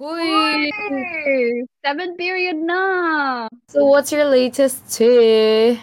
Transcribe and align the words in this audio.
Huy! 0.00 0.72
Hey, 0.72 1.60
seventh 1.84 2.16
period 2.16 2.56
na. 2.56 3.52
So 3.68 3.84
what's 3.84 4.08
your 4.08 4.24
latest 4.24 4.88
tea? 4.88 5.76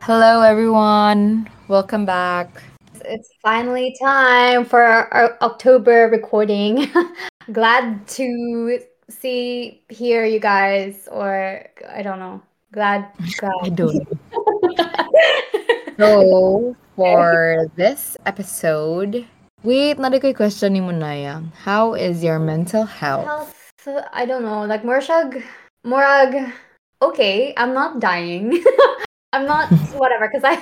Hello 0.00 0.40
everyone. 0.40 1.52
Welcome 1.68 2.08
back. 2.08 2.48
It's 3.04 3.28
finally 3.44 3.94
time 4.00 4.64
for 4.64 4.80
our 4.80 5.36
October 5.44 6.08
recording. 6.08 6.88
Glad 7.52 8.08
to 8.16 8.80
see, 9.10 9.84
hear 9.90 10.24
you 10.24 10.40
guys, 10.40 11.12
or 11.12 11.60
I 11.92 12.00
don't 12.00 12.20
know. 12.20 12.40
Glad, 12.72 13.04
glad. 13.36 13.52
I 13.64 13.68
don't 13.68 14.00
know. 14.00 15.12
So, 16.00 16.74
for 16.96 17.68
this 17.76 18.16
episode, 18.24 19.28
wait, 19.62 19.98
na 19.98 20.10
ko'y 20.10 20.34
question 20.34 20.72
ni 20.72 20.80
Munaya. 20.80 21.44
How 21.64 21.94
is 21.94 22.22
your 22.24 22.38
mental 22.38 22.84
health? 22.84 23.26
Health, 23.26 23.54
I 24.12 24.26
don't 24.26 24.42
know. 24.42 24.64
Like 24.64 24.82
Morshag, 24.82 25.42
Morag, 25.84 26.52
okay, 27.02 27.54
I'm 27.56 27.74
not 27.74 28.00
dying. 28.00 28.62
I'm 29.32 29.46
not 29.46 29.70
whatever 29.94 30.28
because 30.28 30.42
I 30.44 30.58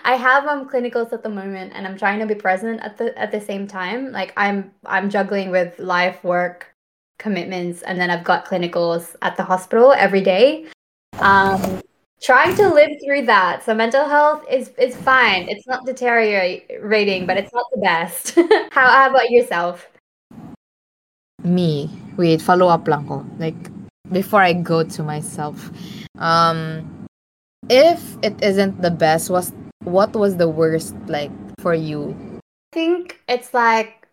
I 0.04 0.16
have 0.16 0.46
um 0.46 0.68
clinicals 0.68 1.12
at 1.12 1.22
the 1.22 1.28
moment 1.28 1.72
and 1.74 1.86
I'm 1.86 1.96
trying 1.96 2.20
to 2.20 2.26
be 2.26 2.34
present 2.34 2.80
at 2.82 2.98
the 2.98 3.16
at 3.18 3.32
the 3.32 3.40
same 3.40 3.66
time. 3.66 4.12
Like 4.12 4.32
I'm 4.36 4.72
I'm 4.84 5.08
juggling 5.08 5.50
with 5.50 5.78
life 5.78 6.22
work 6.24 6.74
commitments 7.18 7.82
and 7.82 8.00
then 8.00 8.10
I've 8.10 8.24
got 8.24 8.44
clinicals 8.44 9.16
at 9.22 9.36
the 9.36 9.44
hospital 9.44 9.92
every 9.92 10.20
day. 10.20 10.66
Um 11.20 11.80
trying 12.22 12.54
to 12.56 12.68
live 12.72 12.90
through 13.04 13.26
that. 13.26 13.64
So 13.64 13.74
mental 13.74 14.08
health 14.08 14.46
is 14.50 14.70
is 14.78 14.96
fine. 14.96 15.48
It's 15.48 15.66
not 15.66 15.84
deteriorating, 15.84 17.26
but 17.26 17.36
it's 17.36 17.52
not 17.52 17.66
the 17.74 17.80
best. 17.80 18.34
how 18.70 18.86
how 18.88 19.10
about 19.10 19.30
yourself? 19.30 19.88
Me. 21.42 21.90
Wait, 22.16 22.40
follow 22.40 22.68
up 22.68 22.86
lang 22.86 23.06
ko. 23.06 23.26
Like 23.38 23.58
before 24.10 24.42
I 24.42 24.54
go 24.54 24.84
to 24.84 25.02
myself. 25.02 25.70
Um 26.18 26.86
if 27.68 28.16
it 28.22 28.38
isn't 28.42 28.80
the 28.82 28.90
best, 28.90 29.30
was 29.30 29.52
what 29.84 30.14
was 30.14 30.36
the 30.36 30.48
worst 30.48 30.94
like 31.06 31.34
for 31.58 31.74
you? 31.74 32.14
I 32.38 32.74
think 32.74 33.20
it's 33.28 33.52
like 33.52 34.06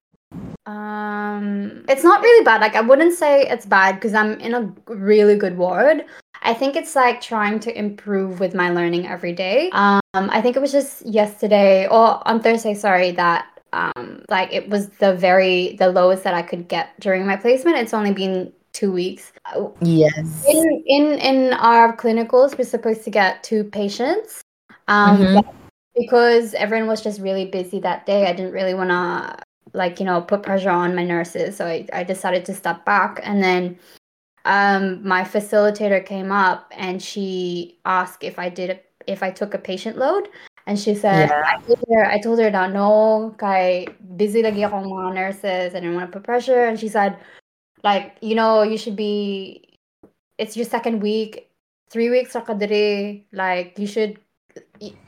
um 0.66 1.85
it's 1.88 2.03
not 2.03 2.21
really 2.21 2.44
bad. 2.44 2.61
Like 2.61 2.75
I 2.75 2.81
wouldn't 2.81 3.13
say 3.13 3.45
it's 3.45 3.66
bad 3.66 3.95
because 3.95 4.13
I'm 4.13 4.39
in 4.41 4.53
a 4.53 4.73
really 4.89 5.38
good 5.38 5.57
ward. 5.57 6.05
I 6.41 6.53
think 6.53 6.75
it's 6.75 6.95
like 6.95 7.21
trying 7.21 7.59
to 7.61 7.77
improve 7.77 8.39
with 8.39 8.53
my 8.55 8.69
learning 8.71 9.07
every 9.07 9.33
day. 9.33 9.69
Um, 9.73 9.99
I 10.13 10.41
think 10.41 10.55
it 10.55 10.59
was 10.59 10.71
just 10.71 11.05
yesterday 11.05 11.87
or 11.87 12.25
on 12.27 12.41
Thursday, 12.41 12.73
sorry, 12.73 13.11
that 13.11 13.45
um, 13.73 14.23
like 14.29 14.51
it 14.51 14.69
was 14.69 14.89
the 14.89 15.13
very 15.15 15.75
the 15.77 15.89
lowest 15.89 16.23
that 16.23 16.33
I 16.33 16.41
could 16.41 16.67
get 16.67 16.99
during 16.99 17.25
my 17.25 17.35
placement. 17.35 17.77
It's 17.77 17.93
only 17.93 18.13
been 18.13 18.51
two 18.73 18.91
weeks. 18.91 19.31
Yes. 19.81 20.45
In 20.47 20.83
in 20.87 21.05
in 21.19 21.53
our 21.53 21.95
clinicals, 21.95 22.57
we're 22.57 22.63
supposed 22.63 23.03
to 23.03 23.11
get 23.11 23.43
two 23.43 23.63
patients. 23.65 24.41
Um, 24.87 25.17
Mhm. 25.21 25.43
because 25.95 26.53
everyone 26.55 26.87
was 26.87 27.01
just 27.01 27.19
really 27.19 27.45
busy 27.45 27.79
that 27.81 28.05
day. 28.05 28.25
I 28.27 28.33
didn't 28.33 28.53
really 28.53 28.73
want 28.73 28.89
to 28.89 29.37
like 29.73 29.99
you 29.99 30.05
know 30.05 30.21
put 30.21 30.41
pressure 30.41 30.71
on 30.71 30.95
my 30.95 31.03
nurses, 31.03 31.55
so 31.57 31.65
I, 31.67 31.85
I 31.93 32.03
decided 32.03 32.45
to 32.45 32.55
step 32.55 32.85
back. 32.85 33.19
And 33.23 33.43
then 33.43 33.77
um, 34.45 35.05
my 35.07 35.23
facilitator 35.23 36.05
came 36.05 36.31
up 36.31 36.71
and 36.75 37.01
she 37.01 37.79
asked 37.85 38.23
if 38.23 38.39
I 38.39 38.49
did 38.49 38.69
a, 38.71 38.79
if 39.07 39.23
I 39.23 39.31
took 39.31 39.53
a 39.53 39.57
patient 39.57 39.97
load. 39.97 40.29
And 40.67 40.77
she 40.77 40.93
said, 40.93 41.29
Yeah. 41.29 41.43
I 41.45 41.57
told 41.65 41.79
her, 41.89 42.05
I 42.05 42.19
told 42.19 42.39
her 42.39 42.51
that 42.51 42.71
no, 42.73 43.33
I 43.41 43.87
busy 44.17 44.43
lagi 44.43 44.61
akong 44.61 44.85
mga 44.85 45.13
nurses. 45.15 45.73
I 45.73 45.79
didn't 45.81 45.95
want 45.95 46.11
to 46.11 46.19
put 46.19 46.25
pressure. 46.25 46.65
And 46.65 46.79
she 46.79 46.87
said, 46.87 47.17
like, 47.83 48.17
you 48.21 48.35
know, 48.35 48.61
you 48.61 48.77
should 48.77 48.95
be, 48.95 49.65
it's 50.37 50.55
your 50.55 50.65
second 50.69 51.01
week, 51.01 51.49
three 51.89 52.09
weeks 52.09 52.33
ka. 52.33 52.53
Like, 53.33 53.79
you 53.79 53.88
should, 53.88 54.19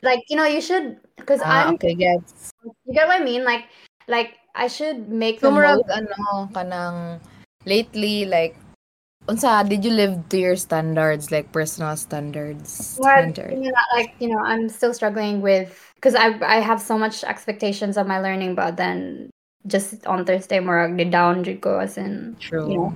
like, 0.02 0.20
you 0.28 0.36
know, 0.36 0.46
you 0.50 0.60
should, 0.60 0.98
because 1.16 1.40
Ah, 1.44 1.68
I'm, 1.68 1.74
okay, 1.74 1.94
gets. 1.94 2.50
you 2.64 2.94
get 2.94 3.06
what 3.06 3.20
I 3.20 3.24
mean? 3.24 3.44
Like, 3.44 3.66
like, 4.08 4.38
I 4.54 4.66
should 4.66 5.08
make 5.08 5.40
the 5.40 5.46
So, 5.46 5.54
murag, 5.54 5.78
most. 5.86 5.94
ano, 5.94 6.50
kanang, 6.50 7.20
lately, 7.66 8.26
like, 8.26 8.56
unsa, 9.28 9.68
did 9.68 9.84
you 9.84 9.90
live 9.92 10.28
to 10.30 10.38
your 10.38 10.56
standards, 10.56 11.30
like, 11.30 11.52
personal 11.52 11.96
standards? 11.96 12.98
Well, 13.00 13.32
Standard. 13.32 13.52
you 13.52 13.70
know, 13.70 13.86
like 13.94 14.14
you 14.18 14.28
know, 14.28 14.38
I'm 14.38 14.68
still 14.68 14.94
struggling 14.94 15.40
with 15.40 15.78
because 15.96 16.14
I 16.14 16.34
I 16.42 16.60
have 16.60 16.80
so 16.80 16.98
much 16.98 17.24
expectations 17.24 17.96
of 17.96 18.06
my 18.06 18.20
learning, 18.20 18.54
but 18.54 18.76
then 18.76 19.30
just 19.66 20.06
on 20.06 20.24
Thursday, 20.24 20.60
morag 20.60 20.92
ni 20.92 21.04
down 21.06 21.44
ko 21.60 21.78
as 21.78 21.96
in 21.96 22.36
True. 22.40 22.66
you 22.70 22.78
know. 22.78 22.92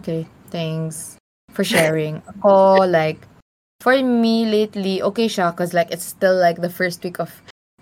Okay, 0.00 0.26
thanks 0.50 1.16
for 1.50 1.64
sharing. 1.64 2.22
Ako, 2.28 2.86
like, 2.86 3.18
for 3.80 3.94
me 4.02 4.46
lately, 4.46 5.02
okay 5.02 5.26
siya, 5.26 5.54
cause 5.54 5.74
like, 5.74 5.90
it's 5.90 6.04
still 6.04 6.34
like 6.34 6.58
the 6.60 6.70
first 6.70 7.02
week 7.02 7.18
of 7.18 7.30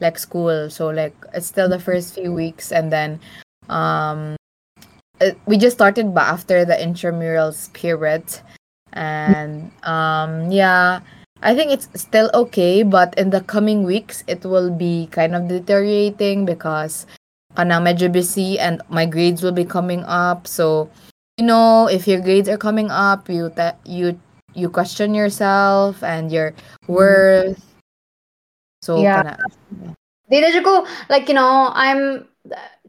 like 0.01 0.19
school. 0.19 0.69
So 0.69 0.89
like, 0.89 1.15
it's 1.33 1.47
still 1.47 1.69
the 1.69 1.79
first 1.81 2.15
few 2.15 2.33
weeks 2.33 2.73
and 2.73 2.93
then, 2.93 3.21
um, 3.69 4.37
Uh, 5.23 5.31
we 5.47 5.57
just 5.57 5.77
started 5.77 6.13
but 6.13 6.27
after 6.27 6.65
the 6.67 6.75
intramural 6.75 7.53
spirit. 7.53 8.43
And, 8.93 9.71
um, 9.85 10.51
yeah, 10.51 11.01
I 11.43 11.55
think 11.55 11.73
it's 11.73 11.89
still 11.95 12.31
okay, 12.35 12.83
but 12.83 13.17
in 13.17 13.31
the 13.31 13.41
coming 13.41 13.85
weeks, 13.85 14.23
it 14.27 14.45
will 14.45 14.71
be 14.71 15.09
kind 15.11 15.35
of 15.35 15.49
deteriorating 15.49 16.45
because 16.45 17.07
uh, 17.57 17.65
kana 17.65 17.81
medyo 17.81 18.13
busy 18.13 18.59
and 18.59 18.83
my 18.89 19.07
grades 19.07 19.43
will 19.43 19.55
be 19.55 19.65
coming 19.65 20.05
up. 20.05 20.47
So, 20.47 20.91
you 21.39 21.47
know, 21.47 21.89
if 21.89 22.07
your 22.07 22.21
grades 22.21 22.49
are 22.49 22.59
coming 22.59 22.91
up, 22.91 23.29
you 23.29 23.51
ta- 23.51 23.79
you 23.85 24.21
you 24.55 24.69
question 24.69 25.15
yourself 25.15 26.03
and 26.05 26.31
your 26.31 26.53
mm-hmm. 26.53 26.93
worth. 26.93 27.63
So 28.83 29.01
Yeah. 29.01 29.23
kana 29.23 29.37
Di 30.31 30.41
na 30.41 30.49
jud 30.49 30.65
ko 30.65 30.87
like 31.11 31.29
you 31.29 31.35
know, 31.37 31.71
I'm 31.75 32.25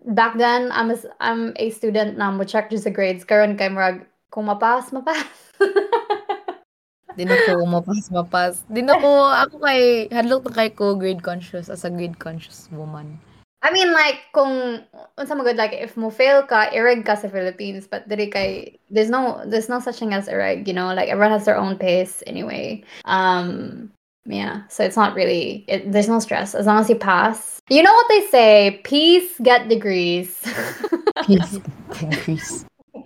back 0.06 0.38
then 0.38 0.72
I'm 0.72 0.92
a, 0.92 0.98
I'm 1.20 1.54
a 1.56 1.70
student 1.70 2.18
na 2.18 2.32
mo 2.32 2.44
check 2.44 2.70
just 2.70 2.84
the 2.84 2.92
grades 2.92 3.24
karon 3.24 3.58
kay 3.58 3.70
murag 3.70 4.06
kung 4.32 4.46
mapas 4.46 4.92
mapas. 4.92 5.30
di 7.18 7.24
na 7.26 7.38
ko 7.46 7.64
mapas 7.66 8.10
mapas. 8.10 8.56
Di 8.68 8.82
na 8.82 9.00
ko 9.00 9.30
ako 9.30 9.62
kay 9.64 10.10
hadlok 10.10 10.50
na 10.50 10.52
kay 10.52 10.70
ko 10.74 10.96
grade 10.96 11.24
conscious 11.24 11.70
as 11.70 11.86
a 11.86 11.92
grade 11.92 12.20
conscious 12.20 12.68
woman. 12.74 13.20
I 13.64 13.72
mean 13.72 13.96
like 13.96 14.28
kung 14.36 14.84
unsa 15.16 15.40
magud 15.40 15.56
like 15.56 15.72
if 15.72 15.96
mo 15.96 16.12
fail 16.12 16.44
ka 16.44 16.68
ireg 16.76 17.08
ka 17.08 17.16
sa 17.16 17.32
Philippines 17.32 17.88
but 17.88 18.04
diri 18.12 18.28
kay 18.28 18.76
there's 18.92 19.08
no 19.08 19.40
there's 19.48 19.72
no 19.72 19.80
such 19.80 20.04
thing 20.04 20.12
as 20.12 20.28
ireg 20.28 20.68
you 20.68 20.76
know 20.76 20.92
like 20.92 21.08
everyone 21.08 21.32
has 21.32 21.48
their 21.48 21.56
own 21.56 21.80
pace 21.80 22.20
anyway 22.28 22.84
um 23.08 23.88
yeah 24.26 24.64
so 24.68 24.84
it's 24.84 24.96
not 24.96 25.16
really 25.16 25.66
it, 25.68 25.92
there's 25.92 26.08
no 26.08 26.20
stress 26.20 26.56
as 26.56 26.66
long 26.66 26.80
as 26.80 26.90
you 26.90 26.96
pass. 26.96 27.60
You 27.70 27.82
know 27.84 27.94
what 27.94 28.08
they 28.10 28.28
say 28.28 28.82
peace 28.84 29.40
get 29.42 29.70
degrees. 29.70 30.42
Peace 31.26 31.60
increase. 32.02 32.66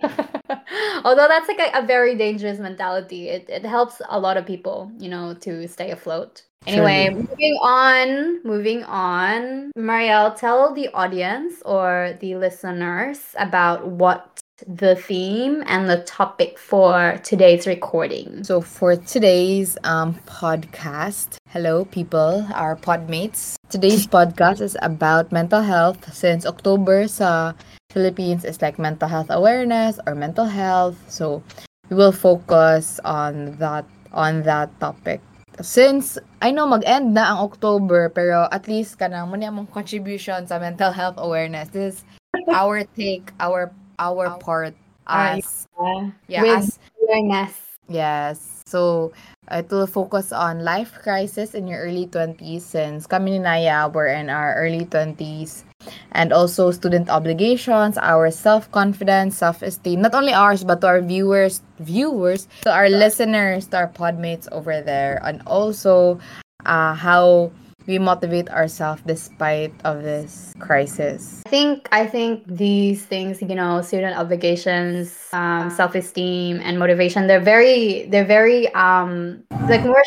although 1.04 1.28
that's 1.28 1.48
like 1.48 1.60
a, 1.60 1.78
a 1.78 1.86
very 1.86 2.16
dangerous 2.16 2.58
mentality. 2.58 3.28
It, 3.28 3.48
it 3.48 3.64
helps 3.64 4.00
a 4.08 4.18
lot 4.18 4.36
of 4.36 4.46
people 4.46 4.90
you 4.98 5.08
know 5.08 5.34
to 5.34 5.68
stay 5.68 5.90
afloat. 5.90 6.42
Anyway 6.66 7.08
moving 7.10 7.58
on 7.62 8.42
moving 8.44 8.84
on. 8.84 9.72
Marielle 9.76 10.36
tell 10.36 10.74
the 10.74 10.88
audience 10.88 11.62
or 11.64 12.16
the 12.20 12.34
listeners 12.36 13.34
about 13.38 13.86
what 13.86 14.40
the 14.66 14.96
theme 14.96 15.62
and 15.66 15.88
the 15.88 16.02
topic 16.02 16.58
for 16.58 17.20
today's 17.22 17.66
recording 17.66 18.42
So 18.42 18.60
for 18.60 18.96
today's 18.96 19.78
um 19.84 20.18
podcast, 20.26 21.38
hello 21.48 21.84
people, 21.84 22.46
our 22.54 22.74
podmates. 22.74 23.54
Today's 23.70 24.06
podcast 24.06 24.60
is 24.60 24.76
about 24.82 25.30
mental 25.30 25.62
health 25.62 26.12
since 26.12 26.42
October 26.44 27.06
sa 27.06 27.54
Philippines 27.94 28.44
is 28.44 28.60
like 28.60 28.78
mental 28.78 29.06
health 29.06 29.30
awareness 29.30 30.00
or 30.06 30.18
mental 30.18 30.46
health. 30.46 30.98
So 31.06 31.42
we 31.88 31.94
will 31.94 32.12
focus 32.12 32.98
on 33.04 33.54
that 33.62 33.86
on 34.10 34.42
that 34.42 34.74
topic. 34.80 35.22
Since 35.62 36.18
I 36.42 36.50
know 36.50 36.66
mag-end 36.66 37.14
na 37.14 37.30
ang 37.30 37.46
October 37.46 38.10
pero 38.10 38.50
at 38.50 38.66
least 38.66 38.98
kanang 38.98 39.30
mo 39.30 39.38
among 39.38 39.70
contribution 39.70 40.50
sa 40.50 40.58
mental 40.58 40.90
health 40.90 41.14
awareness. 41.18 41.70
This 41.70 42.02
is 42.02 42.04
our 42.50 42.82
take, 42.98 43.30
our 43.38 43.70
our 43.98 44.38
part 44.38 44.74
as 45.06 45.66
Uh, 45.78 46.10
yeah, 46.26 46.42
with 46.42 46.58
as 46.58 46.78
awareness 46.98 47.68
Yes. 47.88 48.60
So, 48.68 49.12
it 49.50 49.70
will 49.72 49.86
focus 49.88 50.30
on 50.30 50.60
life 50.60 50.92
crisis 51.00 51.54
in 51.56 51.66
your 51.66 51.80
early 51.80 52.04
20s 52.06 52.60
since 52.60 53.08
kami 53.08 53.32
ni 53.32 53.38
Naya 53.40 53.88
were 53.88 54.12
in 54.12 54.28
our 54.28 54.52
early 54.60 54.84
20s. 54.84 55.64
And 56.12 56.36
also 56.36 56.68
student 56.70 57.08
obligations, 57.08 57.96
our 57.96 58.28
self-confidence, 58.28 59.40
self-esteem, 59.40 60.04
not 60.04 60.12
only 60.12 60.36
ours, 60.36 60.64
but 60.64 60.84
to 60.84 60.86
our 60.86 61.00
viewers, 61.00 61.64
viewers, 61.80 62.44
to 62.68 62.70
our 62.70 62.92
listeners, 62.92 63.72
to 63.72 63.88
our 63.88 63.88
podmates 63.88 64.44
over 64.52 64.84
there. 64.84 65.16
And 65.24 65.40
also, 65.48 66.20
uh, 66.68 66.92
how 66.92 67.48
we 67.88 67.98
motivate 67.98 68.48
ourselves 68.50 69.02
despite 69.06 69.72
of 69.84 70.04
this 70.04 70.52
crisis? 70.60 71.42
I 71.46 71.48
think 71.48 71.88
I 71.90 72.06
think 72.06 72.44
these 72.46 73.04
things, 73.04 73.40
you 73.40 73.56
know, 73.56 73.80
student 73.80 74.16
obligations, 74.16 75.16
um, 75.32 75.70
self-esteem, 75.70 76.60
and 76.62 76.78
motivation, 76.78 77.26
they're 77.26 77.40
very 77.40 78.06
they're 78.12 78.28
very 78.28 78.68
um 78.74 79.42
like 79.66 79.82
more 79.82 80.04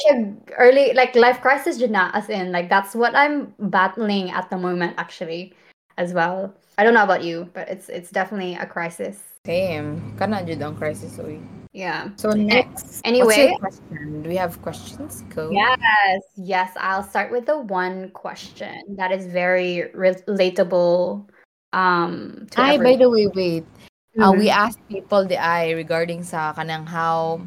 early 0.57 0.93
like 0.93 1.15
life 1.15 1.41
crisis 1.41 1.81
not 1.89 2.13
as 2.15 2.29
in 2.29 2.51
like 2.51 2.69
that's 2.69 2.93
what 2.95 3.15
I'm 3.15 3.53
battling 3.59 4.29
at 4.29 4.49
the 4.49 4.57
moment 4.57 4.95
actually 4.97 5.53
as 5.97 6.13
well. 6.13 6.53
I 6.77 6.83
don't 6.83 6.93
know 6.93 7.03
about 7.03 7.23
you, 7.23 7.49
but 7.53 7.67
it's 7.67 7.89
it's 7.89 8.11
definitely 8.11 8.55
a 8.55 8.65
crisis. 8.65 9.19
Same. 9.45 10.15
Kana 10.17 10.45
jud 10.45 10.61
ang 10.61 10.77
crisis 10.77 11.17
oy. 11.17 11.41
Yeah. 11.71 12.11
So 12.17 12.31
next, 12.31 12.99
anyway, 13.05 13.55
question? 13.59 14.23
Do 14.23 14.29
we 14.29 14.35
have 14.35 14.61
questions? 14.61 15.23
Go. 15.31 15.51
Yes, 15.51 16.21
yes. 16.35 16.71
I'll 16.75 17.03
start 17.03 17.31
with 17.31 17.45
the 17.45 17.59
one 17.59 18.11
question 18.11 18.95
that 18.99 19.11
is 19.11 19.25
very 19.25 19.87
relatable. 19.95 21.23
Um. 21.71 22.47
To 22.51 22.61
Ay, 22.61 22.77
by 22.77 22.99
the 22.99 23.09
way, 23.09 23.27
wait. 23.31 23.63
Mm-hmm. 23.63 24.23
Uh, 24.23 24.31
we 24.35 24.49
asked 24.49 24.83
people 24.91 25.23
the 25.23 25.39
I 25.39 25.71
regarding 25.71 26.27
sa 26.27 26.51
kanang 26.51 26.83
how 26.83 27.39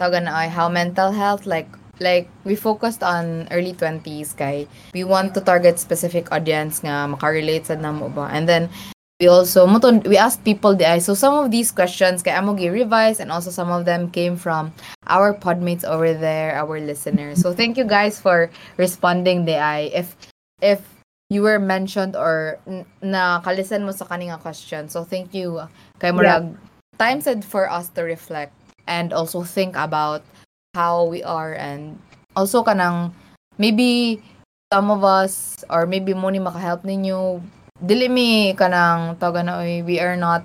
tawagan 0.00 0.24
na 0.24 0.48
how 0.48 0.72
mental 0.72 1.12
health 1.12 1.44
like 1.44 1.68
like 2.00 2.30
we 2.48 2.56
focused 2.56 3.02
on 3.04 3.44
early 3.50 3.74
20s 3.74 4.32
kay 4.32 4.64
we 4.94 5.02
want 5.04 5.34
to 5.34 5.42
target 5.42 5.76
specific 5.76 6.30
audience 6.32 6.80
nga 6.80 7.04
makarelate 7.10 7.66
sa 7.66 7.74
namo 7.74 8.08
ba 8.08 8.30
and 8.32 8.48
then 8.48 8.70
we 9.20 9.26
also 9.26 9.66
we 10.06 10.16
asked 10.16 10.44
people 10.44 10.74
the 10.76 11.00
so 11.00 11.14
some 11.14 11.34
of 11.34 11.50
these 11.50 11.72
questions 11.74 12.22
kay 12.22 12.30
amo 12.30 12.54
revise 12.54 13.18
and 13.18 13.32
also 13.34 13.50
some 13.50 13.70
of 13.70 13.84
them 13.84 14.10
came 14.10 14.36
from 14.36 14.70
our 15.10 15.34
podmates 15.34 15.82
over 15.82 16.14
there 16.14 16.54
our 16.54 16.78
listeners. 16.78 17.42
So 17.42 17.52
thank 17.52 17.76
you 17.76 17.84
guys 17.84 18.20
for 18.20 18.50
responding 18.78 19.44
the 19.44 19.58
if 19.90 20.14
if 20.62 20.82
you 21.30 21.42
were 21.42 21.58
mentioned 21.58 22.14
or 22.14 22.62
na 23.02 23.42
kalisten 23.42 23.84
mo 23.84 23.90
sa 23.90 24.06
kaninga 24.06 24.38
question 24.38 24.88
so 24.88 25.02
thank 25.02 25.34
you 25.34 25.66
kay 25.98 26.14
murag. 26.14 26.54
Yeah. 26.54 26.68
time 26.98 27.20
said 27.22 27.44
for 27.44 27.70
us 27.70 27.90
to 27.94 28.02
reflect 28.02 28.54
and 28.86 29.12
also 29.12 29.42
think 29.42 29.74
about 29.74 30.22
how 30.74 31.06
we 31.06 31.22
are 31.22 31.54
and 31.54 31.98
also 32.34 32.62
kanang 32.62 33.10
maybe 33.58 34.22
some 34.70 34.90
of 34.90 35.02
us 35.02 35.64
or 35.70 35.86
maybe 35.86 36.14
mo 36.14 36.30
ni 36.30 36.38
makahelp 36.38 36.82
ninyo 36.86 37.42
dili 37.78 38.10
mi 38.10 38.54
kanang 38.58 39.14
tawag 39.22 39.46
na 39.46 39.62
oy 39.62 39.82
we 39.86 40.02
are 40.02 40.18
not 40.18 40.42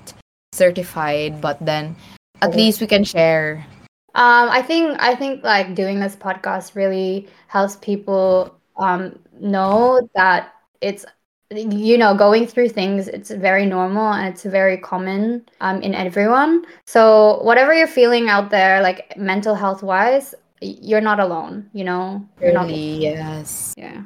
certified 0.53 1.41
but 1.41 1.57
then 1.65 1.95
at 2.41 2.53
least 2.55 2.81
we 2.81 2.87
can 2.87 3.03
share. 3.03 3.65
Um 4.13 4.53
i 4.53 4.61
think 4.61 4.93
i 5.01 5.17
think 5.17 5.41
like 5.41 5.73
doing 5.73 5.97
this 5.97 6.13
podcast 6.13 6.77
really 6.77 7.25
helps 7.49 7.81
people 7.81 8.53
um 8.77 9.17
know 9.41 10.05
that 10.13 10.53
it's 10.81 11.05
you 11.49 11.97
know 11.97 12.13
going 12.13 12.45
through 12.45 12.69
things 12.69 13.07
it's 13.09 13.29
very 13.33 13.65
normal 13.65 14.13
and 14.13 14.29
it's 14.29 14.45
very 14.45 14.77
common 14.77 15.41
um 15.61 15.81
in 15.81 15.97
everyone. 15.97 16.65
So 16.85 17.41
whatever 17.41 17.73
you're 17.73 17.89
feeling 17.89 18.29
out 18.29 18.53
there 18.53 18.85
like 18.85 19.17
mental 19.17 19.57
health 19.57 19.81
wise 19.81 20.35
you're 20.61 21.01
not 21.01 21.19
alone 21.19 21.69
you 21.73 21.83
know? 21.83 22.21
You're 22.39 22.53
really, 22.53 23.01
not 23.01 23.01
yes. 23.01 23.73
Yeah. 23.77 24.05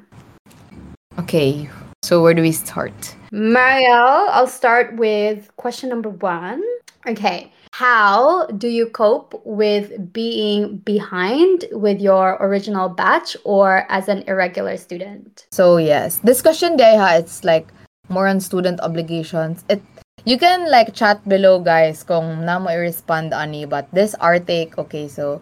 Okay 1.20 1.68
so 2.08 2.24
where 2.24 2.34
do 2.34 2.42
we 2.42 2.54
start? 2.56 2.96
Mariel, 3.32 4.32
I'll 4.32 4.48
start 4.48 4.96
with 4.96 5.52
question 5.58 5.90
number 5.90 6.08
one. 6.08 6.64
Okay. 7.06 7.52
How 7.74 8.48
do 8.48 8.70
you 8.70 8.88
cope 8.88 9.36
with 9.44 10.14
being 10.14 10.78
behind 10.88 11.66
with 11.72 12.00
your 12.00 12.40
original 12.40 12.88
batch 12.88 13.36
or 13.44 13.86
as 13.92 14.08
an 14.08 14.24
irregular 14.26 14.78
student? 14.78 15.48
So 15.52 15.76
yes, 15.76 16.20
this 16.24 16.42
question 16.42 16.78
Deha, 16.78 17.20
it's 17.20 17.44
like 17.44 17.68
more 18.08 18.28
on 18.28 18.40
student 18.40 18.80
obligations. 18.80 19.66
It 19.68 19.84
you 20.24 20.40
can 20.40 20.72
like 20.72 20.96
chat 20.96 21.20
below 21.28 21.60
guys 21.60 22.04
kung 22.04 22.48
na 22.48 22.58
mo 22.60 22.72
i-respond 22.72 23.36
ani 23.36 23.68
but 23.68 23.88
this 23.92 24.16
our 24.20 24.40
take 24.40 24.76
okay 24.76 25.08
so 25.08 25.40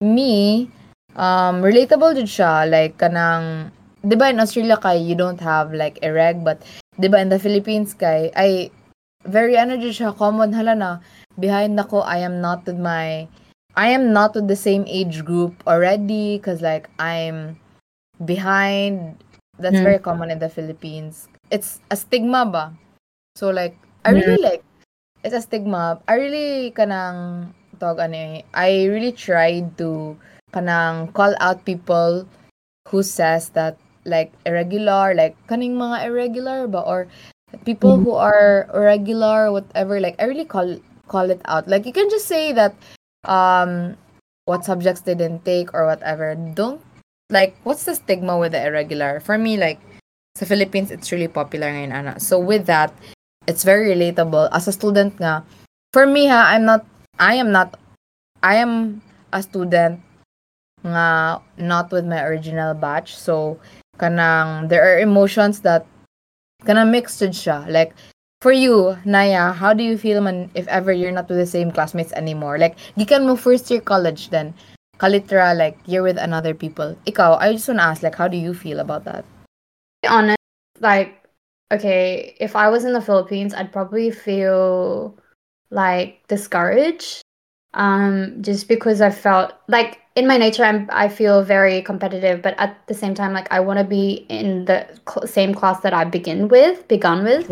me 0.00 0.68
um 1.16 1.64
relatable 1.64 2.12
jud 2.12 2.28
siya 2.28 2.68
like 2.68 3.00
kanang 3.00 3.72
'di 4.06 4.14
ba 4.14 4.30
in 4.30 4.38
Australia 4.38 4.78
kay 4.78 5.02
you 5.02 5.18
don't 5.18 5.42
have 5.42 5.74
like 5.74 5.98
a 6.06 6.14
reg 6.14 6.46
but 6.46 6.62
'di 7.02 7.10
ba 7.10 7.18
in 7.18 7.28
the 7.28 7.42
Philippines 7.42 7.90
kay 7.90 8.30
ay 8.38 8.70
very 9.26 9.58
ano 9.58 9.74
siya. 9.76 10.14
Common 10.14 10.54
hala 10.54 10.78
na. 10.78 10.90
Behind 11.36 11.74
ako 11.76 12.06
I 12.06 12.22
am 12.22 12.38
not 12.40 12.64
with 12.64 12.78
my 12.78 13.26
I 13.76 13.92
am 13.92 14.14
not 14.14 14.32
with 14.38 14.48
the 14.48 14.56
same 14.56 14.86
age 14.88 15.26
group 15.26 15.60
already 15.66 16.38
cuz 16.40 16.62
like 16.62 16.88
I'm 17.02 17.58
behind. 18.22 19.20
That's 19.58 19.82
mm. 19.82 19.84
very 19.84 20.00
common 20.00 20.30
in 20.30 20.38
the 20.38 20.48
Philippines. 20.48 21.28
It's 21.50 21.82
a 21.90 21.96
stigma 21.98 22.46
ba? 22.46 22.72
So 23.36 23.50
like 23.50 23.76
I 24.06 24.14
really 24.14 24.40
mm. 24.40 24.46
like 24.46 24.62
it's 25.26 25.36
a 25.36 25.42
stigma. 25.42 26.00
I 26.08 26.14
really 26.16 26.72
kanang 26.72 27.52
tawag 27.76 28.08
ano 28.08 28.40
I 28.56 28.88
really 28.88 29.12
tried 29.12 29.76
to 29.82 30.16
kanang 30.54 31.12
call 31.12 31.36
out 31.42 31.66
people 31.68 32.24
who 32.88 33.02
says 33.02 33.50
that 33.52 33.76
like 34.06 34.32
irregular, 34.46 35.14
like 35.14 35.34
kaning 35.50 35.74
mga 35.74 36.06
irregular 36.06 36.70
ba 36.70 36.80
or 36.80 37.10
people 37.66 37.98
mm-hmm. 37.98 38.08
who 38.08 38.14
are 38.14 38.70
irregular, 38.72 39.50
whatever. 39.50 40.00
Like 40.00 40.16
I 40.22 40.30
really 40.30 40.46
call 40.46 40.78
call 41.10 41.30
it 41.30 41.42
out. 41.44 41.66
Like 41.68 41.84
you 41.84 41.92
can 41.92 42.08
just 42.08 42.30
say 42.30 42.54
that 42.54 42.74
um 43.26 43.98
what 44.46 44.64
subjects 44.64 45.02
they 45.02 45.18
didn't 45.18 45.44
take 45.44 45.74
or 45.74 45.84
whatever. 45.84 46.34
Don't 46.34 46.80
like 47.28 47.58
what's 47.66 47.84
the 47.84 47.94
stigma 47.94 48.38
with 48.38 48.52
the 48.52 48.62
irregular? 48.62 49.20
For 49.20 49.36
me, 49.36 49.58
like 49.58 49.82
the 50.38 50.46
Philippines, 50.46 50.90
it's 50.90 51.10
really 51.10 51.28
popular 51.28 51.66
ngayon, 51.72 51.92
ana. 51.92 52.20
So 52.20 52.38
with 52.38 52.66
that, 52.66 52.92
it's 53.46 53.64
very 53.64 53.90
relatable. 53.94 54.48
As 54.52 54.68
a 54.68 54.72
student 54.72 55.18
nga, 55.18 55.44
for 55.92 56.06
me 56.06 56.28
ha, 56.28 56.52
I'm 56.52 56.64
not, 56.64 56.84
I 57.18 57.34
am 57.40 57.50
not, 57.50 57.78
I 58.42 58.56
am 58.60 59.02
a 59.32 59.42
student 59.42 60.00
nga 60.84 61.40
not 61.56 61.90
with 61.90 62.04
my 62.04 62.22
original 62.22 62.74
batch. 62.74 63.16
So 63.16 63.58
kanang 63.98 64.68
there 64.68 64.84
are 64.84 64.98
emotions 64.98 65.60
that 65.60 65.86
kanang 66.64 66.90
mixed 66.90 67.20
siya. 67.20 67.68
Like 67.68 67.94
for 68.40 68.52
you, 68.52 68.96
Naya, 69.04 69.52
how 69.52 69.72
do 69.72 69.82
you 69.82 69.98
feel 69.98 70.20
man 70.20 70.50
if 70.54 70.68
ever 70.68 70.92
you're 70.92 71.12
not 71.12 71.28
with 71.28 71.38
the 71.38 71.46
same 71.46 71.70
classmates 71.70 72.12
anymore? 72.12 72.58
Like 72.58 72.76
gikan 72.96 73.26
mo 73.26 73.36
first 73.36 73.70
year 73.70 73.80
college 73.80 74.30
then 74.30 74.54
kalitra 74.98 75.56
like 75.56 75.78
you're 75.86 76.02
with 76.02 76.18
another 76.18 76.54
people. 76.54 76.96
Ikaw, 77.06 77.38
I 77.40 77.52
just 77.52 77.68
want 77.68 77.80
to 77.80 77.88
ask 77.88 78.02
like 78.02 78.14
how 78.16 78.28
do 78.28 78.36
you 78.36 78.54
feel 78.54 78.80
about 78.80 79.04
that? 79.04 79.24
Be 80.02 80.08
Honest, 80.08 80.40
like 80.80 81.26
okay, 81.72 82.36
if 82.38 82.54
I 82.54 82.68
was 82.68 82.84
in 82.84 82.92
the 82.92 83.02
Philippines, 83.02 83.54
I'd 83.54 83.72
probably 83.72 84.10
feel 84.10 85.18
like 85.70 86.22
discouraged 86.28 87.22
um 87.74 88.40
just 88.40 88.68
because 88.68 89.00
I 89.02 89.10
felt 89.10 89.52
like 89.68 90.00
in 90.16 90.26
my 90.26 90.38
nature 90.38 90.64
I'm 90.64 90.88
I 90.90 91.08
feel 91.08 91.44
very 91.44 91.82
competitive 91.82 92.40
but 92.42 92.54
at 92.58 92.84
the 92.88 92.94
same 92.94 93.14
time 93.14 93.32
like 93.34 93.52
I 93.52 93.60
want 93.60 93.78
to 93.78 93.84
be 93.84 94.26
in 94.28 94.64
the 94.64 94.88
cl- 95.08 95.26
same 95.26 95.54
class 95.54 95.80
that 95.82 95.92
I 95.92 96.04
begin 96.04 96.48
with 96.48 96.88
begun 96.88 97.22
with. 97.22 97.48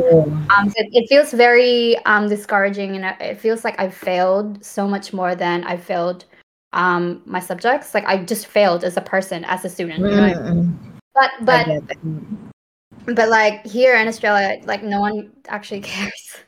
Um 0.50 0.68
so 0.68 0.74
it, 0.76 0.88
it, 0.92 1.06
feels 1.08 1.30
very 1.32 1.96
um 2.06 2.28
discouraging 2.28 2.96
and 2.96 3.04
it 3.20 3.38
feels 3.38 3.64
like 3.64 3.78
I 3.78 3.90
failed 3.90 4.64
so 4.64 4.88
much 4.88 5.12
more 5.12 5.36
than 5.36 5.62
I 5.64 5.76
failed 5.76 6.24
um 6.72 7.20
my 7.26 7.38
subjects. 7.38 7.92
Like 7.94 8.06
I 8.06 8.24
just 8.24 8.46
failed 8.48 8.82
as 8.82 8.96
a 8.96 9.04
person 9.04 9.44
as 9.44 9.64
a 9.64 9.68
student 9.68 10.00
you 10.00 10.16
know? 10.16 10.72
But 11.14 11.30
but 11.42 11.68
but 13.06 13.28
like 13.28 13.66
here 13.66 13.94
in 13.94 14.08
Australia 14.08 14.64
like 14.64 14.82
no 14.82 15.00
one 15.00 15.36
actually 15.48 15.80
cares. 15.92 16.40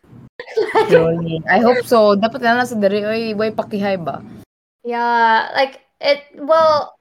I 1.50 1.60
hope 1.60 1.84
so. 1.84 2.16
Dapat 2.16 2.40
na 2.40 2.64
sa 2.64 2.74
diri 2.80 3.04
oy 3.04 3.36
way 3.36 3.52
pakihay 3.52 4.00
ba? 4.00 4.24
Yeah 4.86 5.52
like 5.52 5.85
it 6.00 6.22
well, 6.34 6.96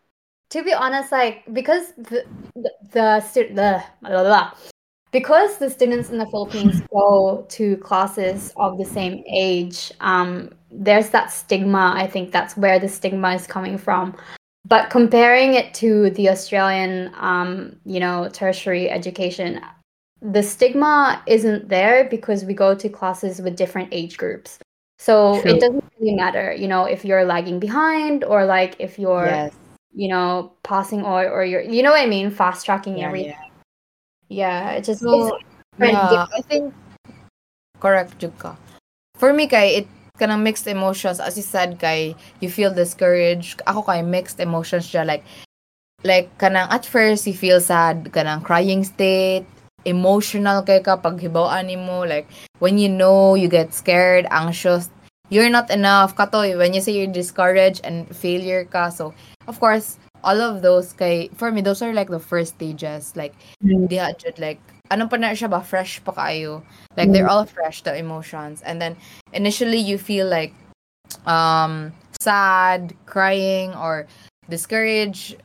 to 0.50 0.64
be 0.64 0.74
honest, 0.74 1.12
like 1.12 1.44
because 1.54 1.94
the 1.98 2.26
the, 2.56 2.72
the 2.92 3.24
the 3.34 3.84
blah, 4.02 4.10
blah, 4.10 4.24
blah, 4.24 4.52
because 5.12 5.58
the 5.58 5.70
students 5.70 6.10
in 6.10 6.18
the 6.18 6.26
Philippines 6.28 6.82
go 6.94 7.46
to 7.50 7.78
classes 7.78 8.52
of 8.58 8.78
the 8.78 8.86
same 8.86 9.24
age, 9.32 9.92
um, 10.02 10.50
there's 10.72 11.10
that 11.10 11.32
stigma. 11.32 11.94
I 11.96 12.08
think 12.08 12.32
that's 12.32 12.58
where 12.58 12.80
the 12.80 12.90
stigma 12.90 13.34
is 13.34 13.48
coming 13.48 13.78
from. 13.78 14.16
But 14.68 14.90
comparing 14.90 15.54
it 15.54 15.74
to 15.76 16.10
the 16.12 16.30
Australian, 16.30 17.12
um, 17.18 17.76
you 17.86 18.00
know, 18.00 18.30
tertiary 18.34 18.90
education, 18.90 19.62
the 20.22 20.42
stigma 20.42 21.22
isn't 21.28 21.70
there 21.70 22.10
because 22.10 22.44
we 22.44 22.54
go 22.54 22.74
to 22.74 22.90
classes 22.90 23.42
with 23.42 23.56
different 23.56 23.90
age 23.92 24.18
groups. 24.18 24.58
So 24.98 25.42
True. 25.42 25.52
it 25.52 25.60
doesn't 25.60 25.84
really 26.00 26.16
matter, 26.16 26.54
you 26.54 26.68
know, 26.68 26.86
if 26.86 27.04
you're 27.04 27.26
lagging 27.26 27.60
behind 27.60 28.24
or 28.24 28.46
like 28.46 28.76
if 28.80 28.98
you're, 28.98 29.28
yes. 29.28 29.54
you 29.94 30.08
know, 30.08 30.54
passing 30.64 31.04
or 31.04 31.28
or 31.28 31.44
you're, 31.44 31.62
you 31.62 31.84
know 31.84 31.92
what 31.92 32.02
I 32.02 32.08
mean, 32.08 32.32
fast 32.32 32.66
tracking 32.66 33.00
yeah, 33.00 33.08
everything. 33.08 33.36
Yeah. 34.30 34.72
yeah, 34.72 34.80
it 34.80 34.84
just 34.84 35.02
so, 35.02 35.38
yeah, 35.80 36.26
I 36.34 36.42
think 36.42 36.74
correct 37.80 38.18
Juka. 38.20 38.56
For 39.16 39.34
me 39.34 39.48
kay 39.48 39.84
it 39.84 39.88
kanang 40.18 40.44
mixed 40.44 40.68
emotions 40.68 41.20
as 41.20 41.36
you 41.36 41.44
said 41.44 41.78
kay 41.80 42.16
you 42.40 42.50
feel 42.50 42.74
discouraged. 42.74 43.62
Ako 43.68 43.84
kay 43.84 44.02
mixed 44.02 44.40
emotions 44.40 44.88
siya 44.88 45.06
like 45.06 45.28
like 46.08 46.32
kanang 46.40 46.72
at 46.72 46.88
first 46.88 47.28
you 47.28 47.36
feel 47.36 47.60
sad 47.60 48.16
kanang 48.16 48.44
crying 48.44 48.88
state 48.88 49.44
emotional 49.86 50.66
kay 50.66 50.82
ka 50.82 50.98
pag 50.98 51.22
hibawaan 51.22 51.70
nimo 51.70 52.04
like 52.04 52.26
when 52.60 52.78
you 52.78 52.90
know 52.90 53.38
you 53.38 53.48
get 53.48 53.74
scared 53.74 54.26
anxious 54.34 54.90
you're 55.30 55.50
not 55.50 55.70
enough. 55.72 56.16
Katoy 56.16 56.58
when 56.58 56.74
you 56.74 56.82
say 56.82 56.94
you're 56.94 57.10
discouraged 57.10 57.82
and 57.84 58.06
failure 58.16 58.66
ka 58.66 58.90
so 58.90 59.14
of 59.48 59.60
course 59.60 59.98
all 60.24 60.42
of 60.42 60.62
those 60.62 60.94
kay 60.94 61.30
for 61.34 61.52
me 61.52 61.62
those 61.62 61.82
are 61.82 61.94
like 61.94 62.10
the 62.10 62.20
first 62.20 62.56
stages. 62.56 63.14
Like 63.16 63.34
mm. 63.64 63.90
diha 63.90 64.18
jud 64.18 64.38
like 64.38 64.62
ano 64.92 65.08
pa 65.08 65.18
na 65.18 65.34
siya 65.34 65.50
ba? 65.50 65.62
Fresh 65.62 66.04
pa 66.06 66.14
kayo 66.14 66.62
like 66.98 67.10
mm. 67.10 67.14
they're 67.14 67.30
all 67.30 67.46
fresh 67.46 67.82
the 67.82 67.94
emotions. 67.98 68.62
And 68.62 68.82
then 68.82 68.98
initially 69.34 69.82
you 69.82 69.98
feel 69.98 70.28
like 70.28 70.54
um 71.26 71.94
sad 72.22 72.94
crying 73.06 73.74
or 73.74 74.06
discouraged 74.50 75.42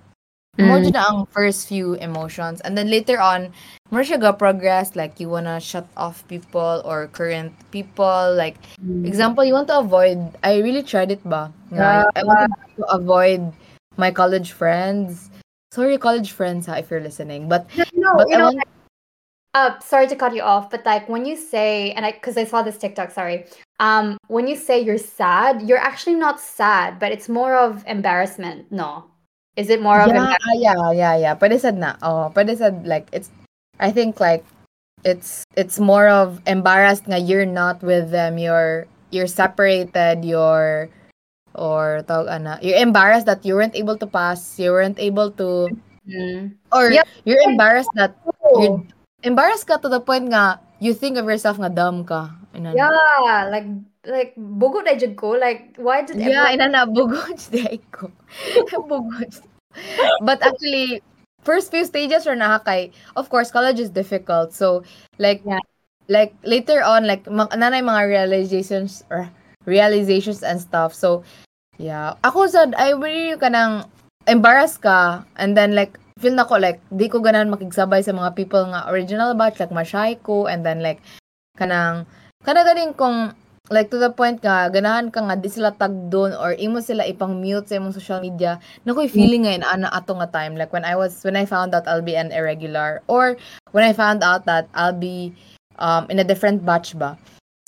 mm. 0.58 0.66
mo 0.66 0.80
na 0.80 1.02
ang 1.06 1.26
first 1.30 1.68
few 1.68 1.94
emotions 2.00 2.58
and 2.62 2.78
then 2.78 2.90
later 2.90 3.20
on 3.20 3.52
more 3.90 4.02
siya 4.02 4.18
progress 4.34 4.96
like 4.96 5.20
you 5.20 5.28
wanna 5.28 5.60
shut 5.60 5.86
off 5.94 6.26
people 6.26 6.82
or 6.88 7.06
current 7.14 7.54
people 7.70 8.34
like 8.34 8.58
mm. 8.82 9.06
example 9.06 9.44
you 9.44 9.54
want 9.54 9.68
to 9.68 9.78
avoid 9.78 10.18
I 10.42 10.58
really 10.58 10.82
tried 10.82 11.10
it 11.14 11.22
ba 11.22 11.52
yeah. 11.70 12.04
I 12.16 12.24
want 12.24 12.50
to 12.78 12.84
avoid 12.90 13.52
my 13.96 14.10
college 14.10 14.52
friends. 14.52 15.30
Sorry, 15.70 15.98
college 15.98 16.32
friends, 16.32 16.66
ha, 16.66 16.74
if 16.74 16.90
you're 16.90 17.00
listening. 17.00 17.48
But 17.48 17.68
no, 17.94 18.14
but 18.16 18.28
you 18.28 18.38
know, 18.38 18.50
want... 18.50 18.64
uh, 19.54 19.78
sorry 19.78 20.08
to 20.08 20.16
cut 20.16 20.34
you 20.34 20.42
off, 20.42 20.70
but 20.70 20.84
like 20.84 21.08
when 21.08 21.24
you 21.24 21.36
say, 21.36 21.92
and 21.92 22.04
I, 22.04 22.12
because 22.12 22.36
I 22.36 22.44
saw 22.44 22.62
this 22.62 22.78
TikTok, 22.78 23.12
sorry, 23.12 23.46
um, 23.78 24.16
when 24.26 24.48
you 24.48 24.56
say 24.56 24.80
you're 24.80 24.98
sad, 24.98 25.62
you're 25.62 25.78
actually 25.78 26.16
not 26.16 26.40
sad, 26.40 26.98
but 26.98 27.12
it's 27.12 27.28
more 27.28 27.54
of 27.54 27.84
embarrassment. 27.86 28.72
No, 28.72 29.04
is 29.56 29.70
it 29.70 29.82
more 29.82 30.00
of 30.00 30.08
yeah, 30.08 30.36
yeah, 30.54 30.92
yeah, 30.92 31.16
yeah. 31.16 31.34
But 31.34 31.52
said 31.60 31.78
na, 31.78 31.96
oh, 32.02 32.30
but 32.34 32.46
said 32.56 32.86
like 32.86 33.08
it's, 33.12 33.30
I 33.78 33.90
think 33.90 34.20
like 34.20 34.44
it's 35.04 35.44
it's 35.56 35.78
more 35.78 36.08
of 36.08 36.40
embarrassed 36.46 37.08
nga 37.08 37.18
you're 37.18 37.48
not 37.48 37.82
with 37.82 38.10
them, 38.10 38.38
you're 38.38 38.86
you're 39.10 39.30
separated, 39.30 40.24
you're 40.24 40.88
or 41.54 42.04
tawag 42.06 42.30
ana, 42.30 42.58
you're 42.62 42.78
embarrassed 42.78 43.26
that 43.26 43.44
you 43.44 43.54
weren't 43.54 43.74
able 43.74 43.96
to 43.96 44.06
pass, 44.06 44.58
you 44.58 44.70
weren't 44.70 44.98
able 44.98 45.30
to 45.34 45.68
mm. 46.06 46.52
or 46.72 46.90
yep. 46.90 47.08
you're 47.24 47.42
embarrassed 47.42 47.90
that 47.94 48.14
you're 48.56 48.82
embarrassed 49.22 49.66
ka 49.66 49.76
to 49.76 49.88
the 49.88 50.00
point 50.00 50.30
nga 50.30 50.60
you 50.78 50.94
think 50.94 51.18
of 51.18 51.26
yourself 51.26 51.58
nga 51.58 51.68
dumb 51.68 52.04
ka. 52.04 52.39
Inana. 52.54 52.74
Yeah, 52.74 53.48
like 53.50 53.66
like 54.06 54.34
bugod 54.36 54.86
jud 54.98 55.14
ko. 55.16 55.38
Like 55.38 55.76
why 55.76 56.02
did 56.02 56.16
Yeah, 56.18 56.46
everyone... 56.48 56.74
inana 56.74 56.80
bugod 56.88 57.38
jud 57.54 57.80
ko. 57.90 58.10
bugod. 58.86 59.40
But 60.26 60.42
actually 60.42 61.02
first 61.46 61.70
few 61.70 61.86
stages 61.86 62.26
are 62.26 62.34
na 62.36 62.58
kay 62.58 62.90
of 63.14 63.30
course 63.30 63.50
college 63.50 63.78
is 63.78 63.90
difficult. 63.90 64.52
So 64.52 64.82
like 65.18 65.42
yeah. 65.46 65.62
like 66.10 66.34
later 66.42 66.82
on 66.82 67.06
like 67.06 67.24
nanay 67.30 67.80
mga 67.86 68.02
realizations 68.10 69.06
or 69.10 69.30
realizations 69.66 70.42
and 70.42 70.60
stuff. 70.60 70.94
So, 70.94 71.22
yeah. 71.78 72.16
Ako 72.24 72.48
sad, 72.48 72.74
I 72.76 72.92
really 72.92 73.36
kanang 73.36 73.88
embarrassed 74.28 74.82
ka 74.82 75.24
and 75.36 75.56
then 75.56 75.74
like 75.74 75.96
feel 76.20 76.36
na 76.36 76.44
ko 76.44 76.60
like 76.60 76.80
di 76.92 77.08
ko 77.08 77.20
ganan 77.24 77.48
makigsabay 77.48 78.04
sa 78.04 78.12
mga 78.12 78.36
people 78.36 78.60
nga 78.68 78.84
original 78.92 79.32
batch 79.32 79.56
like 79.56 79.72
mashay 79.72 80.20
ko 80.20 80.44
and 80.44 80.64
then 80.64 80.84
like 80.84 81.00
kanang 81.56 82.04
kana 82.44 82.64
ganing 82.64 82.96
kung 82.96 83.36
like 83.70 83.86
to 83.92 84.02
the 84.02 84.10
point 84.10 84.42
nga 84.42 84.66
ganahan 84.72 85.14
ka 85.14 85.22
nga 85.22 85.38
di 85.38 85.46
sila 85.46 85.70
tag 85.70 86.10
doon 86.10 86.34
or 86.34 86.58
imo 86.58 86.82
sila 86.82 87.06
ipang 87.06 87.38
mute 87.38 87.70
sa 87.70 87.78
imong 87.78 87.94
social 87.94 88.18
media 88.18 88.58
nakoy 88.82 89.06
feeling 89.06 89.46
ngayon 89.46 89.62
ana 89.62 89.86
ato 89.94 90.16
nga 90.18 90.26
time 90.26 90.58
like 90.58 90.74
when 90.74 90.82
I 90.82 90.98
was 90.98 91.22
when 91.22 91.38
I 91.38 91.46
found 91.46 91.70
out 91.76 91.86
I'll 91.86 92.02
be 92.04 92.18
an 92.18 92.34
irregular 92.34 93.04
or 93.06 93.38
when 93.70 93.86
I 93.86 93.94
found 93.94 94.26
out 94.26 94.44
that 94.50 94.66
I'll 94.74 94.96
be 94.96 95.30
um 95.78 96.10
in 96.10 96.18
a 96.18 96.26
different 96.26 96.66
batch 96.66 96.98
ba 96.98 97.14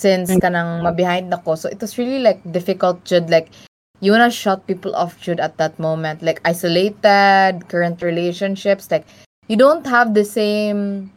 since 0.03 0.35
mm. 0.35 0.43
kanang 0.43 0.83
mabehind 0.83 1.31
ko. 1.47 1.55
So 1.55 1.71
it 1.71 1.79
was 1.79 1.95
really 1.95 2.19
like 2.19 2.43
difficult 2.51 3.07
jud 3.07 3.31
like 3.31 3.55
you 4.03 4.11
wanna 4.11 4.35
shut 4.35 4.67
people 4.67 4.99
off 4.99 5.15
jud 5.23 5.39
at 5.39 5.55
that 5.63 5.79
moment. 5.79 6.27
Like 6.27 6.43
isolated, 6.43 7.71
current 7.71 8.03
relationships, 8.03 8.91
like 8.91 9.07
you 9.47 9.55
don't 9.55 9.87
have 9.87 10.19
the 10.19 10.27
same 10.27 11.15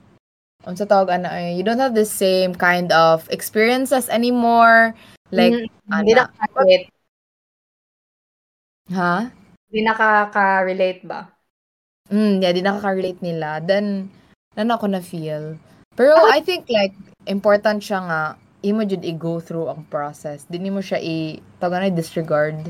unsa 0.65 0.89
tawag 0.89 1.13
ana 1.13 1.29
eh, 1.37 1.53
you 1.53 1.61
don't 1.61 1.81
have 1.81 1.93
the 1.93 2.05
same 2.05 2.57
kind 2.57 2.89
of 2.91 3.29
experiences 3.29 4.09
anymore. 4.09 4.97
Like 5.29 5.53
mm, 5.53 5.93
ana. 5.93 6.05
Di 6.05 6.13
Ha? 8.93 9.33
Di 9.65 9.81
nakaka-relate 9.81 11.01
ba? 11.09 11.25
Mm, 12.13 12.37
yeah, 12.37 12.53
di 12.53 12.61
nakaka-relate 12.61 13.21
nila. 13.25 13.57
Then, 13.57 14.13
nan 14.53 14.69
ako 14.69 14.93
na 14.93 15.01
feel. 15.01 15.57
Pero 15.97 16.13
I 16.29 16.43
think 16.45 16.69
like 16.69 16.93
important 17.25 17.81
siya 17.81 18.05
nga 18.05 18.21
imo 18.61 18.85
jud 18.85 19.01
i-go 19.01 19.41
through 19.41 19.73
ang 19.73 19.89
process. 19.89 20.45
Dili 20.45 20.69
mo 20.69 20.85
siya 20.85 21.01
i 21.01 21.41
taganay 21.57 21.89
disregard. 21.89 22.61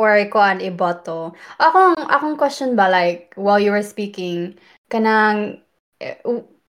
Or 0.00 0.16
kuan 0.32 0.64
iboto. 0.64 1.36
Akong 1.60 2.00
akong 2.08 2.40
question 2.40 2.72
ba 2.72 2.88
like 2.88 3.36
while 3.36 3.60
you 3.60 3.74
were 3.74 3.84
speaking 3.84 4.56
kanang 4.88 5.60
eh, 6.00 6.16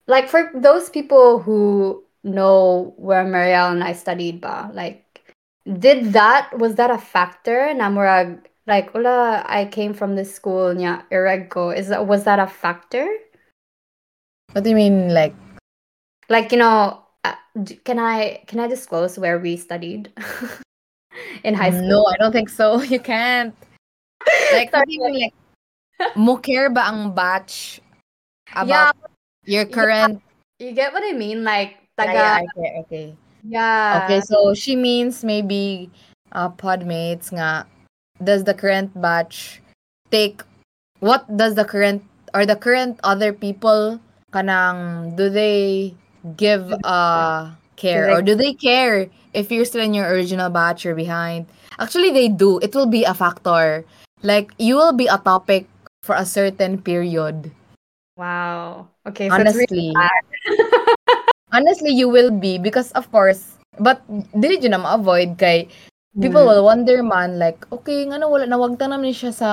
like 0.06 0.28
for 0.28 0.50
those 0.54 0.90
people 0.90 1.40
who 1.40 2.02
know 2.23 2.94
where 2.96 3.25
Marielle 3.25 3.73
and 3.73 3.84
I 3.84 3.92
studied 3.92 4.40
ba 4.40 4.70
like 4.73 5.34
did 5.64 6.12
that 6.12 6.58
was 6.58 6.76
that 6.76 6.90
a 6.90 6.99
factor 6.99 7.73
na 7.75 7.88
murag 7.88 8.40
like 8.66 8.94
ula 8.94 9.44
I 9.46 9.64
came 9.66 9.94
from 9.94 10.16
this 10.16 10.34
school 10.34 10.75
nya 10.75 11.04
ireg 11.11 11.49
ko 11.49 11.70
is 11.70 11.88
that 11.88 12.06
was 12.06 12.25
that 12.25 12.38
a 12.38 12.46
factor 12.46 13.06
what 14.52 14.64
do 14.64 14.70
you 14.70 14.76
mean 14.76 15.12
like 15.12 15.34
like 16.28 16.52
you 16.52 16.58
know 16.58 17.04
uh, 17.25 17.34
can 17.84 17.99
I 17.99 18.44
can 18.46 18.61
I 18.61 18.68
disclose 18.68 19.18
where 19.18 19.38
we 19.38 19.56
studied 19.56 20.12
in 21.44 21.54
high 21.54 21.70
school? 21.70 21.88
No, 21.88 22.06
I 22.06 22.16
don't 22.16 22.32
think 22.32 22.49
so. 22.49 22.80
You 22.92 23.00
can't. 23.00 23.54
Like, 24.52 24.70
Sorry. 24.70 24.99
like 25.00 25.34
mo 26.16 26.37
care 26.37 26.68
ba 26.68 26.88
ang 26.90 27.14
batch 27.14 27.80
about 28.56 28.68
yeah, 28.68 29.13
your 29.46 29.64
current 29.64 30.20
you 30.58 30.72
get 30.72 30.92
what 30.92 31.02
I 31.02 31.12
mean? 31.12 31.42
Like 31.42 31.82
taga 31.98 32.14
yeah, 32.14 32.38
okay 32.42 32.70
okay 32.80 33.06
yeah. 33.44 34.00
Okay 34.04 34.20
so 34.22 34.54
she 34.54 34.76
means 34.76 35.22
maybe 35.22 35.90
uh 36.32 36.50
podmates 36.50 37.34
nga 37.34 37.66
does 38.22 38.44
the 38.44 38.54
current 38.54 38.90
batch 38.98 39.60
take 40.10 40.42
what 41.02 41.26
does 41.36 41.54
the 41.54 41.64
current 41.66 42.02
or 42.32 42.46
the 42.46 42.56
current 42.56 42.98
other 43.02 43.32
people 43.32 44.00
kanang 44.32 45.12
do 45.18 45.28
they 45.28 45.94
give 46.38 46.70
uh 46.82 47.50
care? 47.76 48.10
or 48.10 48.22
do 48.22 48.34
they 48.34 48.54
care 48.54 49.10
if 49.34 49.50
you're 49.50 49.66
still 49.66 49.82
in 49.82 49.94
your 49.94 50.06
original 50.06 50.48
batch 50.50 50.86
or 50.86 50.94
behind? 50.94 51.46
Actually 51.78 52.14
they 52.14 52.30
do. 52.30 52.62
It 52.62 52.74
will 52.74 52.86
be 52.86 53.02
a 53.02 53.14
factor. 53.14 53.84
Like 54.22 54.54
you 54.58 54.78
will 54.78 54.94
be 54.94 55.10
a 55.10 55.18
topic 55.18 55.66
for 56.06 56.14
a 56.14 56.24
certain 56.24 56.78
period. 56.78 57.50
Wow 58.16 58.93
okay 59.06 59.28
so 59.28 59.37
honestly 59.37 59.66
really 59.68 59.92
honestly. 61.56 61.92
you 61.92 62.08
will 62.08 62.30
be 62.32 62.58
because 62.58 62.90
of 62.99 63.06
course 63.12 63.56
but 63.78 64.02
dili 64.37 64.61
you 64.61 64.70
na 64.70 64.80
ma-avoid 64.80 65.37
kay 65.38 65.68
people 66.20 66.42
mm. 66.42 66.49
will 66.50 66.64
wonder 66.64 67.02
man 67.02 67.38
like 67.38 67.62
okay 67.75 68.06
nga 68.06 68.18
na 68.18 68.30
wala 68.30 68.46
nawagta 68.46 68.87
naman 68.87 69.11
siya 69.11 69.34
sa 69.34 69.50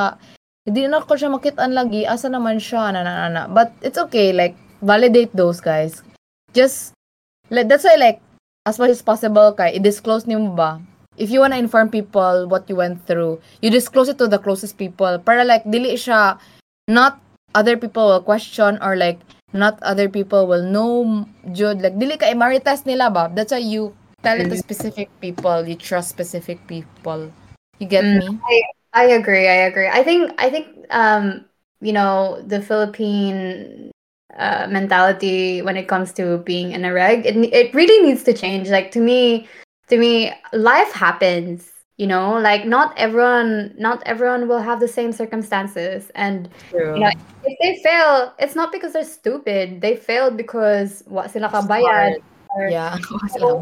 hindi 0.66 0.86
na 0.86 1.02
ko 1.02 1.18
siya 1.18 1.34
makitaan 1.34 1.74
lagi 1.74 2.06
asa 2.06 2.30
naman 2.30 2.62
siya 2.62 2.94
na 2.94 3.02
na 3.02 3.30
na. 3.30 3.44
But 3.50 3.74
it's 3.82 3.98
okay 3.98 4.30
like 4.30 4.54
validate 4.86 5.34
those 5.34 5.58
guys. 5.58 6.06
Just 6.54 6.94
like 7.50 7.66
that's 7.66 7.86
why 7.86 7.98
like 7.98 8.22
as 8.70 8.78
much 8.78 8.94
as 8.94 9.02
possible 9.02 9.58
kay 9.58 9.82
i-disclose 9.82 10.30
niyo 10.30 10.54
ba? 10.54 10.78
If 11.18 11.34
you 11.34 11.42
wanna 11.42 11.58
inform 11.58 11.90
people 11.90 12.46
what 12.46 12.70
you 12.70 12.78
went 12.78 13.02
through 13.10 13.42
you 13.66 13.74
disclose 13.74 14.10
it 14.14 14.22
to 14.22 14.30
the 14.30 14.38
closest 14.38 14.78
people. 14.78 15.18
Para 15.18 15.42
like 15.42 15.66
dili 15.66 15.98
siya 15.98 16.38
not 16.86 17.18
other 17.58 17.74
people 17.76 18.06
will 18.14 18.24
question 18.24 18.78
or 18.86 18.94
like 18.94 19.18
not 19.54 19.78
other 19.84 20.08
people 20.08 20.48
will 20.48 20.64
know 20.64 21.26
jud 21.52 21.82
like 21.82 21.96
dili 22.00 22.16
ka 22.20 22.28
i-maritas 22.32 22.86
nila 22.86 23.12
ba 23.12 23.28
that's 23.36 23.52
why 23.52 23.62
you 23.62 23.92
tell 24.24 24.40
it 24.40 24.48
to 24.48 24.56
mm-hmm. 24.56 24.64
specific 24.64 25.10
people 25.20 25.68
you 25.68 25.76
trust 25.76 26.10
specific 26.10 26.62
people 26.68 27.28
you 27.80 27.88
get 27.88 28.06
mm, 28.06 28.20
me 28.20 28.28
I, 28.48 28.56
I 28.94 29.06
agree 29.20 29.48
i 29.48 29.68
agree 29.68 29.90
i 29.90 30.04
think 30.04 30.32
i 30.38 30.50
think 30.50 30.72
um 30.90 31.46
you 31.82 31.92
know 31.92 32.40
the 32.46 32.62
philippine 32.62 33.92
uh, 34.38 34.68
mentality 34.70 35.62
when 35.62 35.78
it 35.78 35.88
comes 35.88 36.14
to 36.14 36.38
being 36.40 36.72
in 36.72 36.86
a 36.86 36.94
reg. 36.94 37.26
It 37.26 37.36
it 37.54 37.74
really 37.74 38.08
needs 38.08 38.24
to 38.24 38.34
change. 38.34 38.70
Like 38.70 38.92
to 38.92 39.00
me, 39.00 39.48
to 39.90 39.98
me, 39.98 40.32
life 40.54 40.92
happens. 40.94 41.70
You 42.02 42.10
know, 42.10 42.34
like 42.42 42.66
not 42.66 42.98
everyone, 42.98 43.78
not 43.78 44.02
everyone 44.10 44.50
will 44.50 44.58
have 44.58 44.82
the 44.82 44.90
same 44.90 45.14
circumstances, 45.14 46.10
and 46.18 46.50
True. 46.74 46.98
you 46.98 47.02
know, 47.06 47.14
if 47.46 47.54
they 47.62 47.78
fail, 47.86 48.34
it's 48.42 48.58
not 48.58 48.74
because 48.74 48.98
they're 48.98 49.06
stupid. 49.06 49.86
They 49.86 49.94
failed 49.94 50.34
because 50.34 51.06
what 51.06 51.30
sila 51.30 51.54
kabayad. 51.54 52.18
Or, 52.58 52.66
yeah, 52.74 52.98
sila 53.30 53.62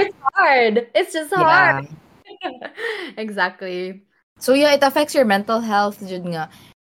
it's 0.00 0.16
hard. 0.32 0.88
It's 0.96 1.12
just 1.12 1.28
hard. 1.28 1.84
Yeah. 2.24 2.72
exactly. 3.20 4.08
So 4.40 4.56
yeah, 4.56 4.72
it 4.72 4.80
affects 4.80 5.12
your 5.12 5.28
mental 5.28 5.60
health 5.60 6.00
jud 6.08 6.24
nga 6.24 6.48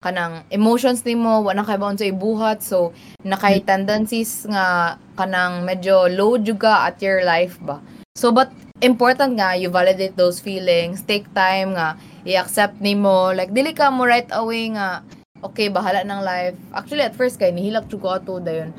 kanang 0.05 0.45
emotions 0.53 1.01
nimo 1.01 1.41
wa 1.41 1.57
na 1.57 1.65
kay 1.65 1.81
baon 1.81 1.97
sa 1.97 2.05
ibuhat 2.05 2.61
so 2.61 2.93
nakay 3.25 3.65
tendencies 3.65 4.45
nga 4.45 5.01
kanang 5.17 5.65
medyo 5.65 6.05
low 6.13 6.37
juga 6.37 6.85
at 6.93 7.01
your 7.01 7.25
life 7.25 7.57
ba. 7.65 7.81
So 8.13 8.29
but 8.29 8.53
important 8.81 9.37
nga 9.37 9.57
you 9.57 9.69
validate 9.69 10.13
those 10.17 10.37
feelings, 10.39 11.01
take 11.01 11.25
time 11.33 11.73
nga 11.73 11.97
i-accept 12.27 12.77
nimo 12.83 13.33
like 13.33 13.49
dili 13.55 13.73
ka 13.73 13.89
mo 13.89 14.05
right 14.05 14.29
away 14.35 14.69
nga 14.73 15.01
okay 15.41 15.69
bahala 15.69 16.03
ng 16.05 16.21
life. 16.21 16.57
Actually 16.73 17.05
at 17.05 17.15
first 17.17 17.41
kay 17.41 17.49
nihilak 17.49 17.89
jud 17.89 18.01
ko 18.01 18.17
ato 18.17 18.37
dayon. 18.41 18.73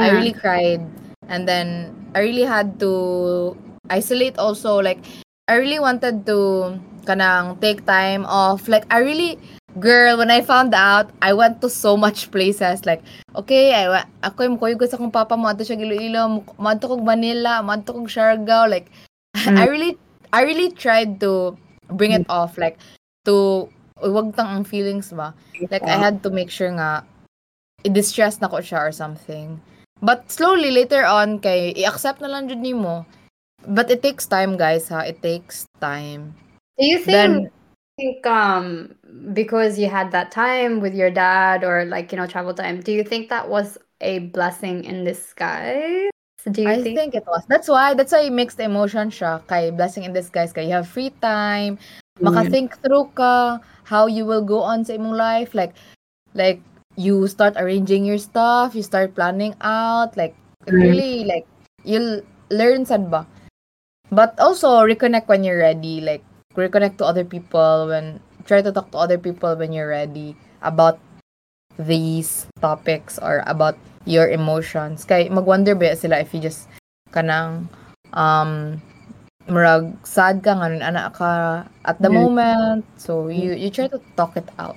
I 0.00 0.08
Yeah. 0.08 0.16
really 0.16 0.32
cried 0.32 0.80
and 1.28 1.44
then 1.44 1.92
I 2.16 2.24
really 2.24 2.48
had 2.48 2.80
to 2.80 3.52
isolate 3.92 4.40
also 4.40 4.80
like 4.80 5.00
I 5.44 5.60
really 5.60 5.76
wanted 5.76 6.24
to 6.24 6.72
kanang 7.04 7.60
take 7.60 7.84
time 7.84 8.24
off 8.24 8.64
like 8.64 8.88
I 8.88 9.04
really 9.04 9.36
girl 9.76 10.16
when 10.16 10.32
I 10.32 10.40
found 10.40 10.72
out 10.72 11.12
I 11.20 11.36
went 11.36 11.60
to 11.60 11.68
so 11.68 12.00
much 12.00 12.32
places 12.32 12.88
like 12.88 13.04
okay 13.36 13.76
I 13.76 14.08
ako 14.24 14.48
yung 14.48 14.56
kuyog 14.56 14.80
sa 14.88 14.96
akong 14.96 15.12
papa 15.12 15.36
mo 15.36 15.52
ato 15.52 15.68
siya 15.68 15.76
Iloilo 15.76 16.40
mo 16.56 16.66
ato 16.72 16.88
kog 16.88 17.04
Manila 17.04 17.60
mo 17.60 17.76
ato 17.76 17.92
kog 17.92 18.08
Siargao 18.08 18.64
like 18.64 18.88
I 19.34 19.66
really 19.66 19.98
I 20.32 20.42
really 20.42 20.70
tried 20.70 21.20
to 21.20 21.58
bring 21.90 22.12
it 22.12 22.26
off 22.28 22.56
like 22.58 22.78
to 23.26 23.68
wag 24.02 24.34
tang 24.36 24.50
ang 24.50 24.64
feelings 24.64 25.12
ba? 25.12 25.34
Like 25.70 25.84
I 25.84 25.98
had 25.98 26.22
to 26.22 26.30
make 26.30 26.50
sure 26.50 26.70
nga 26.70 27.04
i-distress 27.84 28.40
na 28.40 28.48
ko 28.48 28.58
siya 28.64 28.80
or 28.80 28.92
something. 28.92 29.60
But 30.02 30.30
slowly 30.30 30.70
later 30.70 31.04
on 31.04 31.38
kay 31.38 31.72
i-accept 31.76 32.20
na 32.20 32.28
lang 32.28 32.48
jud 32.48 32.60
nimo. 32.60 33.06
But 33.64 33.88
it 33.88 34.04
takes 34.04 34.26
time 34.28 34.56
guys 34.60 34.88
ha? 34.88 35.06
It 35.06 35.22
takes 35.24 35.64
time. 35.80 36.36
Do 36.76 36.84
you 36.84 36.98
think 36.98 37.14
then 37.14 37.32
think 37.96 38.26
um 38.26 38.94
because 39.32 39.78
you 39.78 39.88
had 39.88 40.10
that 40.10 40.30
time 40.30 40.80
with 40.80 40.94
your 40.94 41.10
dad 41.10 41.62
or 41.62 41.84
like 41.84 42.10
you 42.10 42.18
know 42.18 42.26
travel 42.26 42.54
time 42.54 42.80
do 42.80 42.90
you 42.90 43.04
think 43.04 43.28
that 43.28 43.48
was 43.48 43.78
a 44.00 44.18
blessing 44.34 44.82
in 44.84 45.04
disguise 45.04 46.10
do 46.50 46.62
you 46.62 46.68
I 46.68 46.82
think 46.82 46.96
think 46.96 47.14
it 47.14 47.24
was. 47.26 47.42
That's 47.48 47.68
why, 47.68 47.94
that's 47.94 48.12
why 48.12 48.28
mixed 48.28 48.60
emotion 48.60 49.10
siya 49.10 49.40
kay 49.48 49.70
blessing 49.70 50.04
in 50.04 50.12
disguise 50.12 50.52
kay 50.52 50.66
you 50.68 50.74
have 50.76 50.88
free 50.88 51.10
time, 51.22 51.78
maka-think 52.20 52.76
through 52.84 53.10
ka 53.16 53.58
how 53.84 54.06
you 54.06 54.24
will 54.24 54.44
go 54.44 54.60
on 54.64 54.84
sa 54.84 54.94
imong 54.96 55.16
life 55.16 55.52
like 55.52 55.76
like 56.34 56.60
you 56.96 57.26
start 57.26 57.54
arranging 57.56 58.04
your 58.04 58.18
stuff, 58.18 58.74
you 58.74 58.82
start 58.82 59.14
planning 59.14 59.54
out 59.62 60.16
like 60.16 60.34
Mm. 60.64 60.80
really 60.80 61.14
like 61.28 61.44
you'll 61.84 62.24
learn 62.48 62.88
sad 62.88 63.12
ba. 63.12 63.28
But 64.08 64.32
also 64.40 64.80
reconnect 64.80 65.28
when 65.28 65.44
you're 65.44 65.60
ready, 65.60 66.00
like 66.00 66.24
reconnect 66.56 66.96
to 66.98 67.04
other 67.04 67.24
people 67.24 67.92
when 67.92 68.20
try 68.48 68.62
to 68.64 68.72
talk 68.72 68.88
to 68.92 68.98
other 68.98 69.18
people 69.20 69.52
when 69.56 69.72
you're 69.76 69.92
ready 69.92 70.36
about 70.64 70.96
these 71.76 72.46
topics 72.64 73.18
or 73.20 73.42
about 73.46 73.76
your 74.04 74.28
emotions. 74.28 75.04
Kay 75.04 75.28
magwonder 75.28 75.76
ba 75.78 75.96
sila 75.96 76.20
if 76.20 76.32
you 76.32 76.40
just 76.40 76.68
kanang 77.12 77.68
um 78.12 78.80
murag 79.48 79.92
sad 80.06 80.40
ka 80.40 80.56
nga 80.56 80.68
ana 80.80 81.12
ka 81.12 81.64
at 81.84 82.00
the 82.00 82.08
moment. 82.08 82.84
So 82.96 83.28
you 83.28 83.52
you 83.52 83.68
try 83.68 83.88
to 83.88 84.00
talk 84.16 84.36
it 84.36 84.48
out. 84.58 84.76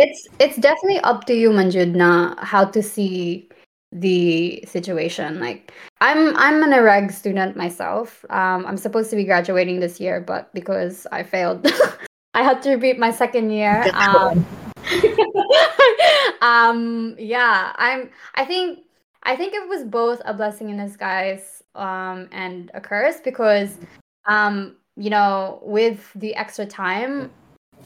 it's 0.00 0.28
it's 0.38 0.56
definitely 0.56 0.98
up 1.00 1.26
to 1.26 1.34
you 1.34 1.50
manjud 1.50 1.94
na 1.94 2.34
how 2.40 2.64
to 2.64 2.82
see 2.82 3.48
the 3.92 4.62
situation. 4.66 5.40
Like 5.40 5.72
i'm 6.00 6.36
i'm 6.36 6.62
an 6.62 6.72
irreg 6.72 7.12
student 7.12 7.56
myself. 7.56 8.24
Um 8.30 8.64
i'm 8.66 8.80
supposed 8.80 9.10
to 9.10 9.16
be 9.16 9.24
graduating 9.24 9.80
this 9.80 10.00
year 10.00 10.20
but 10.20 10.48
because 10.54 11.06
i 11.12 11.22
failed 11.22 11.66
i 12.34 12.42
had 12.42 12.62
to 12.62 12.70
repeat 12.72 12.98
my 12.98 13.10
second 13.10 13.50
year. 13.50 13.84
Um 13.94 14.46
um 16.40 17.14
yeah 17.18 17.72
i'm 17.76 18.10
i 18.34 18.44
think 18.44 18.80
i 19.24 19.36
think 19.36 19.54
it 19.54 19.68
was 19.68 19.84
both 19.84 20.20
a 20.24 20.34
blessing 20.34 20.70
in 20.70 20.76
disguise 20.76 21.62
um 21.74 22.28
and 22.32 22.70
a 22.74 22.80
curse 22.80 23.20
because 23.20 23.78
um 24.26 24.76
you 24.96 25.10
know 25.10 25.60
with 25.62 26.12
the 26.14 26.34
extra 26.34 26.66
time 26.66 27.30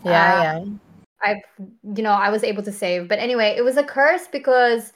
Yeah, 0.05 0.39
Uh, 0.39 0.43
yeah. 0.43 0.65
I've 1.23 1.45
you 1.97 2.03
know 2.03 2.13
I 2.13 2.29
was 2.31 2.45
able 2.45 2.63
to 2.65 2.73
save. 2.73 3.09
But 3.09 3.19
anyway, 3.19 3.55
it 3.57 3.63
was 3.63 3.77
a 3.77 3.85
curse 3.85 4.29
because 4.29 4.93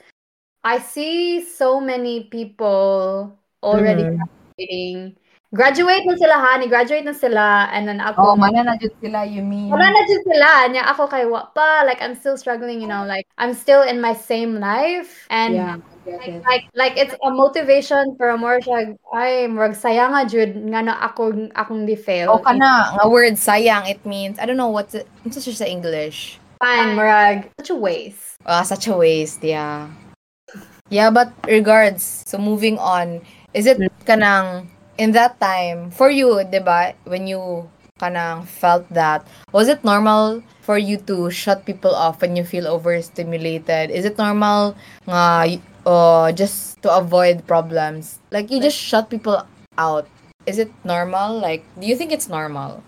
I 0.64 0.78
see 0.78 1.40
so 1.44 1.80
many 1.80 2.24
people 2.24 3.38
already 3.62 4.04
Mhm. 4.04 5.16
Graduating. 5.52 6.04
Graduate 6.04 6.04
na 6.04 6.14
sila 6.16 6.36
ha, 6.36 6.50
ni 6.60 6.66
graduate 6.68 7.04
na 7.08 7.14
sila 7.16 7.44
and 7.72 7.88
then 7.88 8.00
ako 8.00 8.32
Oh, 8.32 8.36
mana 8.36 8.64
na 8.64 8.76
jud 8.76 8.92
sila 9.00 9.24
you 9.24 9.40
mean. 9.40 9.72
wala 9.72 9.88
na 9.88 10.00
dyan 10.04 10.22
sila. 10.24 10.50
Nya 10.68 10.82
ako 10.92 11.08
kay 11.08 11.24
wa 11.24 11.48
pa, 11.56 11.84
like 11.88 12.00
I'm 12.04 12.12
still 12.16 12.36
struggling, 12.36 12.80
you 12.80 12.88
know, 12.88 13.04
like 13.08 13.24
I'm 13.40 13.56
still 13.56 13.80
in 13.80 14.00
my 14.00 14.12
same 14.12 14.60
life 14.60 15.24
and 15.32 15.56
Yeah, 15.56 15.76
like, 16.08 16.40
like 16.44 16.64
like 16.76 16.94
it's 16.96 17.12
a 17.12 17.30
motivation 17.32 18.16
for 18.16 18.32
more 18.36 18.60
siya 18.60 18.96
ay 19.16 19.48
murag 19.48 19.76
sayang 19.76 20.12
nga 20.16 20.24
jud 20.28 20.52
nga 20.72 20.80
na 20.84 20.94
ako 21.04 21.48
akong 21.56 21.88
di 21.88 21.96
fail. 21.96 22.28
O 22.32 22.40
kana 22.44 22.96
nga 22.96 23.04
word 23.08 23.36
sayang 23.40 23.88
it 23.88 24.00
means 24.04 24.36
I 24.40 24.44
don't 24.44 24.60
know 24.60 24.72
what's 24.72 24.92
it 24.96 25.08
unsa 25.24 25.40
siya 25.40 25.64
sa 25.64 25.68
English. 25.68 26.40
Fine, 26.60 26.96
murag 26.98 27.48
such 27.60 27.70
a 27.70 27.78
waste. 27.78 28.36
Ah, 28.44 28.64
such 28.66 28.88
a 28.88 28.94
waste, 28.96 29.44
yeah. 29.46 29.88
Yeah, 30.88 31.12
but 31.12 31.30
regards, 31.44 32.24
so 32.24 32.40
moving 32.40 32.80
on, 32.80 33.20
is 33.52 33.68
it 33.68 33.76
kanang 34.08 34.72
in 34.98 35.12
that 35.12 35.38
time 35.40 35.90
for 35.90 36.10
you, 36.10 36.42
'di 36.44 36.60
ba, 36.60 36.92
when 37.06 37.26
you 37.26 37.70
kanang 37.98 38.46
felt 38.46 38.86
that, 38.94 39.26
was 39.52 39.68
it 39.68 39.82
normal 39.82 40.42
for 40.62 40.78
you 40.78 40.98
to 41.10 41.30
shut 41.30 41.64
people 41.66 41.94
off 41.94 42.20
when 42.22 42.36
you 42.36 42.44
feel 42.44 42.66
overstimulated? 42.68 43.90
Is 43.90 44.04
it 44.04 44.18
normal 44.18 44.76
nga 45.08 45.58
uh, 45.86 46.30
just 46.32 46.78
to 46.82 46.88
avoid 46.94 47.46
problems? 47.46 48.18
Like 48.30 48.50
you 48.50 48.60
just 48.62 48.78
shut 48.78 49.10
people 49.10 49.42
out. 49.78 50.06
Is 50.46 50.58
it 50.58 50.70
normal? 50.84 51.38
Like 51.38 51.64
do 51.80 51.86
you 51.86 51.96
think 51.96 52.12
it's 52.12 52.28
normal? 52.28 52.82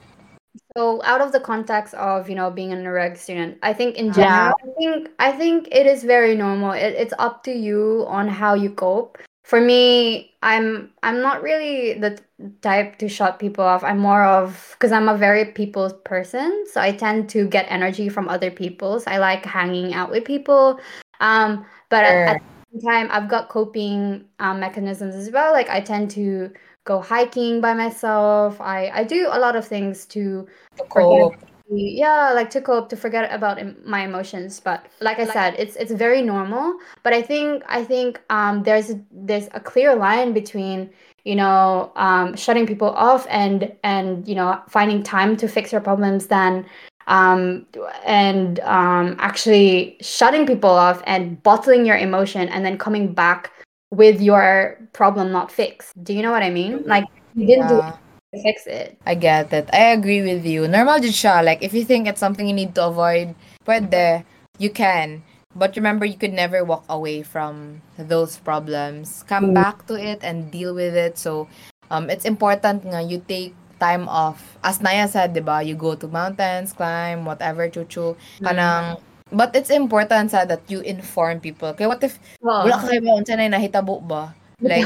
So 0.77 1.03
out 1.03 1.21
of 1.21 1.33
the 1.33 1.41
context 1.41 1.95
of 1.95 2.29
you 2.29 2.35
know 2.35 2.51
being 2.51 2.73
an 2.73 2.87
reg 2.87 3.17
student, 3.17 3.59
I 3.63 3.73
think 3.73 3.97
in 3.97 4.13
Yeah. 4.15 4.51
general, 4.51 4.55
I 4.63 4.69
think 4.79 4.95
I 5.19 5.31
think 5.33 5.69
it 5.71 5.87
is 5.87 6.03
very 6.05 6.35
normal. 6.35 6.73
It, 6.73 6.95
it's 6.95 7.15
up 7.19 7.43
to 7.45 7.53
you 7.53 8.05
on 8.07 8.29
how 8.29 8.55
you 8.55 8.71
cope. 8.71 9.19
For 9.51 9.61
me, 9.61 10.33
I'm 10.45 10.93
I'm 11.03 11.23
not 11.23 11.43
really 11.43 11.99
the 11.99 12.21
type 12.63 12.99
to 12.99 13.09
shut 13.09 13.41
people 13.41 13.65
off. 13.65 13.83
I'm 13.83 13.99
more 13.99 14.23
of 14.25 14.77
because 14.79 14.93
I'm 14.93 15.09
a 15.09 15.17
very 15.19 15.45
people 15.47 15.91
person, 16.05 16.67
so 16.71 16.81
I 16.81 16.93
tend 16.93 17.29
to 17.31 17.49
get 17.49 17.67
energy 17.69 18.09
from 18.09 18.29
other 18.29 18.53
people. 18.53 19.01
So 19.01 19.11
I 19.11 19.19
like 19.19 19.45
hanging 19.45 19.93
out 19.93 20.09
with 20.09 20.25
people. 20.25 20.79
Um, 21.19 21.67
but 21.89 22.05
at, 22.05 22.29
at 22.29 22.43
the 22.73 22.79
same 22.79 22.91
time, 22.93 23.09
I've 23.11 23.29
got 23.29 23.49
coping 23.49 24.25
um, 24.39 24.61
mechanisms 24.61 25.17
as 25.17 25.33
well. 25.33 25.51
Like 25.53 25.69
I 25.69 25.81
tend 25.81 26.13
to 26.13 26.53
go 26.85 27.01
hiking 27.01 27.61
by 27.61 27.75
myself. 27.75 28.61
I 28.61 28.89
I 28.95 29.03
do 29.03 29.27
a 29.33 29.39
lot 29.41 29.57
of 29.57 29.67
things 29.67 30.07
to 30.15 30.47
To 30.77 30.85
cope. 30.85 31.35
Yeah 31.71 32.33
like 32.33 32.51
to 32.51 32.61
cope 32.61 32.89
to 32.89 32.97
forget 32.97 33.33
about 33.33 33.59
my 33.87 34.05
emotions 34.05 34.61
but 34.61 34.87
like 35.01 35.19
i 35.19 35.25
said 35.25 35.55
it's 35.59 35.77
it's 35.77 35.93
very 35.93 36.21
normal 36.23 36.75
but 37.03 37.13
i 37.13 37.23
think 37.23 37.63
i 37.69 37.85
think 37.85 38.21
um 38.31 38.63
there's 38.65 38.93
there's 39.13 39.49
a 39.55 39.61
clear 39.61 39.95
line 39.95 40.33
between 40.33 40.91
you 41.25 41.37
know 41.37 41.93
um 41.97 42.35
shutting 42.37 42.67
people 42.67 42.91
off 42.91 43.27
and 43.31 43.73
and 43.85 44.27
you 44.27 44.35
know 44.35 44.61
finding 44.69 45.03
time 45.03 45.37
to 45.37 45.47
fix 45.47 45.71
your 45.71 45.81
problems 45.81 46.27
than 46.27 46.67
um 47.07 47.67
and 48.05 48.59
um 48.61 49.17
actually 49.21 49.97
shutting 50.01 50.47
people 50.47 50.71
off 50.71 51.03
and 51.07 51.43
bottling 51.43 51.87
your 51.87 51.97
emotion 51.97 52.49
and 52.49 52.65
then 52.65 52.77
coming 52.79 53.13
back 53.13 53.53
with 53.91 54.21
your 54.21 54.79
problem 54.93 55.33
not 55.33 55.51
fixed. 55.51 55.93
Do 56.05 56.15
you 56.15 56.23
know 56.23 56.31
what 56.31 56.43
i 56.43 56.51
mean? 56.51 56.83
Like 56.87 57.05
you 57.35 57.47
didn't 57.47 57.67
do 57.69 57.75
Yeah. 57.75 57.91
to 57.93 58.00
fix 58.31 58.67
it 58.67 58.95
I 59.07 59.15
get 59.19 59.53
it. 59.53 59.67
I 59.75 59.91
agree 59.91 60.23
with 60.23 60.47
you. 60.47 60.69
Normal 60.71 61.03
jud 61.03 61.11
siya. 61.15 61.43
Like, 61.45 61.63
if 61.67 61.75
you 61.75 61.83
think 61.85 62.07
it's 62.07 62.21
something 62.23 62.47
you 62.47 62.55
need 62.55 62.75
to 62.79 62.87
avoid, 62.87 63.35
pwede. 63.67 64.23
You 64.61 64.71
can. 64.71 65.23
But 65.57 65.75
remember, 65.75 66.07
you 66.07 66.15
could 66.15 66.33
never 66.33 66.63
walk 66.63 66.85
away 66.87 67.23
from 67.27 67.83
those 67.99 68.39
problems. 68.39 69.25
Come 69.27 69.51
back 69.51 69.83
to 69.91 69.99
it 69.99 70.23
and 70.23 70.47
deal 70.53 70.75
with 70.79 70.95
it. 70.95 71.19
So, 71.19 71.49
um, 71.91 72.07
it's 72.07 72.23
important 72.25 72.87
nga 72.87 73.03
you 73.03 73.19
take 73.27 73.57
time 73.83 74.07
off. 74.07 74.39
As 74.63 74.79
Naya 74.79 75.09
said, 75.11 75.35
di 75.35 75.41
ba? 75.43 75.59
You 75.65 75.75
go 75.75 75.97
to 75.99 76.07
mountains, 76.07 76.71
climb, 76.71 77.25
whatever, 77.27 77.67
chuchu. 77.67 78.15
Kanang, 78.39 79.01
but 79.35 79.51
it's 79.59 79.71
important 79.75 80.31
sa 80.31 80.45
that 80.47 80.63
you 80.71 80.85
inform 80.87 81.41
people. 81.43 81.75
Kaya 81.75 81.89
what 81.91 82.05
if, 82.07 82.21
Oh. 82.47 82.63
wala 82.63 82.79
ka 82.79 82.87
kayo 82.95 83.03
ba, 83.03 83.19
unsa 83.19 83.35
na 83.35 83.51
nahitabo 83.51 83.99
ba? 84.07 84.37
Like, 84.61 84.85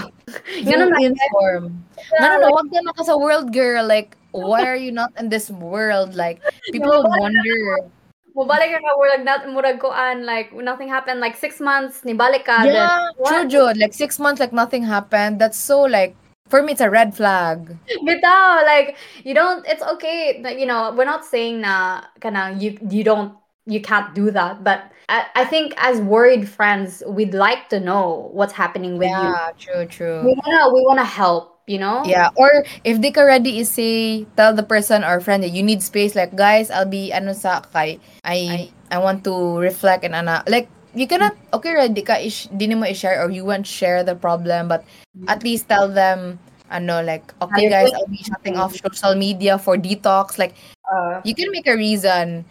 you 0.57 0.65
Ganun 0.71 0.91
na- 0.91 1.03
inform. 1.03 1.85
No, 2.21 2.27
no, 2.29 2.37
no. 2.39 2.49
Wag 2.55 2.71
na 2.71 2.93
ka 2.95 3.03
sa 3.05 3.17
world, 3.19 3.53
girl. 3.53 3.87
Like, 3.87 4.17
why 4.31 4.67
are 4.67 4.79
you 4.79 4.93
not 4.93 5.11
in 5.19 5.29
this 5.29 5.51
world? 5.51 6.15
Like, 6.15 6.43
people 6.73 6.91
would 7.03 7.11
wonder. 7.11 7.91
Mubalik 8.35 8.75
ka 8.75 8.79
ka, 8.83 8.91
murag, 8.99 9.23
nat, 9.23 9.43
murag 9.47 9.79
koan, 9.79 10.27
like, 10.27 10.51
nothing 10.51 10.91
happened, 10.91 11.23
like, 11.23 11.39
six 11.39 11.63
months, 11.63 12.03
nibalik 12.03 12.43
ka, 12.43 12.67
Yeah, 12.67 12.99
then, 13.23 13.27
true? 13.31 13.47
Jude. 13.47 13.79
Like, 13.79 13.95
six 13.95 14.19
months, 14.19 14.43
like, 14.43 14.51
nothing 14.51 14.83
happened. 14.83 15.39
That's 15.39 15.55
so, 15.59 15.87
like, 15.87 16.19
for 16.49 16.63
me 16.63 16.73
it's 16.73 16.81
a 16.81 16.91
red 16.91 17.17
flag. 17.17 17.77
Bitaw, 18.05 18.65
like 18.65 18.97
you 19.25 19.35
don't. 19.35 19.65
It's 19.67 19.83
okay. 19.83 20.43
You 20.59 20.67
know, 20.67 20.93
we're 20.93 21.09
not 21.09 21.25
saying 21.25 21.63
na 21.63 22.05
kana 22.21 22.55
you 22.59 22.77
you 22.91 23.03
don't 23.03 23.33
you 23.67 23.81
can't 23.81 24.15
do 24.15 24.31
that, 24.31 24.65
but 24.65 24.93
I, 25.09 25.27
I 25.35 25.45
think 25.45 25.75
as 25.77 26.01
worried 26.01 26.49
friends, 26.49 27.03
we'd 27.07 27.35
like 27.35 27.69
to 27.71 27.81
know 27.81 28.31
what's 28.33 28.53
happening 28.53 28.99
with 28.99 29.09
you. 29.09 29.17
Yeah, 29.17 29.51
true, 29.59 29.87
true. 29.87 30.21
We 30.25 30.33
wanna 30.45 30.73
we 30.73 30.81
wanna 30.85 31.05
help. 31.05 31.53
You 31.67 31.81
know. 31.81 32.05
Yeah, 32.05 32.29
or 32.37 32.65
if 32.85 33.01
they 33.01 33.09
already 33.17 33.59
is 33.59 33.73
say 33.73 34.29
tell 34.37 34.53
the 34.53 34.63
person 34.63 35.01
or 35.01 35.17
friend 35.21 35.43
that 35.43 35.57
you 35.57 35.63
need 35.65 35.81
space 35.81 36.13
like 36.13 36.37
guys, 36.37 36.69
I'll 36.69 36.85
be 36.85 37.09
ano 37.09 37.33
sa 37.33 37.65
kay 37.65 37.97
I 38.21 38.69
I 38.93 38.97
I 38.97 38.99
want 39.01 39.25
to 39.25 39.33
reflect 39.57 40.05
and 40.05 40.13
ana 40.13 40.45
like 40.45 40.69
you 40.93 41.09
cannot 41.09 41.33
okay 41.57 41.73
ready 41.73 42.05
ka 42.05 42.21
is 42.21 42.53
di 42.53 42.69
mo 42.77 42.85
i-share 42.85 43.17
or 43.17 43.33
you 43.33 43.49
want 43.49 43.65
share 43.65 44.05
the 44.05 44.13
problem 44.15 44.69
but 44.69 44.85
at 45.25 45.41
least 45.41 45.65
tell 45.73 45.89
them 45.89 46.37
ano 46.69 47.01
like 47.01 47.33
okay 47.41 47.73
guys, 47.73 47.89
I'll 47.97 48.13
be 48.13 48.21
shutting 48.21 48.61
off 48.61 48.77
social 48.77 49.17
media 49.17 49.57
for 49.57 49.81
detox 49.81 50.37
like 50.37 50.53
Uh, 50.85 51.25
you 51.25 51.33
can 51.33 51.49
make 51.49 51.65
a 51.65 51.73
reason 51.73 52.45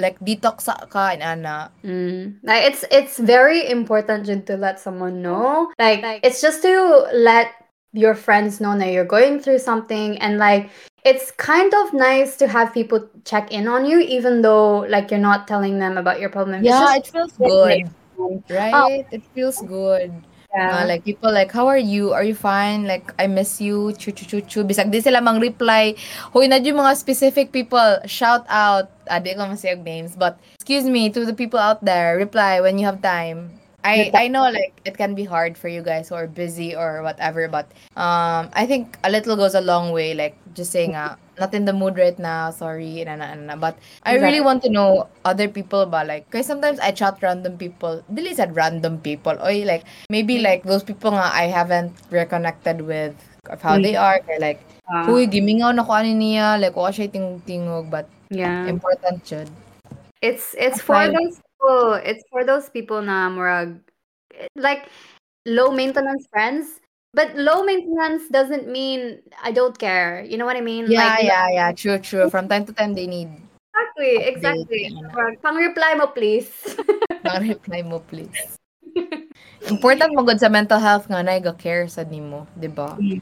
like 0.00 0.18
detox 0.20 0.66
ka 0.90 1.10
and 1.12 1.22
ana. 1.22 1.70
Mm. 1.84 2.36
Like 2.42 2.64
it's 2.64 2.84
it's 2.90 3.18
very 3.18 3.68
important 3.70 4.46
to 4.46 4.56
let 4.56 4.80
someone 4.80 5.22
know. 5.22 5.72
Like, 5.78 6.02
it's 6.24 6.40
just 6.40 6.62
to 6.62 7.06
let 7.12 7.52
your 7.92 8.14
friends 8.14 8.60
know 8.60 8.78
that 8.78 8.92
you're 8.92 9.04
going 9.04 9.40
through 9.40 9.58
something 9.58 10.16
and 10.18 10.38
like 10.38 10.70
it's 11.04 11.30
kind 11.32 11.72
of 11.74 11.92
nice 11.92 12.36
to 12.36 12.46
have 12.46 12.72
people 12.72 13.08
check 13.24 13.50
in 13.50 13.66
on 13.66 13.84
you 13.84 13.98
even 14.00 14.42
though 14.42 14.80
like 14.88 15.10
you're 15.10 15.20
not 15.20 15.48
telling 15.48 15.78
them 15.78 15.98
about 15.98 16.20
your 16.20 16.30
problem. 16.30 16.62
Yeah, 16.62 16.98
just 16.98 17.08
it 17.08 17.12
feels 17.12 17.32
good, 17.36 18.44
right? 18.50 19.06
It 19.10 19.22
feels 19.34 19.60
good. 19.62 20.12
Uh, 20.50 20.82
like 20.82 21.04
people 21.04 21.30
like, 21.30 21.52
how 21.52 21.68
are 21.70 21.78
you? 21.78 22.10
Are 22.12 22.24
you 22.24 22.34
fine? 22.34 22.82
Like 22.82 23.14
I 23.18 23.26
miss 23.30 23.60
you. 23.60 23.94
Chu 23.94 24.10
chu 24.10 24.26
chu 24.26 24.40
chu. 24.42 24.64
Bisag 24.66 24.90
di 24.90 24.98
sila 24.98 25.22
mang 25.22 25.38
reply. 25.38 25.94
Hoy 26.34 26.50
na 26.50 26.58
yung 26.58 26.82
mga 26.82 26.98
specific 26.98 27.54
people. 27.54 28.02
Shout 28.10 28.42
out. 28.50 28.90
Ah, 29.06 29.22
ko 29.22 29.46
masayag 29.46 29.86
names, 29.86 30.18
but 30.18 30.42
excuse 30.58 30.86
me 30.90 31.06
to 31.10 31.22
the 31.22 31.34
people 31.34 31.58
out 31.58 31.82
there. 31.86 32.18
Reply 32.18 32.58
when 32.58 32.82
you 32.82 32.86
have 32.86 32.98
time. 32.98 33.59
I 33.84 34.10
I 34.14 34.28
know 34.28 34.44
like 34.50 34.76
it 34.84 34.96
can 34.96 35.14
be 35.14 35.24
hard 35.24 35.56
for 35.56 35.68
you 35.68 35.82
guys 35.82 36.08
who 36.08 36.14
are 36.14 36.26
busy 36.26 36.76
or 36.76 37.02
whatever, 37.02 37.48
but 37.48 37.70
um 37.96 38.50
I 38.52 38.66
think 38.66 38.98
a 39.04 39.10
little 39.10 39.36
goes 39.36 39.54
a 39.54 39.60
long 39.60 39.92
way. 39.92 40.14
Like 40.14 40.36
just 40.52 40.72
saying, 40.72 40.94
ah, 40.96 41.16
not 41.38 41.54
in 41.54 41.64
the 41.64 41.72
mood 41.72 41.96
right 41.96 42.18
now. 42.18 42.50
Sorry, 42.50 43.04
na 43.04 43.16
na 43.16 43.34
na. 43.34 43.56
But 43.56 43.80
I 44.04 44.20
really 44.20 44.40
want 44.40 44.62
to 44.64 44.70
know 44.70 45.08
other 45.24 45.48
people 45.48 45.86
ba 45.86 46.04
like 46.04 46.28
because 46.28 46.44
sometimes 46.46 46.80
I 46.80 46.92
chat 46.92 47.16
random 47.24 47.56
people. 47.56 48.04
Dili 48.12 48.36
said 48.36 48.54
random 48.54 49.00
people. 49.00 49.36
Oy 49.40 49.64
like 49.64 49.88
maybe 50.12 50.38
like 50.38 50.64
those 50.64 50.84
people 50.84 51.12
nga 51.16 51.32
I 51.32 51.48
haven't 51.48 51.96
reconnected 52.12 52.84
with 52.84 53.16
of 53.48 53.62
how 53.64 53.80
they 53.80 53.96
are. 53.96 54.20
Kaya 54.20 54.40
like 54.40 54.60
Uh, 54.90 55.06
Huy, 55.06 55.30
gimingaw 55.30 55.70
na 55.70 55.86
ko 55.86 55.94
ani 55.94 56.18
niya. 56.18 56.58
Like, 56.58 56.74
siya 56.74 57.06
tingog 57.46 57.86
but 57.94 58.10
yeah. 58.26 58.66
important 58.66 59.22
jud. 59.22 59.46
It's 60.18 60.52
it's 60.58 60.82
for 60.82 61.06
those 61.06 61.38
people. 61.60 61.94
It's 61.94 62.24
for 62.30 62.44
those 62.44 62.68
people 62.68 63.02
na 63.02 63.28
murag 63.28 63.80
like 64.56 64.88
low 65.46 65.70
maintenance 65.70 66.26
friends. 66.32 66.80
But 67.12 67.34
low 67.34 67.66
maintenance 67.66 68.30
doesn't 68.30 68.70
mean 68.70 69.18
I 69.42 69.50
don't 69.50 69.76
care. 69.76 70.22
You 70.22 70.38
know 70.38 70.46
what 70.46 70.56
I 70.56 70.62
mean? 70.62 70.86
Yeah, 70.86 71.18
like, 71.18 71.26
yeah, 71.26 71.46
yeah. 71.50 71.72
True, 71.72 71.98
true. 71.98 72.30
From 72.30 72.46
time 72.46 72.64
to 72.66 72.72
time, 72.72 72.94
they 72.94 73.06
need 73.10 73.34
Exactly, 73.70 74.12
Update, 74.14 74.28
exactly. 74.30 74.82
Murag, 75.14 75.42
Pang-reply 75.42 75.94
mo, 75.94 76.06
please. 76.06 76.50
Nang 77.24 77.48
reply 77.48 77.82
mo, 77.82 77.98
please. 78.00 78.56
Important 79.68 80.14
mo 80.16 80.22
good 80.22 80.40
sa 80.40 80.48
mental 80.48 80.80
health 80.80 81.06
nga 81.10 81.22
na 81.22 81.38
care 81.54 81.86
sa 81.86 82.02
nimo, 82.02 82.48
'di 82.56 82.70
ba? 82.72 82.96
Mm. 82.96 83.20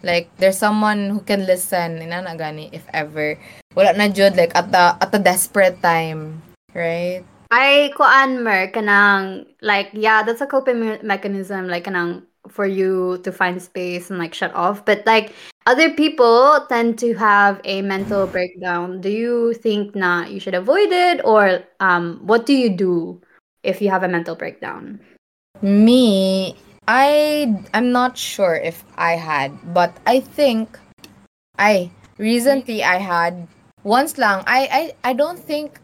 Like 0.00 0.32
there's 0.40 0.56
someone 0.56 1.12
who 1.12 1.20
can 1.20 1.44
listen 1.44 2.00
ina 2.00 2.24
na 2.24 2.32
gani 2.32 2.72
if 2.72 2.88
ever 2.96 3.36
wala 3.76 3.92
na 3.92 4.08
jud 4.08 4.32
like 4.32 4.54
at 4.56 4.72
the 4.72 4.96
at 4.96 5.12
a 5.12 5.20
desperate 5.20 5.76
time, 5.84 6.40
right? 6.72 7.26
Ay, 7.50 7.90
kuan 7.98 8.42
mer, 8.46 8.70
kanang, 8.70 9.46
like, 9.60 9.90
yeah, 9.92 10.22
that's 10.22 10.40
a 10.40 10.46
coping 10.46 10.80
me- 10.80 11.02
mechanism, 11.02 11.66
like, 11.66 11.84
kanang, 11.84 12.22
for 12.48 12.64
you 12.64 13.18
to 13.26 13.32
find 13.32 13.60
space 13.60 14.08
and, 14.10 14.18
like, 14.18 14.34
shut 14.34 14.54
off. 14.54 14.84
But, 14.84 15.02
like, 15.04 15.34
other 15.66 15.90
people 15.90 16.64
tend 16.68 16.98
to 17.00 17.14
have 17.14 17.60
a 17.64 17.82
mental 17.82 18.26
breakdown. 18.26 19.00
Do 19.00 19.10
you 19.10 19.52
think 19.54 19.94
na 19.94 20.24
you 20.26 20.38
should 20.38 20.54
avoid 20.54 20.92
it? 20.94 21.20
Or, 21.24 21.62
um, 21.80 22.22
what 22.22 22.46
do 22.46 22.54
you 22.54 22.70
do 22.70 23.20
if 23.62 23.82
you 23.82 23.90
have 23.90 24.02
a 24.04 24.08
mental 24.08 24.36
breakdown? 24.36 25.00
Me, 25.60 26.54
I 26.88 27.52
I'm 27.74 27.92
not 27.92 28.16
sure 28.16 28.54
if 28.54 28.84
I 28.96 29.18
had, 29.18 29.52
but 29.74 29.92
I 30.06 30.20
think 30.20 30.78
I 31.58 31.90
recently 32.16 32.82
I 32.82 32.96
had 32.96 33.46
once 33.84 34.16
lang. 34.16 34.42
I 34.46 34.94
I 35.04 35.10
I 35.10 35.12
don't 35.12 35.38
think 35.38 35.78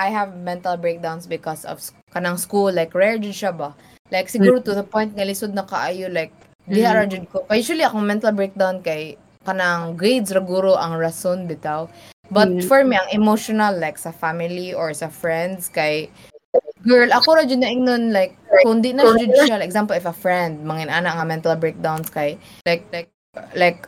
I 0.00 0.08
have 0.08 0.32
mental 0.40 0.80
breakdowns 0.80 1.28
because 1.28 1.68
of 1.68 1.84
kanang 2.16 2.40
school 2.40 2.72
like 2.72 2.96
rare 2.96 3.20
jud 3.20 3.36
siya 3.36 3.52
ba. 3.52 3.76
Like 4.08 4.32
siguro 4.32 4.64
to 4.64 4.72
the 4.72 4.82
point 4.82 5.12
nga 5.12 5.28
lisod 5.28 5.52
na 5.52 5.68
kaayo 5.68 6.08
like 6.08 6.32
di 6.64 6.80
Mhm. 6.80 6.94
ra 6.96 7.04
jud 7.04 7.24
ko. 7.28 7.44
Kaya 7.44 7.60
usually 7.60 7.84
akong 7.84 8.08
mental 8.08 8.32
breakdown 8.32 8.80
kay 8.80 9.20
kanang 9.44 10.00
grades 10.00 10.32
ra 10.32 10.40
guro 10.40 10.72
ang 10.80 10.96
rason 10.96 11.44
bitaw. 11.44 11.84
But 12.32 12.48
Mm. 12.48 12.64
for 12.64 12.80
me 12.86 12.96
ang 12.96 13.10
emotional 13.12 13.76
like 13.76 14.00
sa 14.00 14.08
family 14.14 14.72
or 14.72 14.96
sa 14.96 15.12
friends 15.12 15.68
kay 15.68 16.08
Girl, 16.80 17.12
ako 17.12 17.36
ra 17.36 17.44
jud 17.44 17.60
na 17.60 17.68
ingnon 17.68 18.08
like 18.08 18.40
kung 18.64 18.80
di 18.80 18.96
na 18.96 19.04
jud 19.04 19.28
siya 19.36 19.60
like, 19.60 19.68
example 19.68 19.92
if 19.92 20.08
a 20.08 20.16
friend 20.16 20.64
mangin 20.64 20.88
ana 20.88 21.12
nga 21.12 21.28
mental 21.28 21.52
breakdowns 21.60 22.08
kay 22.08 22.40
like 22.64 22.88
like 22.88 23.12
like 23.52 23.84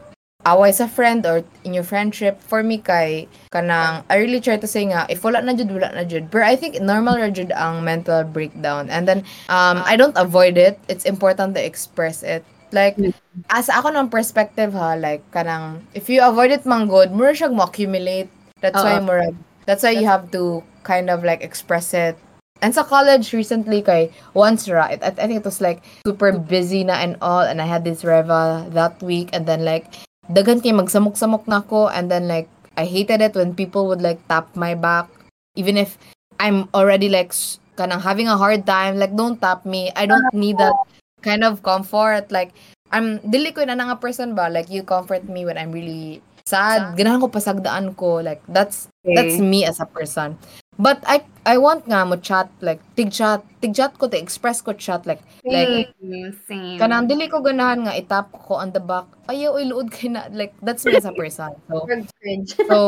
away 0.47 0.73
sa 0.75 0.87
friend 0.91 1.23
or 1.27 1.45
in 1.63 1.75
your 1.75 1.87
friendship 1.87 2.43
for 2.43 2.63
me 2.63 2.79
kay 2.79 3.29
kanang 3.55 4.03
I 4.11 4.19
really 4.19 4.43
try 4.43 4.59
to 4.59 4.67
say 4.67 4.87
nga 4.91 5.07
if 5.07 5.23
wala 5.23 5.43
na 5.43 5.55
jud 5.55 5.71
wala 5.71 5.95
na 5.95 6.05
jud. 6.05 6.31
But 6.31 6.43
I 6.43 6.59
think 6.59 6.81
normal 6.83 7.19
ra 7.19 7.31
jud 7.31 7.55
ang 7.55 7.87
mental 7.87 8.27
breakdown. 8.27 8.91
And 8.91 9.07
then 9.07 9.23
um 9.47 9.83
I 9.87 9.95
don't 9.95 10.17
avoid 10.19 10.59
it. 10.59 10.79
It's 10.91 11.07
important 11.07 11.55
to 11.55 11.63
express 11.63 12.23
it. 12.23 12.43
Like 12.73 12.97
as 13.53 13.69
ako 13.69 13.93
ng 13.93 14.09
perspective 14.09 14.73
ha 14.73 14.97
like 14.97 15.23
kanang 15.31 15.85
if 15.93 16.09
you 16.09 16.25
avoid 16.25 16.51
it 16.51 16.65
man 16.65 16.89
good 16.89 17.13
mura 17.13 17.37
siya 17.37 17.53
mo 17.53 17.69
accumulate 17.69 18.33
that's 18.65 18.81
why 18.81 18.97
Oo. 18.97 19.05
mura 19.05 19.29
that's 19.69 19.85
why 19.85 19.93
you 19.93 20.09
have 20.09 20.33
to 20.33 20.65
kind 20.83 21.13
of 21.13 21.23
like 21.23 21.45
express 21.45 21.95
it. 21.95 22.19
And 22.63 22.71
sa 22.71 22.87
college 22.87 23.35
recently 23.35 23.83
kay 23.83 24.11
once 24.35 24.67
ra 24.71 24.89
I, 24.89 24.99
I 25.03 25.27
think 25.29 25.43
it 25.43 25.47
was 25.47 25.61
like 25.61 25.85
super 26.07 26.33
busy 26.35 26.83
na 26.83 26.99
and 26.99 27.19
all 27.21 27.45
and 27.45 27.61
I 27.61 27.67
had 27.67 27.85
this 27.85 28.03
reva 28.03 28.67
that 28.73 29.03
week 29.03 29.31
and 29.37 29.47
then 29.47 29.67
like 29.69 29.91
dagan 30.33 30.65
kay 30.65 30.73
magsamok-samok 30.73 31.45
na 31.47 31.61
ako 31.61 31.93
and 31.93 32.09
then 32.11 32.27
like 32.27 32.49
I 32.77 32.89
hated 32.89 33.21
it 33.21 33.37
when 33.37 33.53
people 33.53 33.85
would 33.93 34.01
like 34.01 34.19
tap 34.29 34.57
my 34.57 34.73
back. 34.73 35.07
Even 35.55 35.77
if 35.77 36.01
I'm 36.41 36.73
already 36.73 37.13
like 37.13 37.37
kanang 37.77 38.01
having 38.01 38.29
a 38.29 38.37
hard 38.41 38.65
time 38.65 38.97
like 38.97 39.13
don't 39.13 39.37
tap 39.41 39.69
me. 39.69 39.93
I 39.93 40.09
don't 40.09 40.33
need 40.33 40.57
that 40.59 40.75
kind 41.21 41.45
of 41.45 41.61
comfort. 41.63 42.33
Like 42.33 42.57
I'm 42.89 43.21
dili 43.21 43.53
ko 43.53 43.65
na 43.69 43.77
nga 43.77 44.01
person 44.01 44.33
ba 44.33 44.49
like 44.49 44.73
you 44.73 44.83
comfort 44.83 45.29
me 45.29 45.45
when 45.45 45.61
I'm 45.61 45.73
really 45.73 46.25
sad. 46.49 46.97
Ganahan 46.97 47.21
ko 47.21 47.29
pasagdaan 47.29 47.93
ko. 47.95 48.25
Like 48.25 48.41
that's 48.49 48.89
that's 49.05 49.37
Okay. 49.37 49.45
me 49.45 49.69
as 49.69 49.79
a 49.81 49.87
person 49.89 50.41
but 50.79 51.03
I 51.07 51.25
I 51.45 51.59
want 51.59 51.87
nga 51.89 52.05
mo 52.07 52.17
chat 52.17 52.49
like 52.61 52.81
tig 52.97 53.13
chat 53.13 53.45
tig 53.61 53.75
chat 53.75 53.99
ko 53.99 54.09
to 54.09 54.17
express 54.19 54.61
ko 54.63 54.73
chat 54.73 55.05
like 55.07 55.21
like 55.49 55.69
Same, 55.69 56.33
same. 56.49 56.79
kanang 56.81 57.07
dili 57.11 57.29
ko 57.29 57.43
ganahan 57.45 57.85
nga 57.87 57.95
itap 57.99 58.33
ko 58.33 58.57
on 58.63 58.73
the 58.73 58.81
back 58.81 59.07
ayaw 59.29 59.59
iluod 59.61 59.91
kay 59.93 60.09
na 60.09 60.27
like 60.33 60.55
that's 60.65 60.87
me 60.87 60.97
as 60.97 61.05
a 61.05 61.13
person 61.21 61.51
so 61.69 61.87
cringe. 62.21 62.55
so 62.57 62.79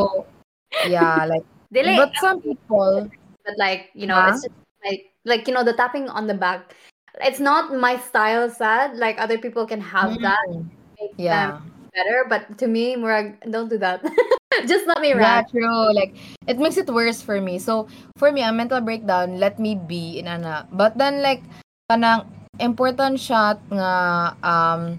yeah 0.86 1.24
like 1.26 1.44
Dili, 1.74 1.96
but 1.98 2.14
some 2.22 2.38
people 2.40 3.10
but 3.44 3.54
like 3.58 3.90
you 3.94 4.06
know 4.06 4.22
Huh? 4.22 4.30
it's 4.30 4.42
just 4.46 4.54
like 4.84 5.02
like 5.24 5.42
you 5.48 5.54
know 5.54 5.64
the 5.66 5.74
tapping 5.74 6.06
on 6.08 6.26
the 6.30 6.34
back 6.38 6.74
it's 7.22 7.40
not 7.40 7.74
my 7.74 7.98
style 7.98 8.46
sad 8.50 8.94
like 8.96 9.18
other 9.18 9.38
people 9.38 9.66
can 9.66 9.80
have 9.80 10.10
that 10.22 10.38
Mm, 10.48 10.70
make 11.00 11.14
yeah 11.18 11.58
them 11.58 11.72
better 11.94 12.26
but 12.28 12.58
to 12.58 12.66
me 12.66 12.94
Murag, 12.96 13.38
don't 13.50 13.68
do 13.68 13.78
that 13.78 14.02
just 14.70 14.86
let 14.86 15.00
me 15.00 15.12
Yeah, 15.12 15.42
rant 15.42 15.50
true. 15.50 15.94
Like 15.94 16.14
it 16.46 16.58
makes 16.58 16.76
it 16.76 16.88
worse 16.88 17.20
for 17.20 17.40
me. 17.40 17.58
So 17.58 17.88
for 18.16 18.32
me, 18.32 18.42
a 18.42 18.52
mental 18.52 18.80
breakdown, 18.80 19.38
let 19.38 19.58
me 19.58 19.74
be 19.74 20.18
in 20.18 20.28
ana. 20.28 20.66
But 20.72 20.96
then 20.98 21.22
like 21.22 21.42
kanang 21.90 22.26
important 22.60 23.20
shot 23.20 23.60
nga 23.70 24.32
um 24.42 24.98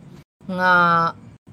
nga 0.51 0.71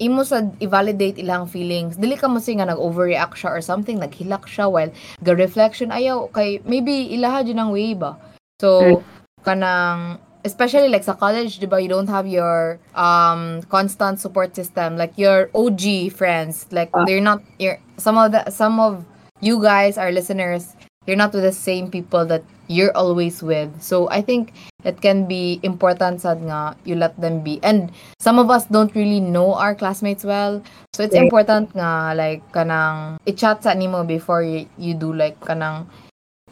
imo 0.02 0.26
sa 0.26 0.42
i-validate 0.58 1.22
ilang 1.22 1.46
feelings. 1.46 1.94
Dili 1.96 2.18
ka 2.18 2.26
mo 2.26 2.42
nga 2.42 2.66
nag-overreact 2.66 3.38
siya 3.38 3.50
or 3.54 3.62
something, 3.62 4.02
naghilak 4.02 4.48
siya 4.50 4.66
while 4.66 4.90
ga 5.22 5.32
reflection 5.36 5.94
ayaw 5.94 6.26
kay 6.34 6.58
maybe 6.66 7.12
ilaha 7.14 7.46
jud 7.46 7.58
ang 7.60 7.70
way 7.70 7.94
ba. 7.94 8.18
So 8.58 9.02
kanang 9.46 10.18
especially 10.42 10.90
like 10.90 11.06
sa 11.06 11.14
college, 11.14 11.62
di 11.62 11.66
ba, 11.70 11.78
you 11.78 11.86
don't 11.86 12.10
have 12.10 12.26
your 12.26 12.78
um 12.98 13.62
constant 13.70 14.18
support 14.18 14.54
system 14.58 14.98
like 14.98 15.14
your 15.14 15.48
OG 15.54 16.10
friends. 16.18 16.66
Like 16.74 16.90
Ah. 16.94 17.06
they're 17.06 17.22
not 17.22 17.42
your 17.62 17.78
some 18.02 18.18
of 18.18 18.34
the 18.34 18.42
some 18.50 18.82
of 18.82 19.06
you 19.38 19.62
guys 19.62 19.94
our 19.94 20.10
listeners, 20.10 20.74
you're 21.06 21.16
not 21.16 21.30
with 21.30 21.46
the 21.46 21.54
same 21.54 21.86
people 21.90 22.26
that 22.26 22.42
you're 22.66 22.94
always 22.96 23.42
with. 23.42 23.70
So 23.82 24.10
I 24.10 24.22
think 24.22 24.54
it 24.82 24.98
can 24.98 25.30
be 25.30 25.60
important 25.62 26.22
sad 26.22 26.42
nga 26.42 26.74
you 26.82 26.98
let 26.98 27.14
them 27.20 27.46
be. 27.46 27.62
And 27.62 27.94
some 28.18 28.42
of 28.42 28.50
us 28.50 28.66
don't 28.66 28.90
really 28.98 29.20
know 29.22 29.54
our 29.54 29.74
classmates 29.74 30.26
well. 30.26 30.62
So 30.94 31.06
it's 31.06 31.14
important 31.14 31.70
nga 31.78 32.14
like 32.18 32.42
kanang 32.50 33.22
i-chat 33.26 33.62
sa 33.62 33.78
nimo 33.78 34.02
before 34.02 34.42
you, 34.42 34.66
you 34.74 34.98
do 34.98 35.14
like 35.14 35.38
kanang 35.46 35.86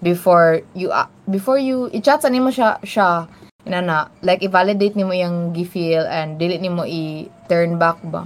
before 0.03 0.63
you 0.75 0.95
uh, 0.95 1.11
before 1.29 1.59
you 1.59 1.91
i-chat 1.93 2.23
sa 2.23 2.31
nimo 2.31 2.49
siya 2.49 2.81
siya 2.87 3.29
inana 3.69 4.09
like 4.25 4.41
i-validate 4.41 4.97
nimo 4.97 5.13
yung 5.13 5.53
gi-feel 5.53 6.09
and 6.09 6.41
dili 6.41 6.57
nimo 6.57 6.89
i-turn 6.89 7.77
back 7.77 8.01
ba 8.09 8.25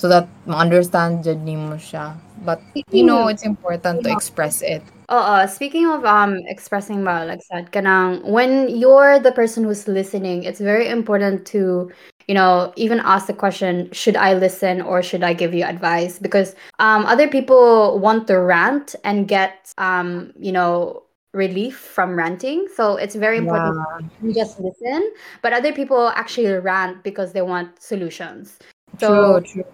so 0.00 0.08
that 0.08 0.24
ma-understand 0.48 1.20
jud 1.20 1.44
nimo 1.44 1.76
siya 1.76 2.16
but 2.40 2.56
you 2.88 3.04
know 3.04 3.28
it's 3.28 3.44
important 3.44 4.00
to 4.00 4.08
express 4.08 4.64
it 4.64 4.80
Oo, 5.10 5.42
speaking 5.50 5.90
of 5.90 6.06
um 6.06 6.38
expressing 6.46 7.02
ba, 7.02 7.26
like 7.26 7.42
said, 7.42 7.74
kanang 7.74 8.22
when 8.22 8.70
you're 8.70 9.18
the 9.18 9.34
person 9.34 9.66
who's 9.66 9.90
listening, 9.90 10.46
it's 10.46 10.62
very 10.62 10.86
important 10.86 11.42
to, 11.50 11.90
you 12.30 12.34
know, 12.38 12.70
even 12.78 13.02
ask 13.02 13.26
the 13.26 13.34
question, 13.34 13.90
should 13.90 14.14
I 14.14 14.38
listen 14.38 14.78
or 14.78 15.02
should 15.02 15.26
I 15.26 15.34
give 15.34 15.50
you 15.50 15.66
advice? 15.66 16.22
Because 16.22 16.54
um 16.78 17.10
other 17.10 17.26
people 17.26 17.98
want 17.98 18.30
to 18.30 18.38
rant 18.38 18.94
and 19.02 19.26
get 19.26 19.74
um, 19.82 20.30
you 20.38 20.54
know, 20.54 21.02
relief 21.34 21.74
from 21.74 22.14
ranting. 22.14 22.70
So 22.70 22.94
it's 22.94 23.18
very 23.18 23.42
important 23.42 23.74
yeah 23.74 23.90
you 24.22 24.34
just 24.34 24.60
listen, 24.60 25.12
but 25.42 25.52
other 25.52 25.72
people 25.72 26.08
actually 26.14 26.52
rant 26.52 27.02
because 27.02 27.32
they 27.32 27.42
want 27.42 27.80
solutions. 27.82 28.58
True 28.98 29.08
So 29.08 29.40
true 29.40 29.64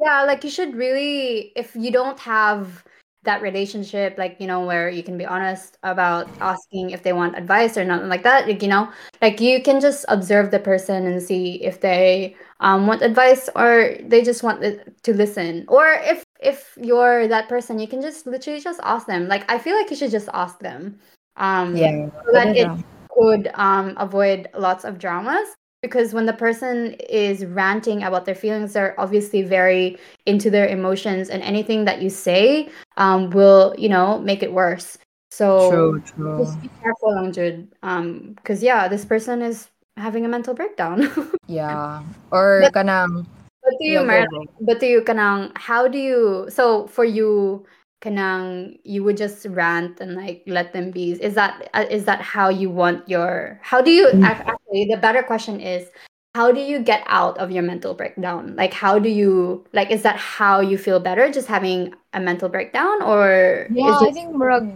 yeah, 0.00 0.22
like 0.24 0.44
you 0.44 0.50
should 0.50 0.74
really, 0.76 1.52
if 1.56 1.74
you 1.74 1.90
don't 1.90 2.18
have 2.20 2.84
that 3.24 3.42
relationship, 3.42 4.16
like, 4.18 4.36
you 4.38 4.46
know, 4.46 4.64
where 4.64 4.88
you 4.88 5.02
can 5.02 5.18
be 5.18 5.26
honest 5.26 5.78
about 5.82 6.28
asking 6.40 6.90
if 6.90 7.02
they 7.02 7.12
want 7.12 7.36
advice 7.36 7.76
or 7.76 7.84
nothing 7.84 8.08
like 8.08 8.22
that, 8.22 8.46
like, 8.46 8.62
you 8.62 8.68
know, 8.68 8.90
like 9.20 9.40
you 9.40 9.62
can 9.62 9.80
just 9.80 10.04
observe 10.08 10.50
the 10.50 10.58
person 10.58 11.06
and 11.06 11.20
see 11.20 11.62
if 11.64 11.80
they 11.80 12.36
um, 12.60 12.86
want 12.86 13.02
advice 13.02 13.48
or 13.56 13.96
they 14.04 14.22
just 14.22 14.42
want 14.42 14.62
to 14.62 15.12
listen. 15.12 15.64
Or 15.68 15.86
if 16.02 16.22
if 16.40 16.76
you're 16.80 17.26
that 17.28 17.48
person, 17.48 17.78
you 17.78 17.88
can 17.88 18.02
just 18.02 18.26
literally 18.26 18.60
just 18.60 18.80
ask 18.82 19.06
them. 19.06 19.26
Like, 19.26 19.50
I 19.50 19.58
feel 19.58 19.74
like 19.76 19.90
you 19.90 19.96
should 19.96 20.12
just 20.12 20.28
ask 20.32 20.60
them. 20.60 20.98
Um, 21.36 21.76
yeah 21.76 22.08
so 22.24 22.32
that 22.32 22.56
it 22.56 22.70
could 23.10 23.50
um, 23.54 23.94
avoid 23.98 24.48
lots 24.54 24.84
of 24.84 24.98
dramas 24.98 25.48
because 25.82 26.12
when 26.12 26.26
the 26.26 26.32
person 26.32 26.94
is 27.08 27.44
ranting 27.44 28.02
about 28.02 28.24
their 28.24 28.34
feelings 28.34 28.72
they're 28.72 28.98
obviously 28.98 29.42
very 29.42 29.98
into 30.26 30.50
their 30.50 30.66
emotions 30.66 31.28
and 31.28 31.42
anything 31.42 31.84
that 31.84 32.02
you 32.02 32.10
say 32.10 32.68
um, 32.96 33.30
will 33.30 33.74
you 33.78 33.88
know 33.88 34.18
make 34.18 34.42
it 34.42 34.52
worse. 34.52 34.98
So 35.30 35.68
true 35.68 36.00
true. 36.00 36.44
just 36.44 36.60
be 36.62 36.70
careful 36.82 37.14
lang 37.14 37.68
um 37.82 38.34
because 38.36 38.62
yeah 38.62 38.88
this 38.88 39.04
person 39.04 39.42
is 39.42 39.68
having 39.96 40.24
a 40.24 40.28
mental 40.28 40.54
breakdown. 40.54 41.08
Yeah. 41.46 42.02
Or 42.32 42.66
but, 42.66 42.74
kanang 42.74 43.24
but 43.62 43.74
to 43.78 43.86
you 43.86 44.00
yeah 44.00 44.02
Mar- 44.02 44.26
go 44.26 44.42
go 44.42 44.66
but 44.66 44.80
to 44.80 44.86
you 44.86 45.00
kanang 45.02 45.54
how 45.54 45.86
do 45.86 45.98
you 45.98 46.46
so 46.50 46.86
for 46.90 47.04
you 47.04 47.64
kanang 48.06 48.78
you 48.86 49.02
would 49.02 49.18
just 49.18 49.42
rant 49.50 49.98
and 49.98 50.14
like 50.14 50.46
let 50.46 50.70
them 50.70 50.94
be 50.94 51.18
is 51.18 51.34
that 51.34 51.66
uh, 51.74 51.82
that 52.06 52.22
how 52.22 52.46
you 52.46 52.70
want 52.70 53.02
your 53.10 53.58
how 53.66 53.82
do 53.82 53.90
you 53.90 54.06
Mm. 54.14 54.22
ac- 54.22 54.46
actually 54.46 54.86
the 54.86 54.96
better 55.02 55.26
question 55.26 55.58
is 55.58 55.90
how 56.38 56.52
do 56.54 56.60
you 56.62 56.78
get 56.78 57.02
out 57.10 57.34
of 57.42 57.50
your 57.50 57.66
mental 57.66 57.98
breakdown 57.98 58.54
like 58.54 58.70
how 58.70 59.00
do 59.02 59.08
you 59.10 59.66
like 59.74 59.90
is 59.90 60.06
that 60.06 60.14
how 60.14 60.60
you 60.62 60.78
feel 60.78 61.00
better 61.02 61.26
just 61.32 61.48
having 61.50 61.90
a 62.14 62.20
mental 62.22 62.46
breakdown 62.48 63.02
or 63.02 63.66
is 63.74 63.74
Yeah, 63.74 63.98
I 63.98 64.14
think 64.14 64.30
murag 64.38 64.70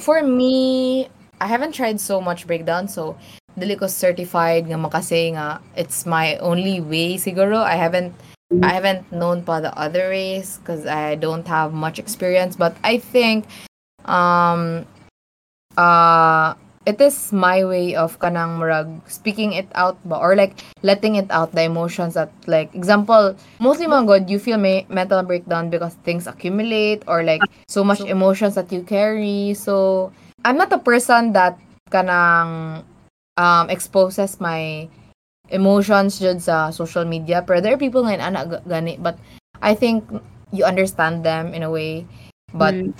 for 0.00 0.22
me, 0.22 1.08
I 1.40 1.46
haven't 1.46 1.72
tried 1.72 2.00
so 2.00 2.20
much 2.20 2.46
breakdown 2.46 2.88
so 2.88 3.14
dili 3.58 3.76
ko 3.76 3.86
certified 3.86 4.64
nga 4.64 4.80
makasay 4.80 5.36
nga 5.36 5.60
it's 5.76 6.08
my 6.08 6.40
only 6.40 6.80
way 6.80 7.20
siguro. 7.20 7.60
I 7.60 7.76
haven't 7.76 8.16
I 8.60 8.76
haven't 8.76 9.08
known 9.08 9.42
pa 9.42 9.60
the 9.64 9.72
other 9.72 10.12
ways 10.12 10.58
because 10.60 10.84
I 10.84 11.16
don't 11.16 11.46
have 11.48 11.72
much 11.72 11.98
experience 11.98 12.56
but 12.56 12.76
I 12.84 12.98
think 12.98 13.48
um 14.04 14.84
uh 15.80 16.54
it 16.84 17.00
is 17.00 17.32
my 17.32 17.62
way 17.64 17.94
of 17.94 18.18
kanang 18.18 18.58
murag 18.58 18.90
speaking 19.06 19.54
it 19.54 19.70
out 19.78 19.96
ba 20.04 20.18
or 20.18 20.34
like 20.34 20.58
letting 20.82 21.14
it 21.14 21.30
out 21.30 21.54
the 21.54 21.62
emotions 21.62 22.14
that 22.18 22.28
like 22.50 22.74
example 22.74 23.32
mostly 23.62 23.86
mga 23.86 24.06
god 24.06 24.22
you 24.28 24.38
feel 24.38 24.58
may 24.58 24.84
mental 24.90 25.22
breakdown 25.22 25.70
because 25.70 25.94
things 26.02 26.26
accumulate 26.26 27.00
or 27.06 27.22
like 27.22 27.40
so 27.70 27.84
much 27.84 28.00
emotions 28.02 28.54
that 28.58 28.68
you 28.74 28.82
carry. 28.82 29.54
So 29.54 30.10
i'm 30.44 30.58
not 30.58 30.74
a 30.74 30.82
person 30.82 31.32
that 31.32 31.56
kanang 31.88 32.82
um 33.38 33.66
exposes 33.70 34.42
my 34.42 34.90
emotions 35.52 36.16
jud 36.18 36.40
sa 36.40 36.72
social 36.72 37.04
media 37.04 37.44
pero 37.44 37.60
there 37.60 37.76
are 37.76 37.80
people 37.80 38.02
ngayon 38.02 38.24
ana 38.24 38.48
ga- 38.48 38.64
gani 38.64 38.96
but 38.96 39.20
i 39.60 39.76
think 39.76 40.02
you 40.50 40.64
understand 40.64 41.22
them 41.22 41.52
in 41.52 41.62
a 41.62 41.70
way 41.70 42.08
but 42.56 42.72
Mm. 42.72 42.92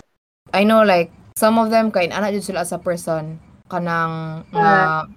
I 0.52 0.68
know 0.68 0.84
like 0.84 1.08
some 1.32 1.56
of 1.56 1.72
them 1.72 1.88
kain 1.88 2.12
ana 2.12 2.28
jud 2.28 2.44
sila 2.44 2.60
as 2.68 2.76
a 2.76 2.80
person 2.80 3.40
kanang 3.72 4.44
nga 4.52 5.08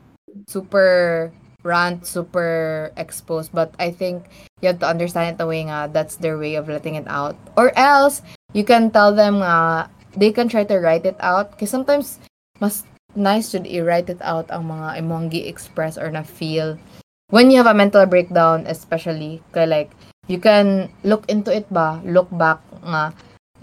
super 0.48 1.32
rant, 1.66 2.06
super 2.06 2.94
exposed. 2.96 3.52
But 3.52 3.74
I 3.80 3.92
think 3.92 4.30
you 4.62 4.70
have 4.70 4.80
to 4.80 4.88
understand 4.88 5.36
it 5.36 5.38
the 5.42 5.48
way 5.50 5.66
nga 5.66 5.92
that's 5.92 6.16
their 6.22 6.38
way 6.38 6.56
of 6.56 6.70
letting 6.70 6.96
it 6.96 7.10
out. 7.10 7.36
Or 7.58 7.74
else 7.76 8.22
you 8.54 8.64
can 8.64 8.94
tell 8.94 9.12
them 9.12 9.44
nga 9.44 9.90
they 10.16 10.32
can 10.32 10.48
try 10.48 10.64
to 10.64 10.80
write 10.80 11.04
it 11.04 11.18
out. 11.20 11.52
Because 11.52 11.74
sometimes 11.74 12.22
mas 12.64 12.88
nice 13.18 13.52
should 13.52 13.68
i-write 13.68 14.08
it 14.08 14.22
out 14.24 14.48
ang 14.52 14.72
mga 14.72 15.04
imong 15.04 15.34
express 15.36 15.98
or 16.00 16.08
na 16.08 16.24
feel 16.24 16.80
when 17.30 17.50
you 17.50 17.58
have 17.58 17.70
a 17.70 17.74
mental 17.74 18.06
breakdown 18.06 18.66
especially 18.68 19.42
kay 19.54 19.66
like 19.66 19.92
you 20.28 20.38
can 20.38 20.90
look 21.04 21.26
into 21.30 21.50
it 21.50 21.66
ba 21.74 22.02
look 22.06 22.30
back 22.38 22.62
nga 22.86 23.14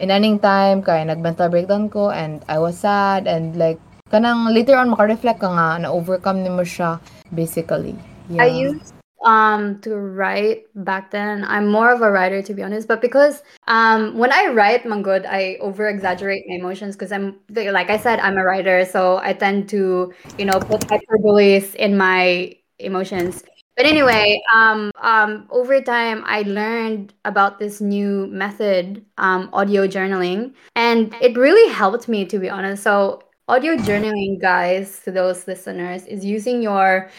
in 0.03 0.11
aning 0.11 0.39
time 0.39 0.83
kay 0.83 1.05
nag 1.07 1.23
mental 1.23 1.49
breakdown 1.49 1.87
ko 1.87 2.11
and 2.11 2.43
I 2.51 2.59
was 2.59 2.79
sad 2.79 3.31
and 3.31 3.55
like 3.55 3.79
kanang 4.11 4.51
later 4.51 4.77
on 4.77 4.91
maka-reflect 4.91 5.41
ka 5.41 5.51
nga 5.51 5.79
na 5.79 5.89
overcome 5.95 6.43
nimo 6.43 6.67
siya 6.67 6.99
basically 7.31 7.95
yeah. 8.29 8.45
I 8.45 8.49
used 8.51 8.93
um 9.25 9.79
to 9.87 9.95
write 9.97 10.67
back 10.75 11.11
then. 11.11 11.45
I'm 11.47 11.71
more 11.71 11.93
of 11.95 12.03
a 12.03 12.11
writer 12.11 12.43
to 12.43 12.55
be 12.55 12.63
honest, 12.63 12.89
but 12.89 13.01
because 13.01 13.43
um 13.69 14.19
when 14.19 14.33
I 14.33 14.51
write 14.51 14.83
Mangod, 14.85 15.27
I 15.27 15.57
over 15.63 15.89
exaggerate 15.89 16.43
my 16.49 16.57
emotions 16.59 16.97
because 16.97 17.13
I'm 17.13 17.39
like 17.51 17.91
I 17.91 17.99
said, 17.99 18.19
I'm 18.19 18.37
a 18.37 18.45
writer, 18.45 18.85
so 18.85 19.19
I 19.23 19.33
tend 19.33 19.69
to, 19.71 20.13
you 20.39 20.45
know, 20.45 20.59
put 20.59 20.83
hyperboles 20.91 21.75
in 21.79 21.97
my 21.97 22.55
emotions. 22.79 23.45
But 23.77 23.87
anyway, 23.87 24.41
um 24.53 24.91
um 25.01 25.47
over 25.51 25.81
time 25.81 26.23
I 26.27 26.43
learned 26.43 27.15
about 27.25 27.59
this 27.59 27.81
new 27.81 28.27
method, 28.29 29.05
um 29.19 29.49
audio 29.53 29.87
journaling, 29.89 30.55
and 30.77 31.15
it 31.21 31.37
really 31.37 31.73
helped 31.73 32.09
me 32.09 32.25
to 32.27 32.39
be 32.39 32.51
honest. 32.51 32.83
So 32.83 33.23
audio 33.49 33.77
journaling 33.77 34.41
guys 34.41 35.01
to 35.05 35.11
those 35.11 35.49
listeners 35.49 36.07
is 36.07 36.25
using 36.25 36.63
your 36.63 37.11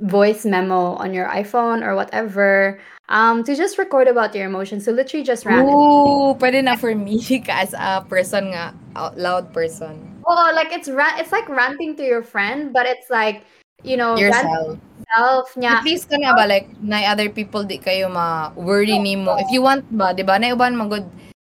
voice 0.00 0.44
memo 0.44 0.94
on 0.94 1.12
your 1.12 1.26
iPhone 1.28 1.82
or 1.82 1.96
whatever 1.96 2.78
um 3.08 3.42
to 3.42 3.56
just 3.56 3.78
record 3.78 4.06
about 4.06 4.34
your 4.34 4.46
emotions 4.46 4.84
so 4.84 4.92
literally 4.92 5.24
just 5.24 5.44
rant 5.44 5.66
Ooh, 5.66 6.38
pwede 6.38 6.62
na 6.62 6.76
for 6.76 6.94
me 6.94 7.18
as 7.48 7.74
a 7.74 8.04
person 8.06 8.54
nga 8.54 8.74
out 8.94 9.18
loud 9.18 9.50
person 9.52 9.98
oh 10.22 10.52
like 10.54 10.70
it's 10.70 10.86
rant 10.88 11.18
it's 11.18 11.32
like 11.32 11.48
ranting 11.48 11.96
to 11.96 12.04
your 12.06 12.22
friend 12.22 12.70
but 12.72 12.86
it's 12.86 13.10
like 13.10 13.42
you 13.82 13.96
know 13.96 14.14
rant 14.14 14.20
yourself 14.20 14.78
yourself 15.08 15.46
At 15.56 15.62
nya 15.62 15.72
least 15.84 16.10
kana 16.10 16.34
ba 16.34 16.44
like 16.44 16.68
na 16.82 17.00
other 17.08 17.30
people 17.30 17.64
di 17.64 17.78
kayo 17.78 18.10
ma 18.12 18.50
worry 18.58 18.98
nimo. 18.98 19.38
If 19.40 19.48
you 19.50 19.62
want 19.62 19.86
ba, 19.88 20.12
di 20.12 20.22
ba? 20.22 20.36
Na 20.36 20.52
uban 20.52 20.76
mga 20.76 20.90
good 21.00 21.08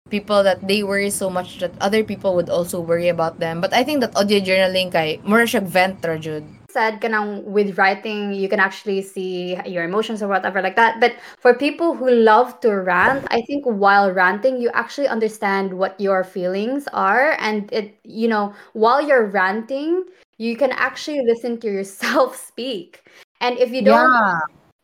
people 0.08 0.44
that 0.44 0.60
they 0.68 0.84
worry 0.84 1.08
so 1.08 1.28
much 1.28 1.58
that 1.60 1.72
other 1.80 2.04
people 2.04 2.36
would 2.36 2.48
also 2.48 2.80
worry 2.80 3.08
about 3.08 3.40
them. 3.40 3.60
But 3.60 3.72
I 3.72 3.84
think 3.84 4.00
that 4.04 4.16
audio 4.16 4.40
journaling 4.40 4.92
kay 4.92 5.20
mura 5.24 5.44
siya 5.44 5.64
vent 5.64 6.00
ra 6.04 6.16
jud. 6.16 6.44
said 6.72 7.04
kanang 7.04 7.44
with 7.44 7.76
writing 7.76 8.32
you 8.32 8.48
can 8.48 8.56
actually 8.56 9.04
see 9.04 9.60
your 9.68 9.84
emotions 9.84 10.24
or 10.24 10.28
whatever 10.32 10.64
like 10.64 10.72
that 10.72 10.96
but 11.04 11.12
for 11.36 11.52
people 11.52 11.92
who 11.92 12.08
love 12.08 12.56
to 12.64 12.72
rant 12.72 13.20
i 13.28 13.44
think 13.44 13.60
while 13.68 14.08
ranting 14.08 14.56
you 14.56 14.72
actually 14.72 15.04
understand 15.04 15.68
what 15.76 15.92
your 16.00 16.24
feelings 16.24 16.88
are 16.96 17.36
and 17.36 17.68
it 17.76 17.92
you 18.08 18.24
know 18.24 18.56
while 18.72 19.04
you're 19.04 19.28
ranting 19.28 20.00
you 20.42 20.56
can 20.56 20.72
actually 20.74 21.22
listen 21.22 21.58
to 21.62 21.70
yourself 21.70 22.34
speak 22.50 23.06
and 23.40 23.58
if 23.58 23.70
you 23.70 23.82
don't 23.86 24.10
Yeah. 24.10 24.40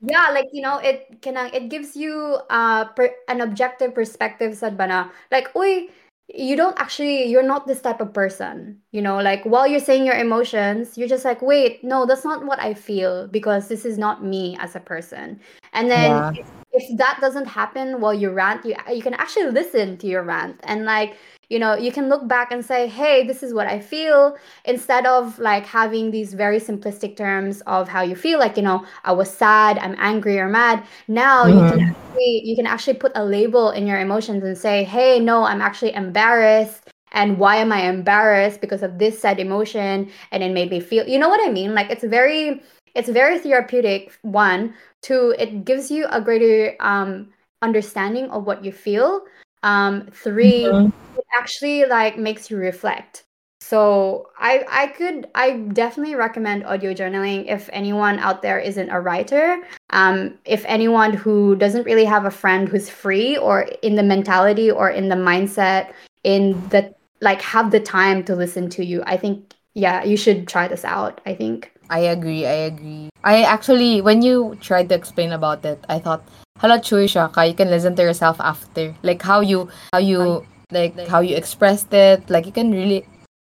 yeah 0.06 0.30
like 0.30 0.46
you 0.54 0.62
know 0.62 0.78
it 0.78 1.18
can 1.20 1.34
it 1.50 1.68
gives 1.68 1.98
you 1.98 2.38
uh 2.50 2.86
per, 2.94 3.10
an 3.26 3.42
objective 3.42 3.90
perspective 3.94 4.54
sad 4.54 4.78
ba 4.78 4.86
na 4.86 5.00
like 5.34 5.50
uy 5.58 5.90
you 6.30 6.54
don't 6.54 6.78
actually 6.78 7.24
you're 7.26 7.42
not 7.42 7.66
this 7.66 7.80
type 7.82 7.98
of 7.98 8.12
person 8.14 8.78
you 8.94 9.02
know 9.02 9.18
like 9.18 9.42
while 9.42 9.66
you're 9.66 9.82
saying 9.82 10.06
your 10.06 10.14
emotions 10.14 10.94
you're 10.94 11.10
just 11.10 11.24
like 11.26 11.42
wait 11.42 11.82
no 11.82 12.06
that's 12.06 12.22
not 12.22 12.46
what 12.46 12.60
i 12.62 12.70
feel 12.70 13.26
because 13.34 13.66
this 13.66 13.82
is 13.82 13.98
not 13.98 14.22
me 14.22 14.54
as 14.62 14.76
a 14.76 14.80
person 14.80 15.40
and 15.74 15.90
then 15.90 16.22
Yeah. 16.22 16.30
If 16.78 16.96
that 16.98 17.18
doesn't 17.20 17.46
happen 17.46 18.00
while 18.00 18.14
you 18.14 18.30
rant, 18.30 18.64
you 18.64 18.74
you 18.94 19.02
can 19.02 19.14
actually 19.14 19.50
listen 19.50 19.96
to 19.98 20.06
your 20.06 20.22
rant 20.22 20.60
and 20.64 20.84
like 20.84 21.16
you 21.50 21.58
know 21.58 21.74
you 21.74 21.90
can 21.90 22.08
look 22.08 22.28
back 22.28 22.52
and 22.52 22.64
say 22.64 22.86
hey 22.86 23.26
this 23.26 23.42
is 23.42 23.54
what 23.54 23.66
i 23.66 23.78
feel 23.80 24.36
instead 24.64 25.06
of 25.06 25.38
like 25.38 25.64
having 25.66 26.10
these 26.10 26.34
very 26.34 26.58
simplistic 26.60 27.16
terms 27.16 27.62
of 27.66 27.88
how 27.88 28.02
you 28.02 28.14
feel 28.16 28.38
like 28.38 28.56
you 28.56 28.62
know 28.62 28.84
i 29.04 29.12
was 29.12 29.30
sad 29.30 29.78
i'm 29.78 29.96
angry 29.98 30.38
or 30.38 30.48
mad. 30.48 30.84
Now 31.08 31.46
you 31.46 31.62
can 31.64 31.78
Mhm. 31.78 31.90
actually 31.90 32.42
you 32.44 32.54
can 32.56 32.66
actually 32.66 32.94
put 33.04 33.12
a 33.14 33.24
label 33.24 33.70
in 33.70 33.86
your 33.86 33.98
emotions 33.98 34.42
and 34.44 34.56
say 34.58 34.84
hey 34.84 35.18
no 35.20 35.44
i'm 35.44 35.62
actually 35.62 35.94
embarrassed 35.94 36.88
and 37.12 37.38
why 37.38 37.56
am 37.56 37.72
i 37.72 37.80
embarrassed 37.88 38.60
because 38.60 38.82
of 38.82 38.98
this 38.98 39.18
sad 39.20 39.38
emotion? 39.40 40.10
and 40.32 40.42
it 40.42 40.52
made 40.52 40.70
me 40.70 40.80
feel 40.80 41.06
you 41.08 41.18
know 41.18 41.28
what 41.28 41.40
i 41.46 41.50
mean? 41.50 41.74
Like 41.74 41.90
it's 41.90 42.04
very 42.04 42.60
it's 42.98 43.08
very 43.08 43.38
therapeutic 43.38 44.18
one 44.22 44.74
two 45.02 45.34
it 45.38 45.64
gives 45.64 45.90
you 45.90 46.06
a 46.11 46.20
greater 46.20 46.74
um 46.80 47.28
understanding 47.62 48.28
of 48.30 48.44
what 48.44 48.64
you 48.64 48.72
feel. 48.72 49.22
Um 49.62 50.08
three 50.12 50.66
Mhm. 50.66 50.92
it 51.16 51.24
actually 51.34 51.84
like 51.87 52.18
makes 52.18 52.50
you 52.50 52.56
reflect. 52.58 53.24
So 53.61 54.30
i 54.38 54.64
i 54.68 54.87
could 54.98 55.28
i 55.34 55.46
definitely 55.80 56.14
recommend 56.14 56.64
audio 56.64 56.92
journaling 56.94 57.46
if 57.48 57.68
anyone 57.72 58.18
out 58.18 58.42
there 58.42 58.58
isn't 58.58 58.90
a 58.90 59.00
writer. 59.00 59.62
Um 59.90 60.38
if 60.44 60.64
anyone 60.66 61.12
who 61.14 61.56
doesn't 61.56 61.84
really 61.87 62.04
have 62.14 62.24
a 62.24 62.30
friend 62.42 62.68
who's 62.68 62.88
free 62.90 63.37
or 63.37 63.62
in 63.82 63.94
the 63.94 64.02
mentality 64.14 64.70
or 64.70 64.90
in 64.90 65.08
the 65.08 65.16
mindset 65.30 65.92
in 66.24 66.68
the 66.70 66.94
like 67.20 67.42
have 67.42 67.70
the 67.70 67.80
time 67.80 68.22
to 68.24 68.34
listen 68.37 68.68
to 68.70 68.84
you 68.84 69.02
i 69.06 69.16
think 69.16 69.54
yeah 69.74 70.04
you 70.04 70.16
should 70.16 70.46
try 70.48 70.68
this 70.68 70.84
out 70.84 71.20
i 71.26 71.34
think 71.34 71.72
I 71.90 72.01
agree, 72.12 72.46
I 72.46 72.68
agree. 72.70 73.09
I 73.24 73.42
actually, 73.42 74.01
when 74.01 74.22
you 74.22 74.57
tried 74.61 74.88
to 74.90 74.94
explain 74.94 75.33
about 75.33 75.64
it, 75.64 75.83
I 75.88 75.98
thought, 75.98 76.22
hala, 76.59 76.79
chewy 76.79 77.09
siya 77.09 77.33
ka. 77.33 77.42
You 77.42 77.55
can 77.55 77.70
listen 77.70 77.96
to 77.96 78.03
yourself 78.03 78.40
after. 78.40 78.94
Like 79.03 79.22
how 79.22 79.40
you, 79.40 79.68
how 79.92 79.98
you, 79.98 80.44
like 80.70 80.96
how 81.09 81.20
you 81.20 81.37
expressed 81.37 81.92
it. 81.92 82.29
Like 82.31 82.46
you 82.46 82.53
can 82.53 82.70
really 82.72 83.07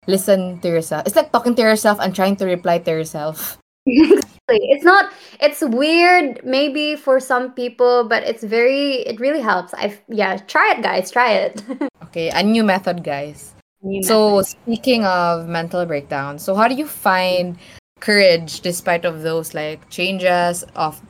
listen 0.07 0.59
to 0.61 0.67
yourself. 0.67 1.07
It's 1.07 1.15
like 1.15 1.31
talking 1.31 1.55
to 1.55 1.61
yourself 1.61 1.99
and 1.99 2.13
trying 2.15 2.35
to 2.37 2.45
reply 2.45 2.79
to 2.79 2.91
yourself. 2.91 3.57
exactly 3.87 4.61
it's 4.73 4.83
not 4.83 5.13
it's 5.39 5.61
weird 5.61 6.41
maybe 6.43 6.95
for 6.95 7.19
some 7.19 7.53
people 7.53 8.03
but 8.03 8.23
it's 8.23 8.43
very 8.43 9.05
it 9.05 9.19
really 9.19 9.41
helps 9.41 9.73
i 9.75 9.93
yeah 10.09 10.37
try 10.49 10.73
it 10.75 10.81
guys 10.81 11.11
try 11.11 11.33
it 11.33 11.61
Okay, 12.03 12.29
a 12.29 12.43
new 12.43 12.63
method, 12.63 13.03
guys. 13.03 13.53
New 13.81 14.01
So 14.03 14.37
method. 14.37 14.45
speaking 14.47 15.05
of 15.05 15.47
mental 15.47 15.85
breakdown, 15.85 16.39
so 16.39 16.55
how 16.55 16.67
do 16.67 16.75
you 16.75 16.87
find 16.87 17.57
courage 17.99 18.61
despite 18.61 19.05
of 19.05 19.21
those 19.21 19.53
like 19.53 19.81
changes 19.89 20.63
of 20.75 21.01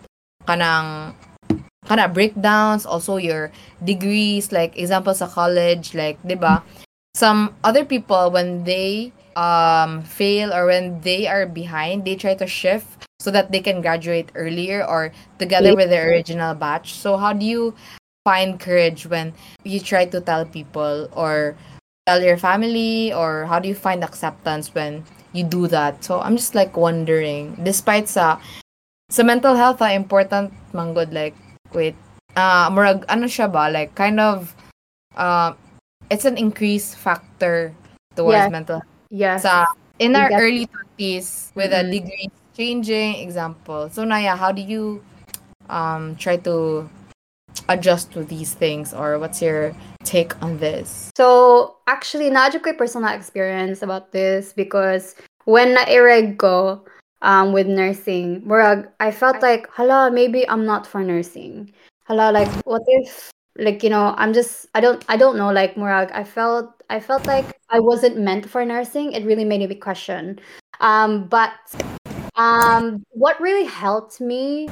kanang 0.47 1.13
kana 1.85 2.09
breakdowns, 2.09 2.85
also 2.85 3.17
your 3.17 3.51
degrees, 3.83 4.51
like 4.51 4.77
example 4.77 5.13
sa 5.13 5.27
college, 5.27 5.93
like 5.93 6.17
'di 6.25 6.35
ba? 6.35 6.63
Some 7.15 7.55
other 7.63 7.85
people 7.85 8.31
when 8.31 8.63
they 8.65 9.13
um 9.35 10.01
fail 10.03 10.53
or 10.53 10.65
when 10.65 11.01
they 11.01 11.27
are 11.27 11.45
behind, 11.45 12.05
they 12.05 12.15
try 12.15 12.35
to 12.35 12.47
shift 12.47 13.05
so 13.19 13.31
that 13.31 13.51
they 13.51 13.59
can 13.59 13.81
graduate 13.81 14.29
earlier 14.35 14.85
or 14.85 15.11
together 15.39 15.75
with 15.75 15.89
their 15.89 16.09
original 16.09 16.53
batch. 16.53 16.93
So 16.93 17.17
how 17.17 17.33
do 17.33 17.45
you 17.45 17.73
find 18.25 18.59
courage 18.59 19.05
when 19.05 19.33
you 19.63 19.79
try 19.79 20.05
to 20.05 20.19
tell 20.19 20.45
people 20.45 21.07
or 21.13 21.55
tell 22.05 22.21
your 22.21 22.37
family 22.37 23.13
or 23.13 23.45
how 23.45 23.59
do 23.59 23.69
you 23.69 23.75
find 23.75 24.03
acceptance 24.03 24.73
when 24.73 25.05
you 25.35 25.43
do 25.43 25.67
that 25.67 25.99
so 26.03 26.23
i'm 26.23 26.39
just 26.39 26.55
like 26.55 26.73
wondering 26.79 27.51
despite 27.67 28.07
sa 28.07 28.39
sa 29.11 29.21
mental 29.21 29.53
health 29.59 29.83
ah, 29.83 29.91
important 29.91 30.49
manggod 30.71 31.11
like 31.11 31.35
wait 31.75 31.93
uh 32.39 32.71
murag 32.71 33.03
ano 33.11 33.27
siya 33.27 33.51
ba 33.51 33.67
like 33.69 33.91
kind 33.99 34.17
of 34.23 34.55
uh 35.19 35.51
it's 36.09 36.23
an 36.25 36.39
increase 36.39 36.95
factor 36.95 37.75
towards 38.15 38.47
Yes. 38.47 38.51
mental 38.51 38.79
yes 39.11 39.43
sa 39.43 39.67
in 39.99 40.15
our 40.15 40.31
Exactly. 40.31 40.39
early 40.41 40.65
20s 40.71 41.27
with 41.55 41.71
a 41.75 41.83
Mhm. 41.83 41.91
degree 41.91 42.29
changing 42.55 43.19
example 43.19 43.91
so 43.91 44.07
naya 44.07 44.35
how 44.39 44.51
do 44.55 44.63
you 44.63 45.03
um 45.67 46.15
try 46.15 46.39
to 46.39 46.87
adjust 47.67 48.11
to 48.15 48.23
these 48.23 48.53
things 48.55 48.93
or 48.93 49.19
what's 49.19 49.41
your 49.43 49.75
take 50.05 50.41
on 50.41 50.57
this 50.57 51.11
So 51.17 51.77
actually, 51.87 52.29
not 52.29 52.55
a 52.55 52.59
great 52.59 52.77
personal 52.77 53.09
experience 53.09 53.81
about 53.81 54.11
this 54.11 54.53
because 54.53 55.15
when 55.45 55.73
na-ireg 55.73 56.37
ko 56.37 56.85
um, 57.21 57.53
with 57.53 57.67
nursing, 57.67 58.41
murag, 58.41 58.87
I 58.99 59.11
felt 59.11 59.41
like, 59.41 59.67
hala, 59.71 60.11
maybe 60.11 60.47
I'm 60.47 60.65
not 60.65 60.85
for 60.85 61.01
nursing. 61.01 61.71
Hala, 62.05 62.31
like, 62.31 62.49
what 62.65 62.83
if, 62.87 63.31
like, 63.57 63.81
you 63.81 63.89
know, 63.89 64.13
I'm 64.17 64.33
just, 64.33 64.67
I 64.75 64.81
don't, 64.81 65.03
I 65.09 65.17
don't 65.17 65.37
know, 65.37 65.51
like, 65.51 65.75
murag, 65.75 66.11
I 66.13 66.23
felt, 66.23 66.83
I 66.89 66.99
felt 66.99 67.25
like 67.25 67.45
I 67.69 67.79
wasn't 67.79 68.17
meant 68.17 68.49
for 68.49 68.65
nursing. 68.65 69.13
It 69.13 69.25
really 69.25 69.45
made 69.45 69.67
me 69.67 69.75
question. 69.75 70.39
Um, 70.81 71.27
but 71.27 71.53
um, 72.35 73.03
what 73.09 73.39
really 73.39 73.65
helped 73.65 74.21
me 74.21 74.69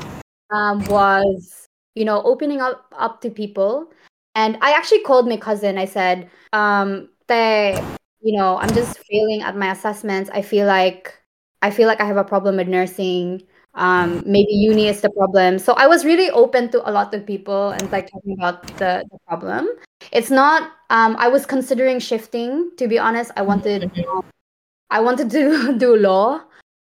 um, 0.52 0.86
was, 0.86 1.68
you 1.96 2.06
know, 2.06 2.22
opening 2.24 2.62
up 2.62 2.86
up 2.98 3.22
to 3.22 3.30
people. 3.30 3.92
And 4.36 4.58
I 4.62 4.72
actually 4.72 5.02
called 5.02 5.28
my 5.28 5.38
cousin. 5.38 5.78
I 5.78 5.86
said, 5.86 6.30
um, 6.54 7.10
"Te, 7.28 7.78
you 8.22 8.38
know, 8.38 8.58
I'm 8.58 8.74
just 8.74 8.98
failing 9.10 9.42
at 9.42 9.56
my 9.56 9.72
assessments. 9.72 10.30
I 10.34 10.42
feel 10.42 10.66
like 10.66 11.14
I 11.62 11.70
feel 11.72 11.88
like 11.88 12.02
I 12.02 12.06
have 12.06 12.18
a 12.18 12.24
problem 12.24 12.58
with 12.58 12.68
nursing. 12.68 13.44
Um, 13.76 14.22
maybe 14.26 14.54
uni 14.54 14.88
is 14.88 15.02
the 15.02 15.10
problem." 15.12 15.60
So 15.60 15.74
I 15.74 15.88
was 15.88 16.06
really 16.06 16.30
open 16.32 16.70
to 16.72 16.82
a 16.88 16.92
lot 16.92 17.14
of 17.14 17.26
people 17.26 17.70
and 17.70 17.92
like 17.92 18.10
talking 18.10 18.34
about 18.38 18.66
the, 18.78 19.06
the 19.12 19.18
problem. 19.28 19.70
It's 20.12 20.32
not. 20.32 20.72
Um, 20.90 21.16
I 21.18 21.28
was 21.28 21.46
considering 21.46 22.00
shifting. 22.00 22.72
To 22.78 22.88
be 22.88 22.98
honest, 22.98 23.32
I 23.38 23.42
wanted. 23.44 23.92
Um, 24.10 24.26
I 24.90 25.00
wanted 25.00 25.30
to 25.32 25.78
do 25.78 25.96
law. 25.96 26.42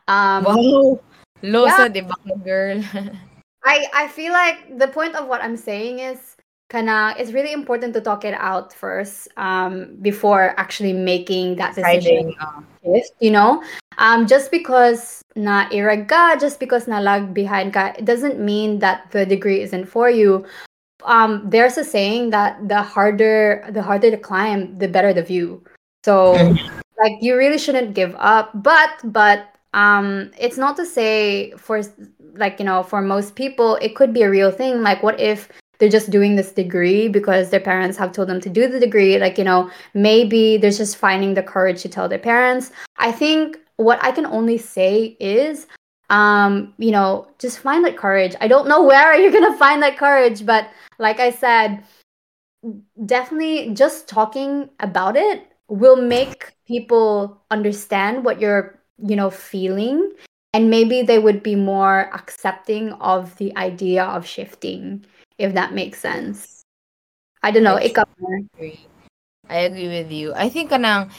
Um, 0.08 0.44
Wow! 0.44 1.00
Low 1.42 1.64
yeah. 1.64 1.76
sa 1.76 1.88
diba 1.88 2.16
girl? 2.44 2.84
I 3.64 3.88
I 3.92 4.08
feel 4.08 4.32
like 4.32 4.76
the 4.76 4.88
point 4.88 5.16
of 5.16 5.28
what 5.28 5.40
I'm 5.40 5.56
saying 5.56 6.00
is 6.00 6.36
kana 6.70 7.14
it's 7.18 7.32
really 7.32 7.52
important 7.52 7.92
to 7.92 8.00
talk 8.00 8.24
it 8.24 8.32
out 8.38 8.72
first 8.72 9.28
um 9.36 9.98
before 10.00 10.54
actually 10.56 10.94
making 10.94 11.56
that 11.56 11.74
decision. 11.74 12.32
Shift, 12.82 13.12
you 13.20 13.30
know? 13.30 13.62
Um 13.98 14.26
just 14.26 14.50
because 14.50 15.20
na 15.36 15.68
iraga 15.68 16.40
just 16.40 16.62
because 16.62 16.86
na 16.86 17.02
lag 17.02 17.34
behind 17.34 17.74
ka 17.74 17.92
it 17.98 18.06
doesn't 18.06 18.38
mean 18.38 18.78
that 18.78 19.10
the 19.10 19.26
degree 19.26 19.60
isn't 19.60 19.84
for 19.84 20.08
you. 20.08 20.46
Um 21.04 21.44
there's 21.50 21.76
a 21.76 21.84
saying 21.84 22.30
that 22.30 22.56
the 22.70 22.80
harder 22.80 23.66
the 23.68 23.82
harder 23.82 24.10
to 24.10 24.16
climb 24.16 24.78
the 24.78 24.88
better 24.88 25.12
the 25.12 25.26
view. 25.26 25.66
So 26.06 26.38
like 27.02 27.18
you 27.20 27.36
really 27.36 27.58
shouldn't 27.58 27.98
give 27.98 28.14
up 28.16 28.54
but 28.54 28.94
but 29.10 29.58
um 29.74 30.30
it's 30.38 30.56
not 30.56 30.76
to 30.76 30.86
say 30.86 31.50
for 31.58 31.82
like 32.38 32.62
you 32.62 32.64
know 32.64 32.82
for 32.82 33.02
most 33.02 33.34
people 33.34 33.74
it 33.82 33.98
could 33.98 34.14
be 34.14 34.22
a 34.22 34.30
real 34.30 34.54
thing. 34.54 34.86
Like 34.86 35.02
what 35.02 35.18
if 35.18 35.50
they're 35.80 35.88
just 35.88 36.10
doing 36.10 36.36
this 36.36 36.52
degree 36.52 37.08
because 37.08 37.50
their 37.50 37.60
parents 37.60 37.98
have 37.98 38.12
told 38.12 38.28
them 38.28 38.40
to 38.42 38.48
do 38.48 38.68
the 38.68 38.78
degree. 38.78 39.18
Like 39.18 39.38
you 39.38 39.44
know 39.44 39.70
maybe 39.94 40.58
they're 40.58 40.70
just 40.70 40.96
finding 40.96 41.34
the 41.34 41.42
courage 41.42 41.82
to 41.82 41.88
tell 41.88 42.08
their 42.08 42.18
parents. 42.18 42.70
I 42.98 43.10
think 43.10 43.58
what 43.80 43.98
i 44.04 44.12
can 44.12 44.26
only 44.26 44.58
say 44.58 45.16
is 45.18 45.66
um 46.10 46.74
you 46.76 46.90
know 46.90 47.26
just 47.38 47.58
find 47.58 47.84
that 47.84 47.96
courage. 47.96 48.36
I 48.40 48.46
don't 48.46 48.68
know 48.68 48.82
where 48.90 49.16
you're 49.16 49.32
gonna 49.32 49.56
find 49.56 49.82
that 49.82 49.96
courage 49.96 50.44
but 50.44 50.68
like 50.98 51.18
i 51.18 51.30
said 51.30 51.82
definitely 53.06 53.72
just 53.74 54.06
talking 54.06 54.68
about 54.80 55.16
it 55.16 55.46
will 55.68 55.96
make 55.96 56.52
people 56.66 57.40
understand 57.50 58.24
what 58.24 58.40
you're 58.40 58.78
you 58.98 59.16
know 59.16 59.30
feeling 59.30 60.10
and 60.52 60.70
maybe 60.70 61.02
they 61.02 61.18
would 61.18 61.42
be 61.42 61.54
more 61.54 62.10
accepting 62.14 62.92
of 62.94 63.36
the 63.38 63.54
idea 63.56 64.04
of 64.04 64.26
shifting 64.26 65.04
if 65.38 65.54
that 65.54 65.72
makes 65.74 66.00
sense 66.00 66.62
i 67.42 67.50
don't 67.50 67.64
know 67.64 67.76
I 67.78 67.88
ikaw 67.88 68.04
agree. 68.56 68.86
I 69.50 69.66
agree 69.66 69.88
with 69.88 70.10
you. 70.12 70.32
I 70.34 70.48
think 70.48 70.70
kanang 70.70 71.10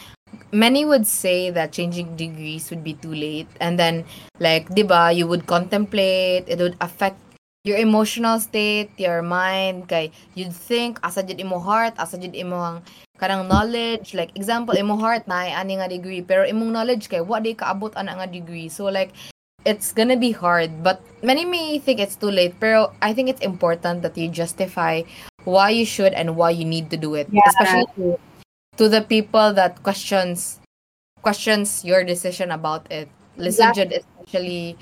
many 0.52 0.86
would 0.86 1.08
say 1.08 1.52
that 1.52 1.72
changing 1.76 2.16
degrees 2.16 2.70
would 2.72 2.84
be 2.84 2.96
too 2.96 3.14
late 3.14 3.48
and 3.60 3.78
then 3.80 4.06
like 4.40 4.72
ba 4.72 5.12
you 5.12 5.28
would 5.28 5.48
contemplate 5.48 6.48
it 6.48 6.60
would 6.60 6.78
affect 6.80 7.20
your 7.64 7.78
emotional 7.78 8.42
state 8.42 8.90
your 8.98 9.22
mind 9.22 9.86
kay 9.86 10.10
you'd 10.34 10.54
think 10.54 10.98
asa 11.06 11.22
jud 11.22 11.38
imo 11.38 11.62
heart 11.62 11.94
asa 12.02 12.18
jud 12.18 12.34
imong 12.34 12.82
kanang 13.22 13.46
knowledge. 13.46 14.18
Like 14.18 14.34
example 14.34 14.74
imo 14.74 14.98
heart 14.98 15.30
na 15.30 15.46
ani 15.54 15.78
nga 15.78 15.86
degree 15.86 16.26
pero 16.26 16.42
imong 16.42 16.74
knowledge 16.74 17.06
kay 17.06 17.22
wa 17.22 17.38
di 17.38 17.54
kaabot 17.54 17.94
ana 17.94 18.18
nga 18.18 18.26
degree. 18.26 18.66
So 18.66 18.90
like 18.90 19.14
it's 19.62 19.94
gonna 19.94 20.18
be 20.18 20.34
hard 20.34 20.82
but 20.82 21.06
many 21.22 21.46
may 21.46 21.78
think 21.78 22.02
it's 22.02 22.18
too 22.18 22.34
late 22.34 22.58
pero 22.58 22.98
I 22.98 23.14
think 23.14 23.30
it's 23.30 23.46
important 23.46 24.02
that 24.02 24.18
you 24.18 24.26
justify 24.26 25.06
why 25.46 25.70
you 25.70 25.86
should 25.86 26.18
and 26.18 26.34
why 26.34 26.50
you 26.50 26.66
need 26.66 26.90
to 26.90 26.98
do 26.98 27.14
it. 27.14 27.30
Yeah. 27.30 27.46
Especially 27.46 27.86
to, 28.02 28.06
to 28.82 28.86
the 28.90 29.06
people 29.06 29.54
that 29.54 29.86
questions 29.86 30.58
questions 31.22 31.86
your 31.86 32.02
decision 32.02 32.50
about 32.50 32.90
it. 32.90 33.06
Listen 33.38 33.70
exactly. 33.70 34.02
Especially 34.02 34.78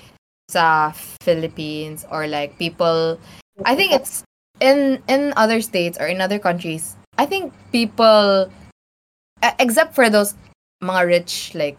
sa 0.49 0.89
Philippines 1.21 2.09
or 2.09 2.25
like 2.25 2.57
people 2.57 3.21
I 3.61 3.77
think 3.77 3.93
it's 3.93 4.25
in 4.59 5.03
in 5.07 5.33
other 5.37 5.61
states 5.61 6.01
or 6.01 6.07
in 6.07 6.21
other 6.21 6.39
countries, 6.39 6.95
I 7.17 7.25
think 7.25 7.53
people 7.71 8.49
uh, 9.43 9.55
except 9.59 9.95
for 9.95 10.09
those 10.09 10.33
mga 10.83 11.05
rich 11.07 11.51
like 11.55 11.77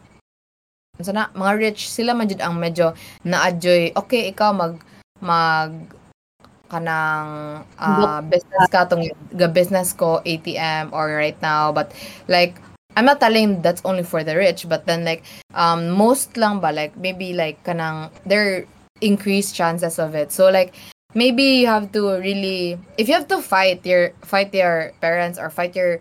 so 1.01 1.13
na 1.13 1.33
mga 1.33 1.73
rich 1.73 1.89
sila 1.89 2.13
man 2.13 2.29
jud 2.29 2.45
ang 2.45 2.61
medyo 2.61 2.93
na-enjoy 3.25 3.97
okay 3.97 4.29
ikaw 4.29 4.53
mag 4.53 4.77
mag 5.25 5.73
kanang 6.69 7.65
uh, 7.81 8.21
business 8.29 8.69
ka 8.71 8.85
tong 8.87 9.03
ga 9.35 9.49
business 9.51 9.97
ko 9.97 10.23
ATM 10.23 10.93
or 10.95 11.11
right 11.17 11.41
now 11.43 11.73
but 11.73 11.91
like 12.29 12.61
I'm 12.97 13.05
not 13.05 13.21
telling 13.21 13.63
that's 13.63 13.83
only 13.85 14.03
for 14.03 14.25
the 14.25 14.37
rich 14.37 14.69
but 14.69 14.87
then 14.87 15.05
like 15.05 15.25
um 15.55 15.91
most 15.91 16.37
lang 16.37 16.61
ba 16.61 16.73
like 16.73 16.97
maybe 16.97 17.33
like 17.33 17.63
kanang 17.65 18.11
there 18.27 18.67
increased 19.01 19.55
chances 19.55 19.99
of 19.99 20.15
it 20.15 20.33
so 20.33 20.51
like 20.51 20.75
maybe 21.15 21.65
you 21.65 21.67
have 21.67 21.93
to 21.93 22.19
really 22.21 22.79
if 22.99 23.09
you 23.09 23.15
have 23.15 23.29
to 23.29 23.41
fight 23.41 23.85
your 23.87 24.13
fight 24.23 24.53
your 24.53 24.93
parents 25.01 25.39
or 25.39 25.51
fight 25.51 25.75
your 25.75 26.01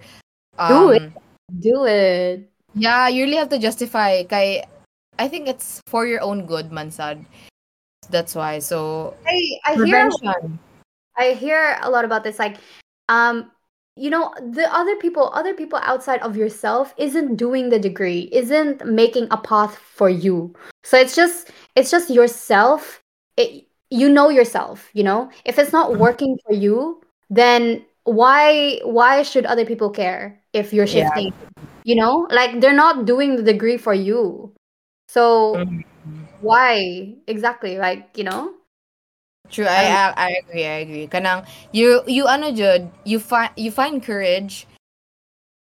um, 0.57 0.69
do 0.69 0.89
it 0.91 1.11
do 1.59 1.85
it 1.85 2.49
yeah 2.75 3.07
you 3.07 3.23
really 3.23 3.37
have 3.37 3.49
to 3.49 3.57
justify 3.57 4.23
kay 4.23 4.65
I 5.19 5.27
think 5.27 5.51
it's 5.51 5.83
for 5.85 6.07
your 6.07 6.23
own 6.23 6.47
good, 6.47 6.71
Mansad. 6.71 7.25
That's 8.09 8.33
why. 8.33 8.59
So 8.63 9.13
I 9.27 9.59
I 9.67 9.75
hear 9.85 10.09
I 11.19 11.35
hear 11.35 11.77
a 11.83 11.91
lot 11.91 12.05
about 12.07 12.23
this. 12.23 12.39
Like, 12.39 12.55
um, 13.11 13.51
you 13.99 14.09
know, 14.09 14.33
the 14.39 14.73
other 14.73 14.95
people, 14.95 15.29
other 15.33 15.53
people 15.53 15.79
outside 15.83 16.21
of 16.21 16.37
yourself 16.37 16.93
isn't 16.97 17.35
doing 17.35 17.69
the 17.69 17.77
degree, 17.77 18.29
isn't 18.31 18.85
making 18.85 19.27
a 19.29 19.37
path 19.37 19.77
for 19.77 20.09
you. 20.09 20.53
So 20.83 20.97
it's 20.97 21.15
just 21.15 21.51
it's 21.75 21.91
just 21.91 22.09
yourself. 22.09 23.03
It 23.35 23.67
you 23.89 24.07
know 24.07 24.29
yourself, 24.29 24.89
you 24.93 25.03
know? 25.03 25.29
If 25.43 25.59
it's 25.59 25.73
not 25.73 25.91
mm-hmm. 25.91 25.99
working 25.99 26.37
for 26.45 26.53
you, 26.53 27.01
then 27.29 27.85
why 28.03 28.79
why 28.83 29.21
should 29.23 29.45
other 29.45 29.65
people 29.65 29.89
care 29.89 30.39
if 30.53 30.71
you're 30.71 30.87
shifting? 30.87 31.33
Yeah. 31.35 31.63
You 31.83 31.95
know? 31.95 32.27
Like 32.31 32.61
they're 32.61 32.73
not 32.73 33.05
doing 33.05 33.35
the 33.35 33.43
degree 33.43 33.77
for 33.77 33.93
you. 33.93 34.53
So 35.09 35.55
mm-hmm. 35.55 36.23
why 36.39 37.15
exactly? 37.27 37.77
Like 37.77 38.15
you 38.15 38.23
know. 38.23 38.53
True, 39.51 39.65
I, 39.65 39.89
I 39.89 40.13
I 40.15 40.29
agree, 40.45 40.65
I 40.65 40.77
agree. 40.85 41.07
Kanang 41.09 41.41
you 41.73 42.05
you 42.05 42.27
ano 42.29 42.53
jud, 42.53 42.85
you 43.03 43.17
find 43.17 43.49
you 43.57 43.71
find 43.73 43.97
courage. 44.03 44.69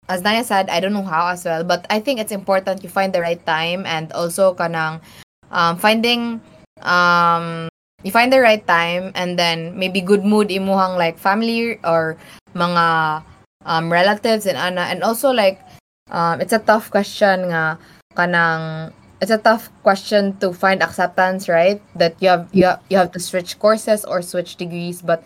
As 0.07 0.21
Naya 0.21 0.43
said, 0.45 0.69
I 0.69 0.79
don't 0.79 0.93
know 0.93 1.03
how 1.03 1.27
as 1.33 1.43
well, 1.45 1.63
but 1.63 1.85
I 1.89 1.99
think 1.99 2.19
it's 2.19 2.31
important 2.31 2.83
you 2.83 2.89
find 2.89 3.11
the 3.11 3.21
right 3.21 3.41
time 3.45 3.85
and 3.89 4.11
also 4.13 4.53
kanang 4.53 5.01
um 5.49 5.77
finding 5.81 6.39
um 6.85 7.67
you 8.05 8.11
find 8.13 8.29
the 8.31 8.39
right 8.39 8.61
time 8.67 9.11
and 9.17 9.37
then 9.37 9.73
maybe 9.77 10.01
good 10.01 10.23
mood 10.23 10.49
imuhang 10.53 10.97
like 10.97 11.17
family 11.17 11.81
or 11.83 12.17
mga 12.53 13.21
um 13.65 13.89
relatives 13.91 14.45
and 14.45 14.57
ana 14.61 14.85
and 14.93 15.01
also 15.01 15.33
like 15.33 15.57
um 16.13 16.37
it's 16.39 16.53
a 16.53 16.61
tough 16.61 16.93
question 16.93 17.49
nga 17.49 17.77
kanang 18.13 18.93
it's 19.25 19.33
a 19.33 19.41
tough 19.41 19.73
question 19.81 20.37
to 20.37 20.53
find 20.53 20.83
acceptance, 20.85 21.49
right? 21.49 21.81
That 21.97 22.13
you 22.21 22.29
have 22.29 22.45
you 22.53 22.69
have, 22.69 22.79
you 22.93 22.97
have 23.01 23.09
to 23.17 23.19
switch 23.19 23.57
courses 23.57 24.05
or 24.05 24.21
switch 24.21 24.53
degrees, 24.55 25.01
but 25.01 25.25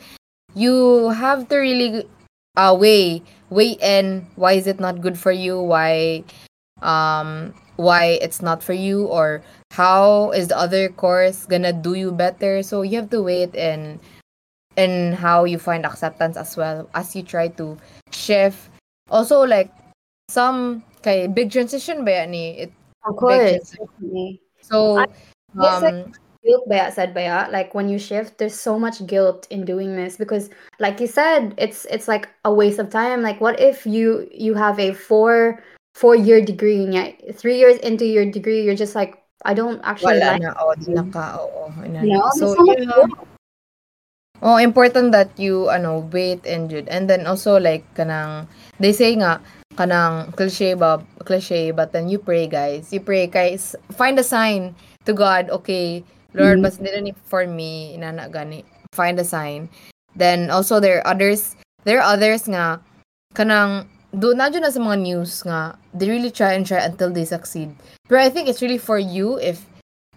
you 0.55 1.09
have 1.11 1.51
to 1.51 1.59
really 1.59 2.07
uh 2.55 2.71
weigh 2.79 3.21
weigh 3.51 3.75
in 3.83 4.23
why 4.39 4.55
is 4.55 4.71
it 4.71 4.79
not 4.79 5.03
good 5.03 5.19
for 5.19 5.35
you, 5.35 5.59
why 5.59 6.23
um 6.79 7.51
why 7.75 8.15
it's 8.23 8.39
not 8.41 8.63
for 8.63 8.71
you 8.71 9.03
or 9.11 9.43
how 9.75 10.31
is 10.31 10.47
the 10.47 10.55
other 10.55 10.87
course 10.87 11.43
gonna 11.43 11.75
do 11.75 11.99
you 11.99 12.15
better. 12.15 12.63
So 12.63 12.87
you 12.87 13.03
have 13.03 13.11
to 13.11 13.19
weigh 13.19 13.51
it 13.51 13.55
in 13.55 13.99
in 14.79 15.11
how 15.11 15.43
you 15.43 15.59
find 15.59 15.83
acceptance 15.85 16.39
as 16.39 16.55
well 16.55 16.87
as 16.95 17.11
you 17.19 17.23
try 17.23 17.51
to 17.59 17.75
shift. 18.15 18.71
Also 19.11 19.43
like 19.43 19.75
some 20.31 20.87
kay 21.03 21.27
big 21.27 21.51
transition 21.51 22.07
ba 22.07 22.23
ni 22.23 22.63
it 22.63 22.71
of 23.05 23.15
course. 23.15 23.75
So, 24.61 24.99
um, 24.99 25.07
like 25.55 26.05
guilt 26.39 26.63
baya 26.71 26.91
said 26.91 27.13
baya 27.13 27.51
like 27.51 27.75
when 27.75 27.89
you 27.89 27.99
shift 27.99 28.37
there's 28.39 28.55
so 28.55 28.79
much 28.79 29.05
guilt 29.05 29.43
in 29.49 29.65
doing 29.67 29.95
this 29.95 30.15
because 30.15 30.49
like 30.79 30.99
you 31.03 31.07
said 31.07 31.53
it's 31.57 31.83
it's 31.91 32.07
like 32.07 32.29
a 32.45 32.53
waste 32.53 32.79
of 32.79 32.89
time. 32.89 33.21
Like 33.21 33.41
what 33.41 33.59
if 33.59 33.85
you 33.85 34.27
you 34.31 34.53
have 34.53 34.79
a 34.79 34.93
four 34.93 35.63
four 35.95 36.15
year 36.15 36.39
degree 36.39 36.83
and 36.83 36.93
yet 36.93 37.19
three 37.35 37.57
years 37.57 37.77
into 37.83 38.05
your 38.05 38.25
degree 38.25 38.63
you're 38.63 38.77
just 38.77 38.95
like 38.95 39.19
I 39.43 39.53
don't 39.53 39.79
actually 39.83 40.19
Wala 40.19 40.35
like 40.35 40.41
na, 40.43 40.51
oh, 40.59 40.75
di 40.75 40.91
na 40.91 41.03
ka, 41.07 41.39
oo, 41.39 41.71
you 41.79 42.11
know 42.11 42.27
so, 42.35 42.55
so 42.55 42.59
yeah. 42.67 43.07
Oh, 44.39 44.55
important 44.55 45.11
that 45.11 45.35
you 45.35 45.67
ano 45.67 46.07
wait 46.15 46.47
and 46.47 46.71
and 46.87 47.11
then 47.11 47.27
also 47.27 47.59
like 47.59 47.83
kanang 47.95 48.47
they 48.79 48.95
say 48.95 49.11
nga 49.15 49.43
kanang 49.79 50.35
cliche 50.35 50.75
ba 50.75 50.99
cliche 51.23 51.71
but 51.71 51.95
then 51.95 52.11
you 52.11 52.19
pray 52.19 52.51
guys. 52.51 52.91
You 52.91 52.99
pray 52.99 53.31
guys. 53.31 53.79
Find 53.95 54.19
a 54.19 54.27
sign 54.27 54.75
to 55.07 55.15
God 55.15 55.47
okay 55.63 56.03
Lord 56.35 56.59
mm-hmm. 56.59 56.83
mas 56.83 56.83
ni 56.83 57.15
for 57.23 57.47
me 57.47 57.95
inana 57.95 58.27
gani. 58.27 58.67
Find 58.91 59.15
a 59.15 59.23
sign. 59.23 59.71
Then 60.19 60.51
also 60.51 60.83
there 60.83 60.99
are 60.99 61.15
others 61.15 61.55
there 61.87 62.03
are 62.03 62.11
others 62.11 62.43
nga 62.43 62.83
kanang 63.31 63.87
do 64.11 64.35
na 64.35 64.51
na 64.51 64.67
sa 64.67 64.83
mga 64.83 64.99
news 64.99 65.47
nga 65.47 65.79
they 65.95 66.11
really 66.11 66.33
try 66.33 66.59
and 66.59 66.67
try 66.67 66.83
until 66.83 67.07
they 67.07 67.23
succeed. 67.23 67.71
But 68.11 68.19
I 68.19 68.27
think 68.27 68.51
it's 68.51 68.59
really 68.59 68.83
for 68.83 68.99
you 68.99 69.39
if 69.39 69.63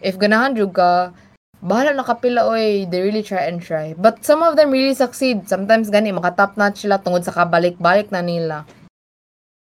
if 0.03 0.19
ganahan 0.19 0.59
jud 0.59 0.75
ka 0.75 1.15
bahala 1.63 1.95
na 1.95 2.03
kapila 2.03 2.51
oy 2.51 2.91
they 2.91 2.99
really 2.99 3.23
try 3.23 3.47
and 3.47 3.63
try. 3.63 3.95
But 3.95 4.27
some 4.27 4.43
of 4.43 4.59
them 4.59 4.75
really 4.75 4.99
succeed. 4.99 5.47
Sometimes 5.47 5.87
gani 5.87 6.11
maka 6.11 6.35
top 6.35 6.59
notch 6.59 6.83
sila 6.83 6.99
tungod 6.99 7.23
sa 7.23 7.31
kabalik-balik 7.31 8.11
na 8.11 8.27
nila 8.27 8.67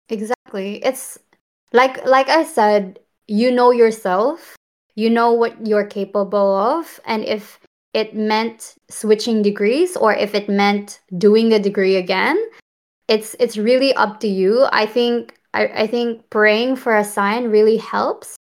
Exactly. 0.09 0.84
It's 0.84 1.18
like 1.72 2.04
like 2.07 2.28
I 2.28 2.44
said, 2.44 3.00
you 3.26 3.50
know 3.50 3.70
yourself. 3.70 4.57
You 4.94 5.11
know 5.11 5.32
what 5.32 5.66
you're 5.66 5.84
capable 5.86 6.57
of 6.57 7.00
and 7.04 7.22
if 7.24 7.61
it 7.92 8.14
meant 8.14 8.76
switching 8.88 9.42
degrees 9.42 9.94
or 9.96 10.14
if 10.14 10.34
it 10.34 10.48
meant 10.48 11.00
doing 11.18 11.50
the 11.50 11.59
degree 11.61 11.96
again, 11.96 12.36
it's 13.09 13.36
it's 13.40 13.57
really 13.59 13.94
up 13.94 14.20
to 14.20 14.28
you. 14.28 14.66
I 14.72 14.86
think 14.86 15.38
I, 15.54 15.68
I 15.68 15.86
think 15.88 16.30
praying 16.30 16.76
for 16.76 16.96
a 16.96 17.04
sign 17.04 17.48
really 17.50 17.78
helps. 17.78 18.36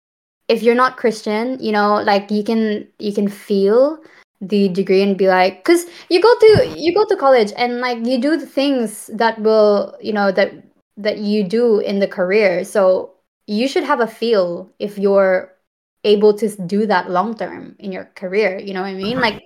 If 0.49 0.63
you're 0.63 0.75
not 0.75 0.97
Christian, 0.97 1.59
you 1.61 1.71
know, 1.71 2.01
like 2.03 2.31
you 2.31 2.43
can 2.43 2.87
you 2.99 3.13
can 3.13 3.27
feel 3.29 3.99
the 4.41 4.69
degree 4.69 5.01
and 5.03 5.17
be 5.17 5.27
like 5.29 5.63
because 5.63 5.85
you 6.09 6.21
go 6.21 6.33
to 6.39 6.75
you 6.77 6.93
go 6.93 7.05
to 7.05 7.15
college 7.17 7.53
and 7.57 7.79
like 7.81 8.05
you 8.05 8.19
do 8.21 8.37
the 8.37 8.45
things 8.47 9.09
that 9.13 9.39
will 9.41 9.95
you 10.01 10.13
know 10.13 10.31
that 10.31 10.53
that 10.97 11.17
you 11.17 11.43
do 11.43 11.79
in 11.79 11.99
the 11.99 12.07
career. 12.07 12.63
So 12.63 13.13
you 13.47 13.67
should 13.67 13.83
have 13.83 13.99
a 13.99 14.07
feel 14.07 14.71
if 14.79 14.97
you're 14.97 15.51
able 16.03 16.33
to 16.37 16.49
do 16.65 16.85
that 16.87 17.09
long 17.09 17.35
term 17.35 17.75
in 17.79 17.91
your 17.91 18.05
career. 18.15 18.59
You 18.59 18.73
know 18.73 18.81
what 18.81 18.89
I 18.89 18.95
mean? 18.95 19.19
Like 19.19 19.41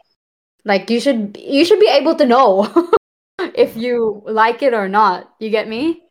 like 0.66 0.90
you 0.90 1.00
should 1.00 1.38
you 1.40 1.64
should 1.66 1.80
be 1.80 1.90
able 1.90 2.16
to 2.16 2.26
know 2.26 2.68
if 3.56 3.76
you 3.78 4.22
like 4.26 4.62
it 4.62 4.74
or 4.74 4.90
not. 4.90 5.34
You 5.40 5.50
get 5.50 5.68
me? 5.68 6.04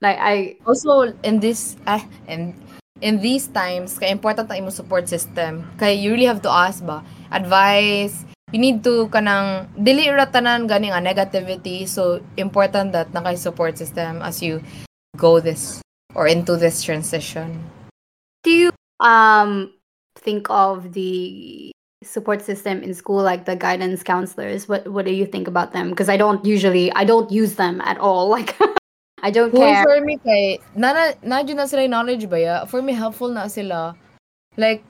Like 0.00 0.18
I 0.18 0.56
also 0.66 1.12
in 1.22 1.40
this 1.40 1.76
uh, 1.86 2.00
in 2.26 2.54
in 3.00 3.20
these 3.20 3.48
times 3.48 3.98
kay 3.98 4.10
important 4.10 4.50
ang 4.50 4.68
imo 4.68 4.70
support 4.70 5.08
system. 5.08 5.68
Kay 5.80 5.96
you 5.96 6.12
really 6.12 6.28
have 6.28 6.42
to 6.44 6.52
ask 6.52 6.84
ba 6.84 7.04
advice, 7.32 8.24
you 8.52 8.58
need 8.58 8.82
to 8.82 9.06
kanang 9.14 9.70
dili 9.78 10.10
ra 10.10 10.26
tanan 10.26 10.66
gani 10.66 10.90
nga 10.90 11.02
negativity 11.02 11.86
so 11.86 12.18
important 12.36 12.92
that 12.92 13.10
nakay 13.14 13.38
support 13.38 13.78
system 13.78 14.22
as 14.22 14.42
you 14.42 14.58
go 15.16 15.38
this 15.40 15.80
or 16.14 16.26
into 16.26 16.56
this 16.56 16.82
transition. 16.82 17.62
Do 18.42 18.50
you 18.50 18.70
um 18.98 19.72
think 20.18 20.50
of 20.50 20.92
the 20.92 21.70
support 22.02 22.42
system 22.42 22.82
in 22.82 22.94
school 22.94 23.22
like 23.22 23.44
the 23.44 23.54
guidance 23.54 24.02
counselors? 24.02 24.66
What 24.66 24.88
what 24.90 25.04
do 25.06 25.12
you 25.14 25.26
think 25.26 25.46
about 25.46 25.72
them? 25.72 25.90
Because 25.90 26.08
i 26.08 26.16
don't 26.16 26.42
usually 26.44 26.90
i 26.92 27.04
don't 27.04 27.30
use 27.30 27.54
them 27.54 27.80
at 27.82 27.98
all. 27.98 28.28
Like 28.36 28.56
i 29.22 29.30
don't 29.30 29.52
care. 29.52 29.84
for 29.84 30.00
me 30.00 30.16
kay 30.16 30.58
na 30.74 30.96
na, 30.96 31.12
na 31.20 31.44
na 31.44 31.68
sila 31.68 31.84
knowledge 31.86 32.24
ba 32.26 32.38
ya? 32.40 32.56
For 32.64 32.80
me 32.82 32.96
helpful 32.96 33.28
na 33.30 33.46
sila. 33.46 33.94
Like 34.56 34.82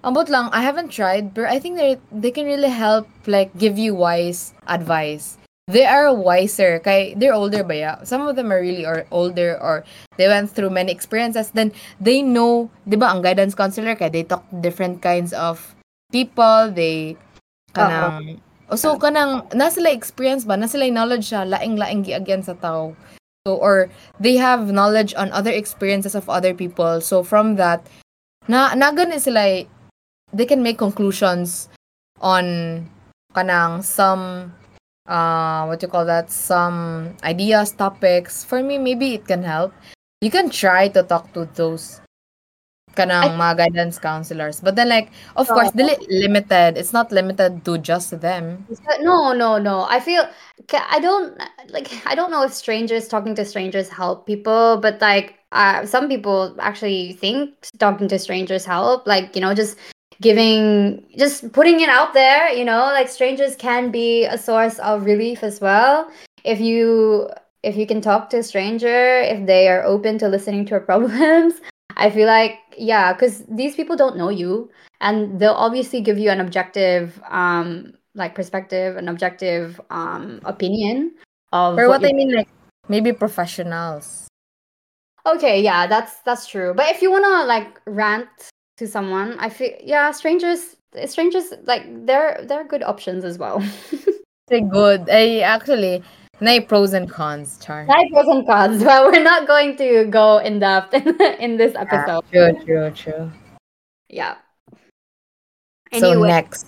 Ambot 0.00 0.32
lang, 0.32 0.48
I 0.48 0.64
haven't 0.64 0.88
tried, 0.88 1.36
but 1.36 1.44
I 1.44 1.60
think 1.60 1.76
they 1.76 2.00
they 2.08 2.32
can 2.32 2.48
really 2.48 2.72
help 2.72 3.04
like 3.28 3.52
give 3.60 3.76
you 3.76 3.92
wise 3.92 4.56
advice. 4.64 5.36
They 5.68 5.84
are 5.84 6.08
wiser, 6.10 6.80
kay 6.80 7.14
they're 7.14 7.36
older 7.36 7.62
ba 7.62 7.76
ya? 7.76 7.92
Some 8.02 8.24
of 8.24 8.34
them 8.34 8.48
are 8.48 8.58
really 8.58 8.88
or 8.88 9.04
older 9.12 9.60
or 9.60 9.84
they 10.16 10.26
went 10.26 10.50
through 10.50 10.72
many 10.72 10.90
experiences. 10.90 11.52
Then 11.52 11.76
they 12.00 12.24
know, 12.24 12.72
'di 12.88 12.96
ba, 12.96 13.12
ang 13.12 13.20
guidance 13.20 13.52
counselor 13.52 13.92
kay 13.94 14.08
they 14.08 14.24
talk 14.24 14.42
different 14.64 15.04
kinds 15.04 15.36
of 15.36 15.76
people, 16.08 16.72
they 16.72 17.20
kanang 17.76 18.40
uh-huh. 18.66 18.74
so 18.74 18.98
kanang 18.98 19.46
sila 19.52 19.94
experience 19.94 20.48
ba, 20.48 20.58
sila 20.64 20.88
knowledge 20.90 21.28
siya 21.30 21.44
laing-laing 21.44 22.08
giagyan 22.08 22.42
sa 22.42 22.56
tao. 22.56 22.96
So 23.46 23.54
or 23.60 23.92
they 24.18 24.40
have 24.40 24.72
knowledge 24.72 25.12
on 25.12 25.30
other 25.30 25.52
experiences 25.52 26.16
of 26.16 26.26
other 26.26 26.56
people. 26.56 26.98
So 27.04 27.22
from 27.22 27.60
that, 27.60 27.84
na 28.50 28.74
nagani 28.74 29.22
sila 29.22 29.44
they 30.32 30.46
can 30.46 30.62
make 30.62 30.78
conclusions 30.78 31.68
on 32.20 32.88
kanang 33.34 33.82
some 33.82 34.52
uh 35.06 35.64
what 35.66 35.82
you 35.82 35.88
call 35.88 36.04
that? 36.04 36.30
Some 36.30 37.16
ideas 37.24 37.72
topics. 37.72 38.44
For 38.44 38.62
me 38.62 38.78
maybe 38.78 39.14
it 39.14 39.26
can 39.26 39.42
help. 39.42 39.72
You 40.20 40.30
can 40.30 40.50
try 40.50 40.88
to 40.88 41.02
talk 41.02 41.32
to 41.32 41.48
those 41.54 42.00
kanang 42.94 43.38
mga 43.38 43.56
guidance 43.56 43.98
counselors. 43.98 44.60
But 44.60 44.76
then 44.76 44.88
like 44.88 45.10
of 45.36 45.46
So, 45.46 45.54
course 45.54 45.70
dili 45.72 45.96
limited. 46.10 46.76
It's 46.76 46.92
not 46.92 47.12
limited 47.12 47.64
to 47.64 47.78
just 47.78 48.18
them. 48.20 48.66
No, 49.00 49.32
no, 49.32 49.58
no. 49.58 49.86
I 49.88 50.00
feel 50.00 50.28
I 50.74 51.00
don't 51.00 51.38
like 51.70 51.90
I 52.06 52.14
don't 52.14 52.30
know 52.30 52.42
if 52.42 52.52
strangers 52.52 53.08
talking 53.08 53.34
to 53.34 53.44
strangers 53.44 53.88
help 53.88 54.26
people, 54.26 54.78
but 54.82 55.00
like 55.00 55.34
uh, 55.52 55.86
some 55.86 56.08
people 56.08 56.54
actually 56.60 57.14
think 57.14 57.54
talking 57.78 58.06
to 58.08 58.18
strangers 58.18 58.64
help. 58.64 59.06
Like 59.06 59.34
you 59.34 59.40
know, 59.40 59.54
just 59.54 59.78
giving, 60.20 61.04
just 61.16 61.52
putting 61.52 61.80
it 61.80 61.88
out 61.88 62.14
there. 62.14 62.50
You 62.50 62.64
know, 62.64 62.84
like 62.92 63.08
strangers 63.08 63.56
can 63.56 63.90
be 63.90 64.24
a 64.24 64.38
source 64.38 64.78
of 64.78 65.04
relief 65.04 65.42
as 65.42 65.60
well. 65.60 66.10
If 66.44 66.60
you 66.60 67.28
if 67.62 67.76
you 67.76 67.86
can 67.86 68.00
talk 68.00 68.30
to 68.30 68.38
a 68.38 68.42
stranger, 68.42 69.20
if 69.20 69.46
they 69.46 69.68
are 69.68 69.84
open 69.84 70.18
to 70.18 70.28
listening 70.28 70.64
to 70.66 70.70
your 70.70 70.80
problems, 70.90 71.54
I 71.96 72.10
feel 72.10 72.26
like 72.26 72.58
yeah, 72.76 73.12
because 73.12 73.44
these 73.48 73.74
people 73.74 73.96
don't 73.96 74.16
know 74.16 74.30
you, 74.30 74.70
and 75.00 75.38
they'll 75.38 75.52
obviously 75.52 76.00
give 76.00 76.18
you 76.18 76.30
an 76.30 76.40
objective, 76.40 77.20
um, 77.28 77.92
like 78.14 78.34
perspective, 78.34 78.96
an 78.96 79.08
objective, 79.08 79.80
um, 79.90 80.40
opinion 80.44 81.12
of 81.52 81.76
or 81.76 81.88
what 81.88 82.00
what 82.00 82.08
i 82.08 82.12
mean 82.12 82.32
like 82.32 82.46
maybe 82.88 83.12
professionals 83.12 84.30
Okay, 85.26 85.60
yeah, 85.60 85.86
that's 85.86 86.20
that's 86.24 86.46
true. 86.46 86.72
But 86.74 86.90
if 86.90 87.02
you 87.02 87.10
wanna 87.10 87.44
like 87.44 87.80
rant 87.86 88.28
to 88.80 88.88
someone, 88.88 89.36
I 89.38 89.52
feel 89.52 89.76
yeah, 89.84 90.10
strangers, 90.10 90.76
strangers 91.06 91.52
like 91.68 91.84
they're 92.08 92.40
they're 92.48 92.64
good 92.64 92.82
options 92.82 93.24
as 93.24 93.36
well. 93.36 93.60
they're 94.48 94.66
good 94.66 95.06
i 95.08 95.38
actually 95.46 96.02
na 96.40 96.58
pros 96.64 96.92
and 96.96 97.06
cons 97.06 97.60
char 97.62 97.86
Like 97.86 98.10
pros 98.10 98.26
and 98.26 98.42
cons, 98.48 98.82
but 98.88 99.06
we're 99.06 99.22
not 99.22 99.46
going 99.46 99.76
to 99.76 100.08
go 100.10 100.38
in 100.38 100.58
depth 100.58 100.94
in, 100.96 101.06
in 101.38 101.56
this 101.56 101.76
yeah, 101.76 101.84
episode. 101.84 102.24
true 102.32 102.50
true 102.64 102.90
true 102.90 103.24
Yeah. 104.08 104.40
so 105.94 106.14
next 106.24 106.66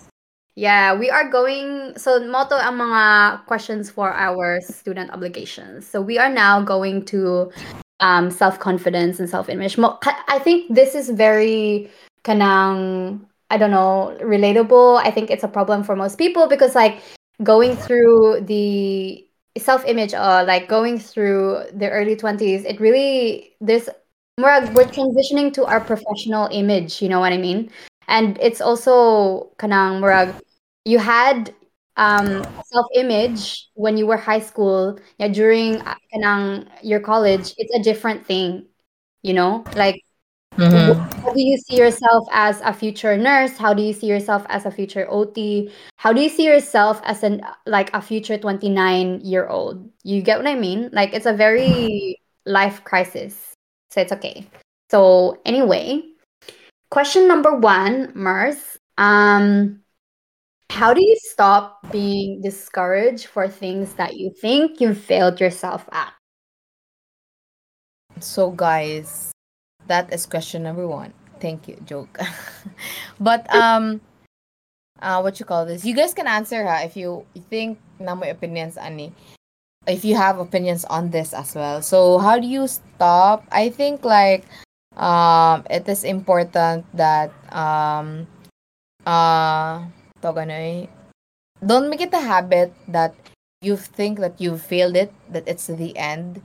Yeah, 0.53 0.93
we 0.93 1.09
are 1.09 1.33
going 1.33 1.97
so 1.97 2.21
motto 2.29 2.61
ang 2.61 2.77
mga 2.77 3.47
questions 3.49 3.89
for 3.89 4.13
our 4.13 4.61
student 4.61 5.09
obligations. 5.09 5.89
So 5.89 6.05
we 6.05 6.21
are 6.21 6.29
now 6.29 6.61
going 6.61 7.09
to 7.09 7.49
um 8.03 8.31
self-confidence 8.31 9.21
and 9.21 9.31
self-image. 9.31 9.79
Mo- 9.79 9.99
I 10.29 10.39
think 10.39 10.75
this 10.75 10.95
is 10.95 11.09
very 11.11 11.91
kanang 12.25 13.21
I 13.53 13.59
don't 13.59 13.71
know, 13.71 14.17
relatable. 14.23 14.99
I 15.05 15.11
think 15.11 15.31
it's 15.31 15.45
a 15.45 15.49
problem 15.49 15.85
for 15.85 15.95
most 15.95 16.17
people 16.17 16.49
because 16.49 16.75
like 16.75 17.01
going 17.43 17.77
through 17.77 18.41
the 18.49 19.27
self-image 19.59 20.15
or 20.15 20.43
like 20.45 20.69
going 20.69 20.99
through 20.99 21.65
the 21.75 21.91
early 21.91 22.17
20s, 22.17 22.65
it 22.65 22.81
really 22.81 23.53
there's 23.61 23.89
more 24.41 24.61
we're 24.73 24.89
transitioning 24.89 25.53
to 25.55 25.65
our 25.67 25.81
professional 25.81 26.49
image, 26.51 27.03
you 27.03 27.09
know 27.09 27.21
what 27.21 27.33
I 27.33 27.39
mean? 27.39 27.71
and 28.09 28.39
it's 28.41 28.61
also 28.61 29.49
kanang 29.59 30.01
murag 30.01 30.35
you 30.85 30.99
had 30.99 31.55
um 31.97 32.43
self-image 32.73 33.69
when 33.75 33.97
you 33.97 34.07
were 34.07 34.17
high 34.17 34.41
school 34.41 34.99
yeah 35.19 35.29
during 35.29 35.81
uh, 35.83 35.95
kanang 36.15 36.67
your 36.83 37.01
college 37.01 37.55
it's 37.59 37.75
a 37.75 37.83
different 37.83 38.25
thing 38.27 38.67
you 39.23 39.33
know? 39.35 39.65
Like 39.75 40.03
Mhm. 40.59 40.95
how 41.25 41.33
do 41.33 41.41
you 41.41 41.57
see 41.59 41.77
yourself 41.77 42.29
as 42.33 42.61
a 42.61 42.73
future 42.73 43.17
nurse? 43.17 43.57
How 43.57 43.75
do 43.75 43.83
you 43.83 43.93
see 43.93 44.07
yourself 44.07 44.45
as 44.49 44.67
a 44.67 44.71
future 44.71 45.07
ot 45.11 45.37
how 45.97 46.13
do 46.13 46.21
you 46.23 46.29
see 46.29 46.45
yourself 46.45 47.01
as 47.05 47.23
an 47.23 47.43
like 47.67 47.91
a 47.95 48.03
future 48.03 48.39
29 48.39 49.21
year 49.25 49.47
old 49.49 49.91
you 50.05 50.23
get 50.23 50.39
what 50.39 50.47
i 50.47 50.55
mean? 50.55 50.91
Like 50.93 51.15
it's 51.15 51.27
a 51.27 51.33
very 51.33 52.19
life 52.47 52.85
crisis 52.85 53.55
so 53.91 54.01
it's 54.01 54.13
okay. 54.13 54.47
So 54.91 55.41
anyway 55.45 56.03
question 56.91 57.29
number 57.29 57.55
one 57.57 58.13
mers 58.15 58.79
um 58.99 59.82
how 60.71 60.95
do 60.95 61.03
you 61.03 61.17
stop 61.23 61.91
being 61.93 62.41
discouraged 62.41 63.27
for 63.27 63.49
things 63.49 63.95
that 63.95 64.17
you 64.17 64.33
think 64.41 64.81
you 64.81 64.95
failed 64.95 65.41
yourself 65.41 65.89
at 65.93 66.13
So 68.23 68.51
guys, 68.51 69.33
that 69.87 70.13
is 70.13 70.27
question 70.27 70.63
number 70.63 70.87
one. 70.87 71.13
Thank 71.41 71.67
you, 71.67 71.77
joke. 71.85 72.19
but 73.21 73.51
um 73.55 74.01
uh 75.03 75.21
what 75.21 75.41
you 75.41 75.47
call 75.47 75.67
this? 75.67 75.85
You 75.85 75.95
guys 75.95 76.15
can 76.15 76.27
answer 76.27 76.63
ha 76.65 76.87
if 76.87 76.97
you 76.97 77.27
think 77.51 77.83
na 77.99 78.15
may 78.15 78.31
opinions 78.31 78.79
ani. 78.79 79.13
If 79.87 80.07
you 80.07 80.15
have 80.15 80.39
opinions 80.39 80.87
on 80.87 81.11
this 81.11 81.35
as 81.35 81.59
well. 81.59 81.83
So 81.83 82.19
how 82.23 82.39
do 82.39 82.47
you 82.47 82.71
stop? 82.71 83.43
I 83.51 83.71
think 83.71 84.07
like 84.07 84.47
um 84.95 85.67
it 85.67 85.89
is 85.89 86.05
important 86.07 86.87
that 86.95 87.35
um 87.51 88.31
uh 89.03 89.83
tawag 90.23 90.47
ano 90.47 90.55
eh, 90.55 90.87
don't 91.59 91.91
make 91.91 92.01
it 92.01 92.15
a 92.15 92.23
habit 92.23 92.71
that 92.87 93.15
you 93.63 93.77
think 93.77 94.19
that 94.19 94.41
you 94.41 94.59
failed 94.59 94.97
it, 94.97 95.15
that 95.31 95.47
it's 95.47 95.67
the 95.67 95.97
end. 95.97 96.43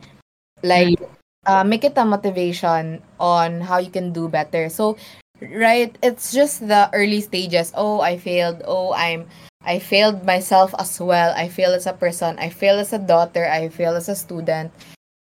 Like 0.64 1.02
uh, 1.46 1.64
make 1.64 1.84
it 1.84 1.98
a 1.98 2.06
motivation 2.06 3.02
on 3.20 3.62
how 3.62 3.80
you 3.80 3.90
can 3.90 4.14
do 4.14 4.30
better. 4.30 4.70
So, 4.70 4.98
right, 5.42 5.96
it's 6.04 6.32
just 6.32 6.68
the 6.68 6.90
early 6.94 7.22
stages. 7.22 7.74
Oh, 7.76 8.02
I 8.02 8.18
failed. 8.18 8.62
Oh, 8.66 8.94
I'm 8.94 9.26
I 9.66 9.80
failed 9.80 10.24
myself 10.24 10.74
as 10.80 11.00
well. 11.02 11.34
I 11.36 11.50
failed 11.50 11.76
as 11.76 11.88
a 11.88 11.94
person. 11.94 12.38
I 12.40 12.50
failed 12.50 12.80
as 12.80 12.94
a 12.94 13.00
daughter. 13.02 13.50
I 13.50 13.70
failed 13.70 13.98
as 13.98 14.08
a 14.08 14.16
student. 14.16 14.72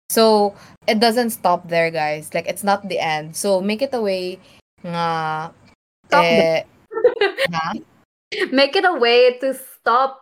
So, 0.08 0.54
it 0.86 1.00
doesn't 1.00 1.30
stop 1.30 1.68
there, 1.68 1.90
guys. 1.90 2.30
Like 2.32 2.46
it's 2.46 2.62
not 2.62 2.88
the 2.88 3.00
end. 3.00 3.34
So, 3.34 3.60
make 3.60 3.82
it 3.82 3.94
a 3.94 4.00
way 4.00 4.38
nga 4.84 5.50
eh? 6.12 6.62
make 8.52 8.76
it 8.76 8.84
a 8.84 8.94
way 8.94 9.38
to 9.38 9.54
stop 9.54 10.20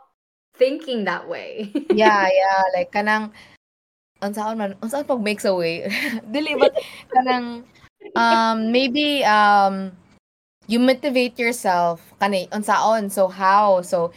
thinking 0.57 1.05
that 1.05 1.29
way. 1.29 1.73
Yeah, 1.95 2.27
yeah, 2.27 2.63
like 2.75 2.91
kanang 2.91 3.31
unsaon 4.19 4.57
man 4.59 4.75
unsaon 4.83 5.07
pag 5.07 5.23
makes 5.23 5.45
a 5.45 5.55
way. 5.55 5.87
Dili 6.33 6.59
but 6.59 6.75
kanang 7.15 7.63
um 8.19 8.73
maybe 8.75 9.23
um 9.25 9.93
you 10.67 10.81
motivate 10.81 11.39
yourself 11.39 12.03
kani 12.19 12.49
unsaon 12.51 13.11
so 13.11 13.29
how? 13.29 13.83
So 13.83 14.11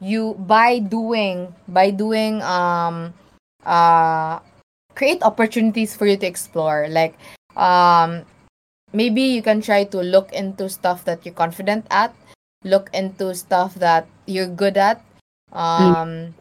you 0.00 0.34
by 0.48 0.80
doing 0.80 1.54
by 1.68 1.90
doing 1.94 2.42
um 2.42 3.14
uh 3.62 4.40
create 4.98 5.22
opportunities 5.22 5.94
for 5.94 6.06
you 6.10 6.16
to 6.18 6.26
explore. 6.26 6.90
Like 6.90 7.14
um 7.54 8.26
maybe 8.92 9.22
you 9.22 9.42
can 9.42 9.60
try 9.62 9.84
to 9.86 10.02
look 10.02 10.32
into 10.32 10.66
stuff 10.66 11.04
that 11.06 11.22
you're 11.22 11.36
confident 11.36 11.86
at 11.94 12.10
look 12.64 12.90
into 12.92 13.34
stuff 13.34 13.74
that 13.80 14.06
you're 14.26 14.48
good 14.50 14.76
at 14.76 15.00
um 15.52 16.34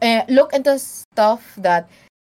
eh, 0.00 0.24
look 0.28 0.52
into 0.52 0.78
stuff 0.78 1.54
that 1.56 1.88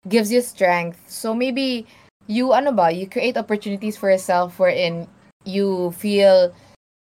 gives 0.07 0.31
you 0.31 0.41
strength. 0.41 0.99
So 1.07 1.33
maybe 1.33 1.85
you 2.27 2.53
ano 2.53 2.71
ba 2.71 2.91
you 2.91 3.07
create 3.09 3.37
opportunities 3.37 3.97
for 3.97 4.09
yourself 4.11 4.59
wherein 4.59 5.07
you 5.45 5.91
feel 5.97 6.53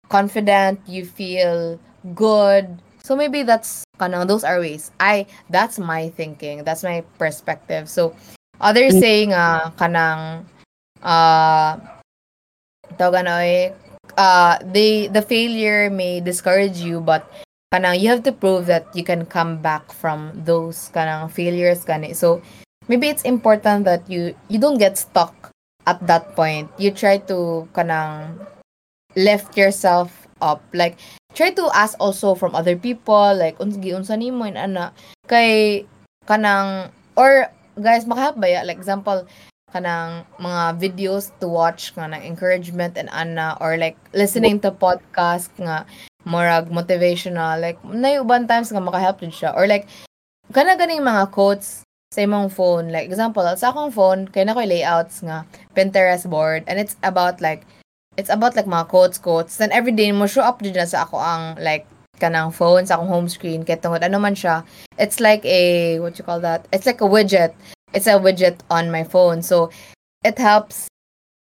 confident 0.08 0.80
you 0.86 1.04
feel 1.04 1.78
good. 2.14 2.66
So 3.04 3.16
maybe 3.16 3.42
that's 3.42 3.84
kanang 3.98 4.26
those 4.28 4.44
are 4.44 4.60
ways. 4.60 4.90
I 5.00 5.26
that's 5.50 5.78
my 5.78 6.08
thinking. 6.14 6.64
That's 6.64 6.82
my 6.82 7.02
perspective. 7.18 7.88
So 7.88 8.14
others 8.60 8.96
Mm. 8.96 9.00
saying 9.00 9.30
uh 9.32 9.70
kanang 9.76 10.44
uh 11.02 11.76
tawag 12.98 13.22
ano 13.24 13.38
eh, 13.40 13.72
uh 14.20 14.60
they 14.76 15.08
the 15.08 15.24
failure 15.24 15.88
may 15.88 16.20
discourage 16.20 16.84
you 16.84 17.00
but 17.00 17.24
kanang 17.72 17.96
you 17.96 18.12
have 18.12 18.20
to 18.20 18.36
prove 18.36 18.68
that 18.68 18.84
you 18.92 19.00
can 19.00 19.24
come 19.24 19.56
back 19.64 19.88
from 19.96 20.36
those 20.44 20.92
kanang 20.92 21.32
failures 21.32 21.88
kani 21.88 22.12
so 22.12 22.44
maybe 22.90 23.08
it's 23.08 23.24
important 23.24 23.88
that 23.88 24.04
you 24.10 24.36
you 24.52 24.60
don't 24.60 24.76
get 24.76 25.00
stuck 25.00 25.54
at 25.86 25.98
that 26.06 26.34
point. 26.34 26.68
You 26.76 26.90
try 26.90 27.18
to 27.30 27.68
kanang 27.72 28.38
lift 29.14 29.56
yourself 29.56 30.26
up. 30.42 30.60
Like 30.74 30.98
try 31.34 31.50
to 31.54 31.70
ask 31.72 31.94
also 31.98 32.34
from 32.34 32.54
other 32.54 32.74
people 32.74 33.34
like 33.34 33.58
uns 33.62 33.78
giunsa 33.78 34.18
nimo 34.18 34.44
in 34.46 34.58
ana 34.58 34.92
kay 35.30 35.86
kanang 36.26 36.90
or 37.14 37.50
guys 37.78 38.04
makahelp 38.04 38.38
ba 38.42 38.50
ya 38.50 38.60
like 38.66 38.76
example 38.76 39.22
kanang 39.70 40.26
mga 40.42 40.78
videos 40.82 41.30
to 41.38 41.46
watch 41.46 41.94
nga 41.94 42.10
ng 42.10 42.22
encouragement 42.26 42.98
and 42.98 43.10
ana 43.14 43.54
or 43.62 43.78
like 43.78 43.96
listening 44.10 44.58
to 44.58 44.74
podcast 44.74 45.50
nga 45.58 45.86
morag 46.26 46.68
motivational 46.68 47.56
like 47.56 47.80
nay 47.86 48.18
uban 48.20 48.44
times 48.50 48.68
nga 48.74 48.82
makahelp 48.82 49.22
jud 49.22 49.32
siya. 49.32 49.50
Or 49.54 49.70
like 49.70 49.86
kana 50.50 50.74
ganing 50.74 51.06
mga 51.06 51.30
quotes 51.30 51.86
sa 52.10 52.26
imong 52.26 52.50
phone 52.50 52.90
like 52.90 53.06
example 53.06 53.46
sa 53.54 53.70
akong 53.70 53.94
phone 53.94 54.26
kay 54.26 54.42
na 54.42 54.50
ko'y 54.50 54.66
layouts 54.66 55.22
nga 55.22 55.46
Pinterest 55.78 56.26
board 56.26 56.66
and 56.66 56.82
it's 56.82 56.98
about 57.06 57.38
like 57.38 57.62
it's 58.18 58.28
about 58.28 58.58
like 58.58 58.66
mga 58.66 58.90
quotes 58.90 59.16
quotes. 59.16 59.56
Then 59.56 59.70
every 59.70 59.94
day 59.94 60.10
mo 60.10 60.26
show 60.26 60.42
up 60.42 60.58
jud 60.58 60.74
na 60.74 60.90
sa 60.90 61.06
ako 61.06 61.22
ang 61.22 61.54
like 61.62 61.86
kanang 62.18 62.52
phone 62.52 62.84
sa 62.84 62.98
akong 62.98 63.08
home 63.08 63.28
screen 63.30 63.62
kay 63.64 63.80
tungod 63.80 64.04
ano 64.04 64.20
man 64.20 64.36
siya 64.36 64.60
it's 65.00 65.24
like 65.24 65.40
a 65.46 65.96
what 66.02 66.18
you 66.18 66.26
call 66.26 66.42
that? 66.42 66.66
It's 66.74 66.84
like 66.84 67.00
a 67.00 67.08
widget 67.08 67.54
it's 67.92 68.06
a 68.06 68.18
widget 68.18 68.60
on 68.70 68.90
my 68.90 69.04
phone 69.04 69.42
so 69.42 69.70
it 70.24 70.38
helps. 70.38 70.88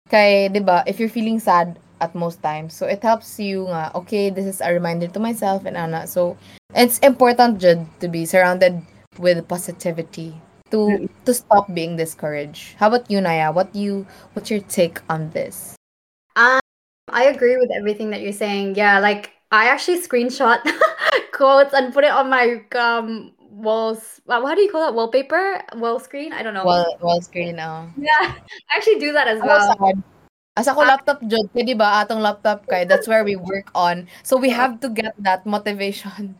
Kay 0.07 0.47
'di 0.47 0.63
ba 0.63 0.87
if 0.87 1.03
you're 1.03 1.11
feeling 1.11 1.43
sad 1.43 1.83
at 1.99 2.15
most 2.15 2.39
times 2.39 2.71
so 2.77 2.87
it 2.87 3.03
helps 3.03 3.41
you 3.43 3.67
nga 3.67 3.91
okay 3.95 4.31
this 4.31 4.47
is 4.47 4.63
a 4.63 4.71
reminder 4.71 5.11
to 5.11 5.19
myself 5.19 5.67
and 5.67 5.75
ana. 5.75 6.07
So 6.07 6.39
it's 6.79 7.03
important 7.03 7.59
jud 7.59 7.87
to 7.99 8.07
be 8.07 8.23
surrounded 8.23 8.87
with 9.19 9.43
positivity 9.51 10.39
to 10.71 11.11
to 11.27 11.33
stop 11.35 11.67
being 11.75 11.99
discouraged. 11.99 12.79
How 12.79 12.87
about 12.91 13.11
you 13.11 13.19
Naya? 13.19 13.51
What 13.51 13.75
you 13.75 14.07
what's 14.35 14.51
your 14.51 14.63
take 14.71 15.03
on 15.11 15.31
this? 15.35 15.75
Um 16.39 16.63
I 17.11 17.31
agree 17.31 17.59
with 17.59 17.71
everything 17.75 18.11
that 18.15 18.23
you're 18.23 18.35
saying. 18.37 18.79
Yeah 18.79 18.99
like 19.03 19.35
I 19.51 19.67
actually 19.71 20.03
screenshot 20.03 20.63
quotes 21.35 21.75
and 21.75 21.91
put 21.95 22.07
it 22.07 22.15
on 22.15 22.31
my 22.31 22.63
um 22.79 23.35
walls. 23.57 24.21
How 24.29 24.55
do 24.55 24.61
you 24.61 24.71
call 24.71 24.85
that? 24.85 24.95
Wallpaper? 24.95 25.63
Wall 25.81 25.99
screen? 25.99 26.33
I 26.37 26.45
don't 26.45 26.55
know. 26.55 26.65
wall 26.65 26.85
wall 27.01 27.21
screen 27.25 27.57
oh 27.59 27.89
Yeah, 27.97 28.37
I 28.69 28.77
actually 28.77 29.01
do 29.01 29.13
that 29.17 29.27
as 29.27 29.41
well. 29.41 29.73
sad. 29.73 29.97
Asa 30.57 30.73
ko 30.73 30.81
Ah. 30.85 30.97
laptop 30.97 31.21
jud 31.29 31.49
kay 31.53 31.65
di 31.69 31.77
ba 31.77 32.01
atong 32.01 32.21
laptop 32.25 32.65
kay 32.65 32.89
that's 32.89 33.05
where 33.05 33.25
we 33.25 33.37
work 33.37 33.69
on 33.77 34.09
so 34.25 34.41
we 34.41 34.49
have 34.49 34.81
to 34.81 34.89
get 34.89 35.13
that 35.21 35.45
motivation 35.45 36.33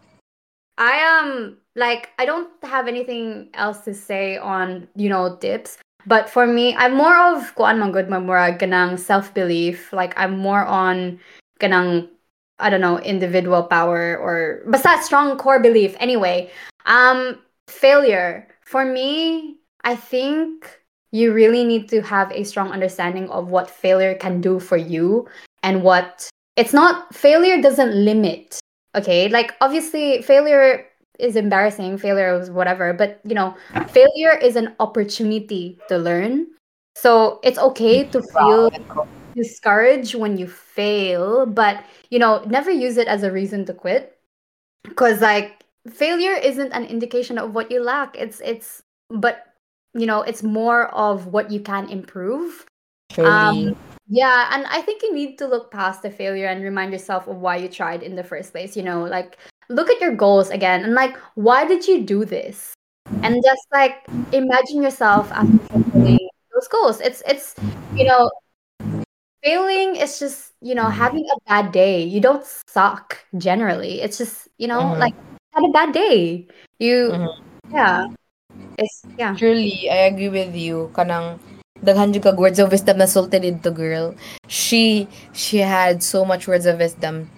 I 0.81 0.97
am 1.01 1.57
like 1.77 2.13
I 2.17 2.25
don't 2.25 2.49
have 2.65 2.89
anything 2.89 3.49
else 3.57 3.81
to 3.89 3.93
say 3.97 4.37
on 4.37 4.89
you 4.97 5.09
know 5.09 5.37
tips, 5.41 5.81
but 6.05 6.29
for 6.29 6.45
me, 6.45 6.77
I'm 6.77 6.93
more 6.97 7.17
of 7.17 7.49
kuan 7.57 7.81
man 7.81 7.93
good 7.97 8.09
mamura 8.13 8.53
ganang 8.61 9.01
self 9.01 9.33
belief. 9.33 9.93
Like 9.97 10.13
I'm 10.21 10.37
more 10.37 10.65
on 10.69 11.17
ganang 11.65 12.13
I 12.61 12.69
don't 12.69 12.85
know 12.85 13.01
individual 13.01 13.65
power 13.69 14.17
or 14.21 14.65
basta 14.69 15.01
strong 15.01 15.37
core 15.41 15.61
belief. 15.61 15.97
Anyway, 15.97 16.53
um, 16.87 17.39
failure. 17.69 18.49
For 18.65 18.85
me, 18.85 19.59
I 19.85 19.95
think 19.95 20.81
you 21.13 21.33
really 21.33 21.65
need 21.65 21.89
to 21.91 22.03
have 22.03 22.33
a 22.33 22.45
strong 22.45 22.71
understanding 22.73 23.29
of 23.31 23.49
what 23.49 23.71
failure 23.71 24.15
can 24.15 24.41
do 24.41 24.59
for 24.59 24.77
you 24.77 25.29
and 25.63 25.83
what 25.83 26.29
it's 26.57 26.73
not 26.73 27.15
failure 27.15 27.61
doesn't 27.61 27.95
limit 27.95 28.59
okay? 28.97 29.29
Like 29.29 29.55
obviously 29.61 30.23
failure 30.23 30.87
is 31.19 31.37
embarrassing 31.37 31.97
failure 31.97 32.39
is 32.39 32.51
whatever 32.51 32.93
but 32.93 33.21
you 33.25 33.35
know 33.35 33.57
failure 33.89 34.37
is 34.37 34.57
an 34.57 34.75
opportunity 34.81 35.79
to 35.89 35.99
learn. 35.99 36.47
So 36.95 37.41
it's 37.43 37.59
okay 37.59 38.05
to 38.09 38.23
feel 38.23 38.71
discouraged 39.35 40.15
when 40.15 40.37
you 40.39 40.47
fail 40.47 41.47
but 41.47 41.85
you 42.11 42.19
know 42.19 42.43
never 42.47 42.71
use 42.71 42.97
it 42.97 43.07
as 43.07 43.23
a 43.23 43.31
reason 43.33 43.65
to 43.67 43.75
quit. 43.75 44.19
Because 44.83 45.21
like 45.21 45.65
failure 45.91 46.35
isn't 46.35 46.73
an 46.73 46.85
indication 46.85 47.39
of 47.39 47.55
what 47.55 47.71
you 47.71 47.83
lack 47.83 48.17
it's 48.17 48.41
it's 48.45 48.83
but 49.11 49.45
you 49.95 50.07
know 50.07 50.23
it's 50.23 50.43
more 50.43 50.89
of 50.95 51.27
what 51.27 51.51
you 51.51 51.61
can 51.61 51.89
improve 51.89 52.67
truly 53.11 53.69
um, 53.69 53.75
yeah, 54.09 54.51
and 54.53 54.67
I 54.67 54.83
think 54.83 55.03
you 55.03 55.13
need 55.13 55.37
to 55.39 55.49
look 55.49 55.73
past 55.73 56.03
the 56.03 56.11
failure 56.11 56.47
and 56.47 56.63
remind 56.63 56.93
yourself 56.93 57.27
of 57.27 57.39
why 57.39 57.57
you 57.57 57.69
tried 57.69 58.03
in 58.03 58.15
the 58.15 58.23
first 58.23 58.53
place. 58.53 58.77
You 58.77 58.85
know, 58.85 59.03
like 59.05 59.37
look 59.69 59.91
at 59.91 60.01
your 60.01 60.15
goals 60.15 60.51
again 60.51 60.85
and 60.85 60.95
like, 60.95 61.17
why 61.35 61.67
did 61.67 61.89
you 61.89 62.03
do 62.05 62.25
this? 62.25 62.73
And 63.23 63.43
just 63.45 63.67
like 63.73 64.07
imagine 64.33 64.83
yourself 64.83 65.33
after 65.33 65.59
fulfilling 65.71 66.29
those 66.55 66.69
goals. 66.69 67.01
It's 67.01 67.23
it's 67.27 67.55
you 67.97 68.05
know, 68.07 68.31
failing 69.43 69.97
is 69.97 70.19
just 70.19 70.53
you 70.61 70.75
know 70.75 70.89
having 70.89 71.27
a 71.35 71.39
bad 71.49 71.73
day. 71.73 72.03
You 72.05 72.21
don't 72.21 72.45
suck 72.69 73.19
generally. 73.39 74.03
It's 74.03 74.19
just 74.19 74.49
you 74.59 74.69
know 74.69 74.81
Mhm. 74.83 74.99
like 75.01 75.15
had 75.57 75.65
a 75.65 75.73
bad 75.73 75.91
day. 75.97 76.45
You 76.79 77.11
Mhm. 77.17 77.33
yeah. 77.73 78.07
It's 78.77 79.03
yeah. 79.17 79.33
Truly, 79.37 79.89
I 79.89 80.13
agree 80.13 80.29
with 80.29 80.53
you. 80.55 80.93
Kanang 80.93 81.41
daghan 81.81 82.13
jud 82.13 82.23
kag 82.25 82.37
words 82.41 82.61
of 82.61 82.69
wisdom 82.73 83.01
na 83.01 83.09
sulti 83.09 83.41
dito, 83.41 83.73
girl. 83.73 84.13
She 84.49 85.09
she 85.33 85.65
had 85.65 86.03
so 86.05 86.25
much 86.25 86.45
words 86.49 86.67
of 86.69 86.79
wisdom 86.79 87.33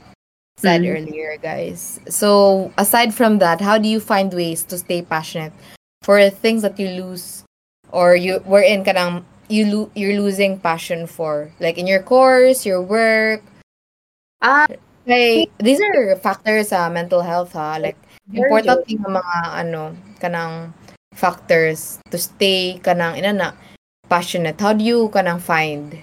said 0.59 0.83
Mhm. 0.83 0.91
earlier, 0.99 1.39
guys. 1.39 2.03
So, 2.11 2.71
aside 2.75 3.15
from 3.15 3.39
that, 3.39 3.63
how 3.63 3.79
do 3.79 3.87
you 3.87 4.03
find 4.03 4.35
ways 4.35 4.67
to 4.67 4.79
stay 4.79 5.03
passionate 5.07 5.55
for 6.03 6.19
things 6.31 6.63
that 6.67 6.79
you 6.83 6.91
lose 6.99 7.47
or 7.95 8.19
you 8.19 8.43
were 8.43 8.63
in 8.67 8.83
kanang 8.83 9.23
you 9.49 9.65
lo- 9.71 9.91
you're 9.95 10.19
losing 10.19 10.59
passion 10.59 11.07
for 11.07 11.55
like 11.63 11.79
in 11.79 11.87
your 11.87 12.03
course, 12.03 12.67
your 12.67 12.83
work? 12.83 13.47
Ah, 14.43 14.67
Like 15.09 15.49
these 15.63 15.81
are 15.81 16.17
factors 16.21 16.69
sa 16.75 16.91
mental 16.93 17.23
health 17.25 17.55
ha. 17.57 17.79
Like 17.81 17.97
important 18.33 18.85
good. 18.85 18.99
yung 18.99 19.07
mga 19.13 19.37
ano 19.53 19.97
kanang 20.21 20.75
factors 21.15 21.99
to 22.13 22.19
stay 22.19 22.77
kanang 22.85 23.17
inana 23.17 23.57
passionate 24.09 24.61
how 24.61 24.73
do 24.73 24.85
you 24.85 25.09
kanang 25.13 25.41
find 25.41 25.97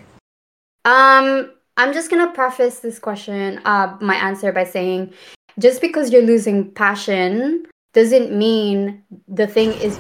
Um, 0.86 1.52
I'm 1.78 1.94
just 1.94 2.10
gonna 2.10 2.32
preface 2.32 2.80
this 2.80 3.00
question, 3.00 3.60
uh, 3.66 3.98
my 4.00 4.16
answer 4.16 4.54
by 4.54 4.64
saying, 4.64 5.14
just 5.60 5.82
because 5.82 6.12
you're 6.14 6.22
losing 6.22 6.72
passion 6.72 7.66
doesn't 7.94 8.32
mean 8.32 9.04
the 9.28 9.48
thing 9.48 9.74
is 9.74 10.00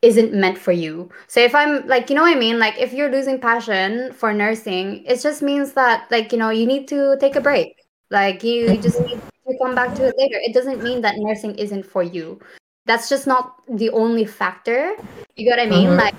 isn't 0.00 0.32
meant 0.34 0.58
for 0.58 0.72
you. 0.72 1.10
So 1.28 1.40
if 1.40 1.54
I'm 1.54 1.86
like, 1.86 2.10
you 2.10 2.16
know 2.16 2.22
what 2.22 2.36
I 2.36 2.38
mean? 2.38 2.58
Like 2.58 2.78
if 2.78 2.92
you're 2.92 3.10
losing 3.10 3.40
passion 3.40 4.12
for 4.12 4.32
nursing, 4.32 5.04
it 5.06 5.22
just 5.22 5.42
means 5.42 5.74
that 5.74 6.10
like, 6.10 6.32
you 6.32 6.38
know, 6.38 6.50
you 6.50 6.66
need 6.66 6.88
to 6.88 7.16
take 7.20 7.36
a 7.36 7.40
break. 7.40 7.74
Like 8.10 8.42
you 8.42 8.76
just 8.78 9.00
need 9.00 9.20
to 9.48 9.58
come 9.58 9.74
back 9.74 9.94
to 9.96 10.06
it 10.06 10.14
later. 10.18 10.38
It 10.40 10.54
doesn't 10.54 10.82
mean 10.82 11.00
that 11.02 11.16
nursing 11.18 11.54
isn't 11.56 11.84
for 11.84 12.02
you. 12.02 12.38
That's 12.86 13.08
just 13.08 13.26
not 13.26 13.54
the 13.68 13.90
only 13.90 14.24
factor. 14.24 14.94
You 15.36 15.44
get 15.46 15.58
what 15.58 15.60
I 15.60 15.66
mean? 15.70 15.90
Mhm. 15.90 15.98
Like 15.98 16.14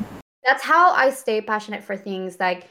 that's 0.46 0.64
how 0.64 0.92
I 0.92 1.10
stay 1.10 1.42
passionate 1.42 1.84
for 1.84 1.96
things. 1.96 2.40
Like 2.40 2.68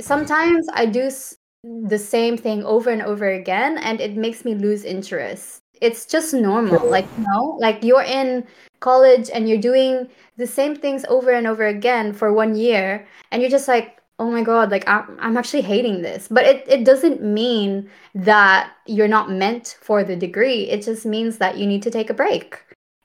sometimes 0.00 0.66
I 0.74 0.86
do 0.86 1.02
s- 1.02 1.36
the 1.64 1.98
same 1.98 2.36
thing 2.36 2.64
over 2.64 2.90
and 2.90 3.02
over 3.02 3.28
again 3.28 3.78
and 3.78 4.00
it 4.00 4.16
makes 4.16 4.44
me 4.44 4.54
lose 4.54 4.84
interest. 4.84 5.60
It's 5.80 6.06
just 6.06 6.34
normal. 6.34 6.88
Like, 6.90 7.06
you 7.18 7.24
know, 7.28 7.56
like 7.60 7.82
you're 7.84 8.02
in 8.02 8.46
college 8.80 9.30
and 9.32 9.48
you're 9.48 9.58
doing 9.60 10.08
the 10.36 10.46
same 10.46 10.74
things 10.74 11.04
over 11.08 11.30
and 11.30 11.46
over 11.46 11.66
again 11.66 12.12
for 12.12 12.32
one 12.32 12.54
year 12.56 13.06
and 13.30 13.42
you're 13.42 13.50
just 13.50 13.68
like 13.68 13.97
oh 14.18 14.30
my 14.30 14.42
god 14.42 14.70
like 14.70 14.82
i'm, 14.88 15.16
I'm 15.20 15.36
actually 15.36 15.62
hating 15.62 16.02
this. 16.02 16.28
But 16.28 16.44
it, 16.44 16.64
it 16.68 16.84
doesn't 16.84 17.22
mean 17.22 17.90
that 18.14 18.72
you're 18.86 19.08
not 19.08 19.30
meant 19.30 19.78
for 19.80 20.02
the 20.02 20.16
degree. 20.16 20.68
It 20.70 20.82
just 20.82 21.06
means 21.06 21.38
that 21.38 21.56
you 21.56 21.66
need 21.66 21.82
to 21.82 21.90
take 21.90 22.10
a 22.10 22.14
break. 22.14 22.58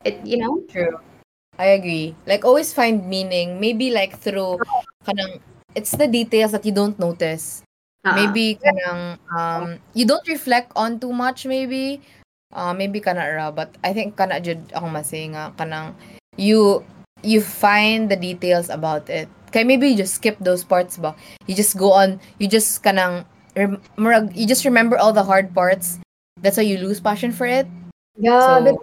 It 0.03 0.20
you 0.26 0.38
know? 0.38 0.64
True. 0.70 0.97
I 1.57 1.78
agree. 1.78 2.16
Like 2.26 2.45
always 2.45 2.74
find 2.74 3.07
meaning. 3.07 3.59
Maybe 3.59 3.91
like 3.91 4.18
through 4.18 4.59
kanang 5.05 5.39
it's 5.76 5.91
the 5.91 6.07
details 6.07 6.51
that 6.51 6.66
you 6.66 6.72
don't 6.74 6.97
notice. 6.97 7.61
Uh-uh. 8.03 8.20
maybe 8.20 8.59
kanang 8.59 9.16
um 9.32 9.80
you 9.95 10.03
don't 10.03 10.28
reflect 10.28 10.72
on 10.76 10.99
too 10.99 11.14
much 11.14 11.45
maybe. 11.45 12.01
Uh, 12.53 12.70
maybe 12.70 13.01
kana 13.01 13.26
ra 13.34 13.49
but 13.49 13.74
i 13.82 13.89
think 13.89 14.14
kana 14.14 14.38
jud 14.38 14.61
ako 14.78 14.86
masay 14.86 15.26
nga 15.34 15.49
kanang 15.57 15.89
you 16.38 16.86
you 17.26 17.41
find 17.41 18.14
the 18.14 18.20
details 18.20 18.70
about 18.70 19.09
it 19.09 19.26
kay 19.54 19.64
maybe 19.64 19.88
you 19.93 19.97
just 19.97 20.18
skip 20.18 20.36
those 20.41 20.64
parts 20.66 20.97
ba 20.97 21.16
you 21.47 21.54
just 21.56 21.78
go 21.78 21.93
on 21.93 22.20
you 22.41 22.47
just 22.49 22.82
kanang 22.84 23.24
rem- 23.56 23.80
you 24.34 24.47
just 24.49 24.66
remember 24.66 24.97
all 24.97 25.14
the 25.14 25.24
hard 25.24 25.54
parts 25.54 25.99
that's 26.41 26.58
why 26.58 26.66
you 26.66 26.78
lose 26.82 26.99
passion 26.99 27.32
for 27.32 27.45
it 27.45 27.70
yeah 28.18 28.41
so 28.41 28.51
but 28.66 28.76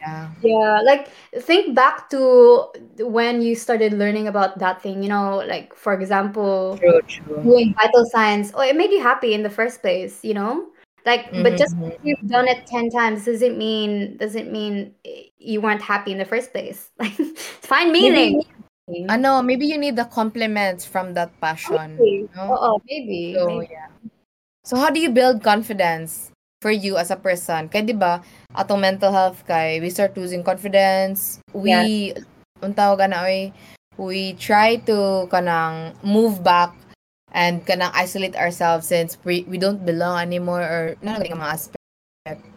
yeah 0.00 0.30
Yeah, 0.42 0.82
like 0.82 1.06
think 1.38 1.78
back 1.78 2.10
to 2.10 2.66
when 2.98 3.46
you 3.46 3.54
started 3.54 3.94
learning 3.94 4.26
about 4.26 4.58
that 4.58 4.82
thing, 4.82 4.98
you 5.02 5.08
know, 5.08 5.38
like 5.46 5.70
for 5.70 5.94
example, 5.94 6.82
true 6.82 6.98
true 7.06 7.38
doing 7.46 7.70
vital 7.78 8.02
signs. 8.10 8.50
Oh, 8.50 8.62
it 8.66 8.74
made 8.74 8.90
you 8.90 8.98
happy 8.98 9.38
in 9.38 9.46
the 9.46 9.54
first 9.54 9.82
place, 9.86 10.18
you 10.26 10.34
know? 10.34 10.66
Like 11.06 11.30
but 11.30 11.54
just 11.54 11.78
Mhm. 11.78 11.94
because 11.94 11.98
you've 12.02 12.26
done 12.26 12.50
it 12.50 12.66
10 12.66 12.90
times 12.90 13.22
doesn't 13.22 13.54
mean 13.54 14.18
doesn't 14.18 14.50
mean 14.50 14.94
eh, 15.06 15.30
you 15.38 15.62
weren't 15.62 15.82
happy 15.82 16.10
in 16.10 16.18
the 16.18 16.26
first 16.26 16.50
place. 16.50 16.90
Like 16.98 17.14
find 17.62 17.94
maybe 17.94 18.34
meaning. 18.92 19.08
ano 19.08 19.40
maybe 19.40 19.64
you 19.64 19.80
need 19.80 19.96
the 19.96 20.04
compliments 20.12 20.84
from 20.84 21.16
that 21.16 21.32
passion 21.40 21.96
Maybe. 21.96 22.28
no? 22.36 22.52
Oo, 22.52 22.70
maybe. 22.84 23.32
So, 23.32 23.48
maybe. 23.48 23.72
yeah. 23.72 23.88
So, 24.62 24.76
how 24.78 24.92
do 24.92 25.00
you 25.02 25.10
build 25.10 25.42
confidence 25.42 26.30
for 26.62 26.70
you 26.70 26.94
as 27.00 27.10
a 27.10 27.18
person? 27.18 27.66
Kaya, 27.66 27.82
di 27.82 27.96
ba, 27.98 28.22
atong 28.54 28.78
mental 28.78 29.10
health 29.10 29.42
kay, 29.42 29.82
we 29.82 29.90
start 29.90 30.14
losing 30.14 30.46
confidence. 30.46 31.42
We, 31.50 32.14
ang 32.62 32.70
tawag 32.78 33.02
na, 33.10 33.26
we 33.98 34.38
try 34.38 34.78
to 34.86 35.26
kanang 35.34 35.98
move 36.06 36.46
back 36.46 36.70
and 37.34 37.66
kanang 37.66 37.90
isolate 37.98 38.38
ourselves 38.38 38.86
since 38.86 39.18
we, 39.26 39.42
we 39.50 39.58
don't 39.58 39.82
belong 39.82 40.22
anymore 40.22 40.62
or 40.62 40.94
na 41.02 41.18
mga 41.18 41.42
aspect. 41.42 41.82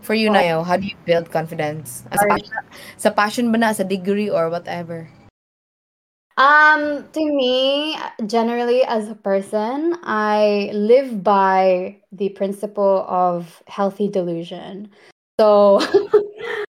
For 0.06 0.14
you, 0.14 0.30
Oh. 0.30 0.38
Nayo, 0.38 0.58
how 0.62 0.78
do 0.78 0.86
you 0.86 0.94
build 1.10 1.34
confidence? 1.34 2.06
As 2.14 2.22
Sorry. 2.22 2.38
passion, 2.38 2.54
sa 3.02 3.10
passion 3.10 3.46
ba 3.50 3.58
na, 3.58 3.74
sa 3.74 3.82
degree 3.82 4.30
or 4.30 4.54
whatever? 4.54 5.10
Um, 6.38 7.08
to 7.14 7.20
me, 7.24 7.98
generally 8.26 8.84
as 8.84 9.10
a 9.10 9.16
person, 9.16 9.96
I 10.04 10.70
live 10.74 11.24
by 11.24 12.02
the 12.12 12.30
principle 12.30 13.06
of 13.08 13.64
healthy 13.68 14.10
delusion. 14.10 14.92
So 15.40 15.80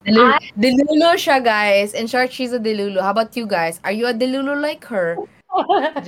Delulu, 0.05 0.37
delulu 0.57 1.17
siya, 1.21 1.43
guys. 1.43 1.93
In 1.93 2.05
short, 2.05 2.31
she's 2.31 2.53
a 2.53 2.59
delulu. 2.59 3.01
How 3.01 3.09
about 3.09 3.35
you 3.35 3.47
guys? 3.47 3.79
Are 3.83 3.91
you 3.91 4.05
a 4.05 4.13
delulu 4.13 4.61
like 4.61 4.85
her? 4.85 5.17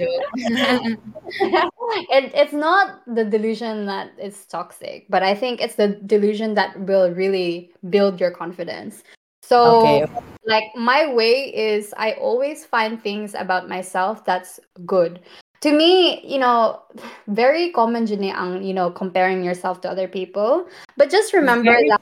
it, 2.10 2.32
it's 2.36 2.54
not 2.54 3.02
the 3.08 3.26
delusion 3.26 3.86
that 3.86 4.12
is 4.22 4.46
toxic, 4.46 5.06
but 5.10 5.24
I 5.24 5.34
think 5.34 5.62
it's 5.62 5.76
the 5.76 5.98
delusion 6.06 6.54
that 6.56 6.80
will 6.82 7.10
really 7.12 7.72
build 7.90 8.20
your 8.20 8.32
confidence. 8.32 9.04
So, 9.48 9.80
Okay. 9.80 10.04
like, 10.46 10.76
my 10.76 11.14
way 11.14 11.56
is 11.56 11.94
I 11.98 12.14
always 12.20 12.66
find 12.66 13.02
things 13.02 13.34
about 13.34 13.70
myself 13.70 14.26
that's 14.26 14.60
good. 14.86 15.22
To 15.62 15.72
me, 15.72 16.20
you 16.28 16.38
know, 16.38 16.82
very 17.28 17.72
common 17.72 18.06
ang, 18.12 18.62
you 18.62 18.74
know, 18.74 18.92
comparing 18.92 19.44
yourself 19.44 19.80
to 19.82 19.90
other 19.90 20.08
people. 20.08 20.68
But 20.98 21.10
just 21.10 21.34
remember 21.34 21.72
Very 21.72 21.88
that, 21.90 22.02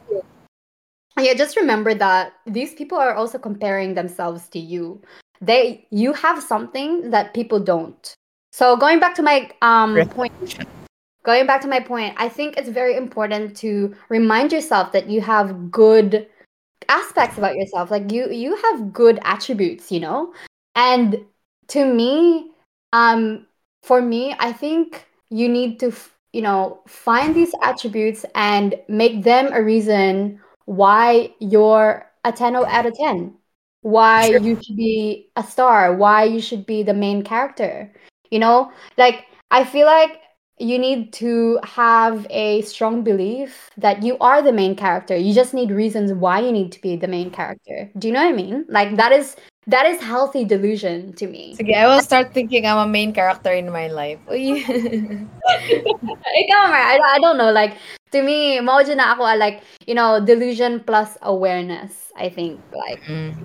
yeah, 1.21 1.33
just 1.35 1.55
remember 1.55 1.93
that 1.93 2.33
these 2.47 2.73
people 2.73 2.97
are 2.97 3.13
also 3.13 3.37
comparing 3.37 3.93
themselves 3.93 4.49
to 4.49 4.59
you. 4.59 5.01
They, 5.39 5.87
you 5.91 6.13
have 6.13 6.41
something 6.41 7.11
that 7.11 7.33
people 7.35 7.59
don't. 7.59 8.13
So 8.51 8.75
going 8.75 8.99
back 8.99 9.13
to 9.15 9.21
my 9.21 9.51
um 9.61 10.01
point, 10.09 10.33
going 11.23 11.45
back 11.45 11.61
to 11.61 11.67
my 11.67 11.79
point, 11.79 12.15
I 12.17 12.27
think 12.27 12.57
it's 12.57 12.69
very 12.69 12.95
important 12.97 13.55
to 13.57 13.93
remind 14.09 14.51
yourself 14.51 14.91
that 14.93 15.09
you 15.09 15.21
have 15.21 15.69
good 15.71 16.27
aspects 16.89 17.37
about 17.37 17.55
yourself. 17.55 17.91
Like 17.91 18.11
you 18.11 18.29
you 18.31 18.55
have 18.55 18.93
good 18.93 19.19
attributes, 19.23 19.91
you 19.91 19.99
know? 19.99 20.33
And 20.75 21.25
to 21.69 21.85
me, 21.85 22.51
um 22.93 23.47
for 23.83 24.01
me, 24.01 24.35
I 24.39 24.51
think 24.53 25.05
you 25.29 25.47
need 25.49 25.79
to, 25.79 25.87
f- 25.87 26.15
you 26.33 26.41
know, 26.41 26.81
find 26.87 27.35
these 27.35 27.53
attributes 27.63 28.25
and 28.35 28.75
make 28.87 29.23
them 29.23 29.49
a 29.53 29.61
reason 29.61 30.39
why 30.65 31.33
you're 31.39 32.09
a 32.23 32.31
10 32.31 32.55
out 32.55 32.85
of 32.85 32.93
10. 32.95 33.35
Why 33.81 34.27
Sure. 34.29 34.39
you 34.39 34.55
should 34.61 34.75
be 34.75 35.29
a 35.35 35.43
star, 35.43 35.95
why 35.95 36.23
you 36.23 36.41
should 36.41 36.65
be 36.65 36.81
the 36.83 36.93
main 36.93 37.23
character. 37.23 37.91
You 38.31 38.39
know, 38.39 38.71
like 38.97 39.25
I 39.51 39.63
feel 39.63 39.85
like 39.85 40.19
you 40.57 40.79
need 40.79 41.11
to 41.13 41.59
have 41.63 42.25
a 42.29 42.61
strong 42.61 43.03
belief 43.03 43.69
that 43.77 44.03
you 44.03 44.17
are 44.19 44.41
the 44.41 44.53
main 44.53 44.75
character. 44.75 45.15
You 45.15 45.33
just 45.33 45.53
need 45.53 45.71
reasons 45.71 46.13
why 46.13 46.39
you 46.39 46.51
need 46.51 46.71
to 46.71 46.81
be 46.81 46.95
the 46.95 47.07
main 47.07 47.29
character. 47.29 47.91
Do 47.97 48.07
you 48.07 48.13
know 48.13 48.23
what 48.23 48.29
I 48.29 48.35
mean? 48.35 48.65
Like 48.69 48.95
that 48.95 49.11
is 49.11 49.35
that 49.67 49.85
is 49.85 49.99
healthy 49.99 50.45
delusion 50.45 51.13
to 51.13 51.27
me. 51.27 51.55
Sige, 51.59 51.75
I 51.75 51.87
will 51.87 52.01
start 52.01 52.33
thinking 52.33 52.65
I'm 52.65 52.77
a 52.77 52.87
main 52.87 53.13
character 53.13 53.51
in 53.51 53.71
my 53.71 53.87
life. 53.87 54.19
Uy. 54.29 54.63
Ikaw, 56.35 56.63
I, 56.71 56.99
I 57.03 57.19
don't 57.19 57.37
know. 57.37 57.51
Like 57.51 57.75
to 58.11 58.21
me, 58.21 58.59
mojo 58.59 58.95
na 58.95 59.13
ako 59.13 59.23
ah, 59.23 59.35
like 59.35 59.61
you 59.87 59.95
know 59.95 60.23
delusion 60.23 60.79
plus 60.79 61.17
awareness. 61.21 62.13
I 62.15 62.29
think 62.29 62.61
like 62.71 63.03
Mm. 63.11 63.35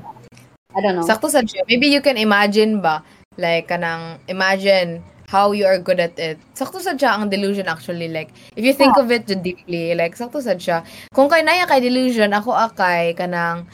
I 0.77 0.81
don't 0.81 0.95
know. 0.95 1.03
Sakto 1.03 1.27
sa. 1.27 1.43
Maybe 1.67 1.91
you 1.91 1.99
can 1.99 2.15
imagine 2.15 2.79
ba, 2.79 3.03
like, 3.35 3.67
kanang, 3.67 4.23
imagine 4.31 5.03
how 5.31 5.55
you 5.55 5.63
are 5.63 5.79
good 5.79 6.03
at 6.03 6.19
it. 6.19 6.43
Sakto 6.59 6.83
sa 6.83 6.99
siya 6.99 7.15
ang 7.15 7.31
delusion 7.31 7.71
actually. 7.71 8.11
Like, 8.11 8.35
if 8.59 8.67
you 8.67 8.75
think 8.75 8.99
of 8.99 9.15
it 9.15 9.31
deeply, 9.31 9.95
like, 9.95 10.19
sakto 10.19 10.43
sa 10.43 10.59
siya. 10.59 10.83
Kung 11.15 11.31
kay 11.31 11.47
naya 11.47 11.71
kay 11.71 11.79
delusion, 11.79 12.35
ako 12.35 12.51
akay, 12.51 13.15
kanang, 13.15 13.71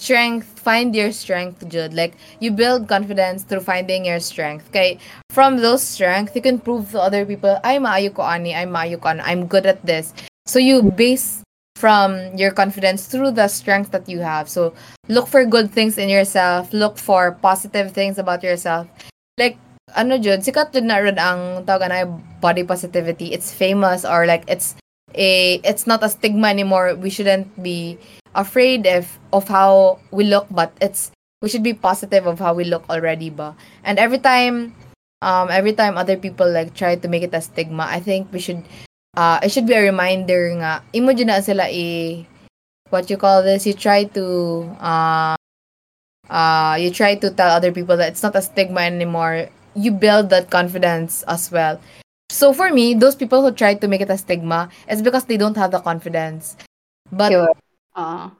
strength, 0.00 0.48
find 0.56 0.96
your 0.96 1.12
strength, 1.12 1.60
Jud. 1.68 1.92
Like, 1.92 2.16
you 2.40 2.56
build 2.56 2.88
confidence 2.88 3.44
through 3.44 3.68
finding 3.68 4.08
your 4.08 4.20
strength. 4.20 4.72
Kay, 4.72 4.96
from 5.28 5.60
those 5.60 5.84
strength, 5.84 6.32
you 6.32 6.40
can 6.40 6.56
prove 6.56 6.88
to 6.96 7.00
other 7.00 7.28
people, 7.28 7.60
ay, 7.64 7.76
maayo 7.76 8.08
ko 8.08 8.24
ani, 8.24 8.56
ay, 8.56 8.64
maayo 8.64 8.96
ko 8.96 9.12
ani, 9.12 9.20
I'm 9.28 9.44
good 9.44 9.68
at 9.68 9.84
this. 9.84 10.16
So, 10.48 10.56
you 10.58 10.88
base 10.88 11.44
from 11.76 12.16
your 12.36 12.50
confidence 12.50 13.06
through 13.12 13.32
the 13.32 13.48
strength 13.48 13.92
that 13.92 14.08
you 14.08 14.20
have. 14.20 14.48
So, 14.48 14.72
look 15.08 15.28
for 15.28 15.44
good 15.44 15.68
things 15.68 15.98
in 16.00 16.08
yourself. 16.08 16.72
Look 16.72 16.96
for 16.96 17.36
positive 17.44 17.92
things 17.92 18.16
about 18.16 18.42
yourself. 18.42 18.88
Like, 19.36 19.58
ano 19.94 20.18
Jud, 20.18 20.42
sikat 20.42 20.74
jud 20.74 20.84
na 20.84 20.98
rin 20.98 21.16
ang 21.16 21.62
tawag 21.64 21.88
na 21.88 22.04
body 22.42 22.66
positivity. 22.66 23.32
It's 23.32 23.54
famous 23.54 24.02
or 24.02 24.26
like 24.26 24.42
it's 24.50 24.74
a 25.14 25.62
it's 25.62 25.86
not 25.86 26.02
a 26.02 26.10
stigma 26.10 26.50
anymore. 26.50 26.98
We 26.98 27.08
shouldn't 27.08 27.50
be 27.62 27.96
afraid 28.34 28.84
if 28.84 29.18
of 29.32 29.46
how 29.46 30.02
we 30.10 30.26
look, 30.26 30.50
but 30.50 30.74
it's 30.82 31.14
we 31.40 31.48
should 31.48 31.62
be 31.62 31.74
positive 31.74 32.26
of 32.26 32.42
how 32.42 32.52
we 32.52 32.66
look 32.66 32.82
already 32.90 33.30
ba. 33.30 33.54
And 33.86 33.98
every 33.98 34.18
time 34.18 34.74
um 35.22 35.48
every 35.48 35.72
time 35.72 35.96
other 35.96 36.18
people 36.18 36.50
like 36.50 36.74
try 36.74 36.98
to 36.98 37.06
make 37.08 37.22
it 37.22 37.34
a 37.34 37.40
stigma, 37.40 37.86
I 37.86 38.02
think 38.02 38.28
we 38.34 38.42
should 38.42 38.66
uh 39.16 39.38
it 39.42 39.54
should 39.54 39.66
be 39.70 39.78
a 39.78 39.86
reminder 39.86 40.50
nga 40.58 40.82
imo 40.90 41.14
jud 41.14 41.30
na 41.30 41.38
sila 41.38 41.70
i 41.70 42.26
what 42.90 43.08
you 43.10 43.16
call 43.16 43.42
this, 43.42 43.66
you 43.66 43.74
try 43.74 44.04
to 44.10 44.26
uh 44.82 45.38
uh 46.30 46.74
you 46.78 46.90
try 46.90 47.14
to 47.14 47.30
tell 47.30 47.50
other 47.54 47.70
people 47.70 47.96
that 47.96 48.10
it's 48.10 48.22
not 48.22 48.34
a 48.34 48.42
stigma 48.42 48.82
anymore. 48.82 49.48
You 49.74 49.90
build 49.92 50.30
that 50.30 50.50
confidence 50.50 51.22
as 51.26 51.50
well. 51.50 51.80
So 52.30 52.52
for 52.52 52.70
me, 52.72 52.94
those 52.94 53.14
people 53.14 53.42
who 53.42 53.52
try 53.52 53.74
to 53.74 53.88
make 53.88 54.00
it 54.00 54.10
a 54.10 54.18
stigma, 54.18 54.68
it's 54.88 55.02
because 55.02 55.24
they 55.24 55.36
don't 55.36 55.56
have 55.56 55.70
the 55.70 55.80
confidence. 55.80 56.56
But 57.12 57.30
Sure. 57.30 57.54
Uh, 57.94 58.30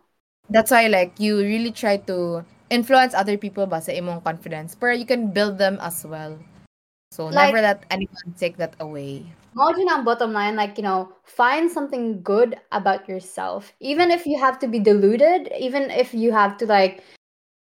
that's 0.51 0.71
why 0.71 0.87
like 0.89 1.13
you 1.19 1.39
really 1.39 1.71
try 1.73 1.97
to 1.97 2.45
influence 2.71 3.15
other 3.15 3.37
people 3.39 3.67
ba 3.67 3.81
sa 3.81 3.93
imong 3.93 4.21
confidence 4.25 4.75
pero 4.75 4.93
you 4.93 5.07
can 5.07 5.31
build 5.31 5.59
them 5.59 5.79
as 5.81 6.05
well 6.05 6.37
so 7.13 7.29
Like- 7.31 7.55
never 7.55 7.61
let 7.63 7.79
anyone 7.91 8.35
take 8.37 8.57
that 8.59 8.75
away 8.81 9.25
Imagine 9.55 9.87
ang 9.87 10.03
bottom 10.03 10.35
line, 10.35 10.59
like, 10.59 10.75
you 10.75 10.83
know, 10.83 11.15
find 11.23 11.71
something 11.71 12.19
good 12.27 12.59
about 12.75 13.07
yourself. 13.07 13.71
Even 13.79 14.11
if 14.11 14.27
you 14.27 14.35
have 14.35 14.59
to 14.59 14.67
be 14.67 14.83
deluded, 14.83 15.47
even 15.55 15.95
if 15.95 16.11
you 16.11 16.35
have 16.35 16.59
to, 16.59 16.67
like, 16.67 17.07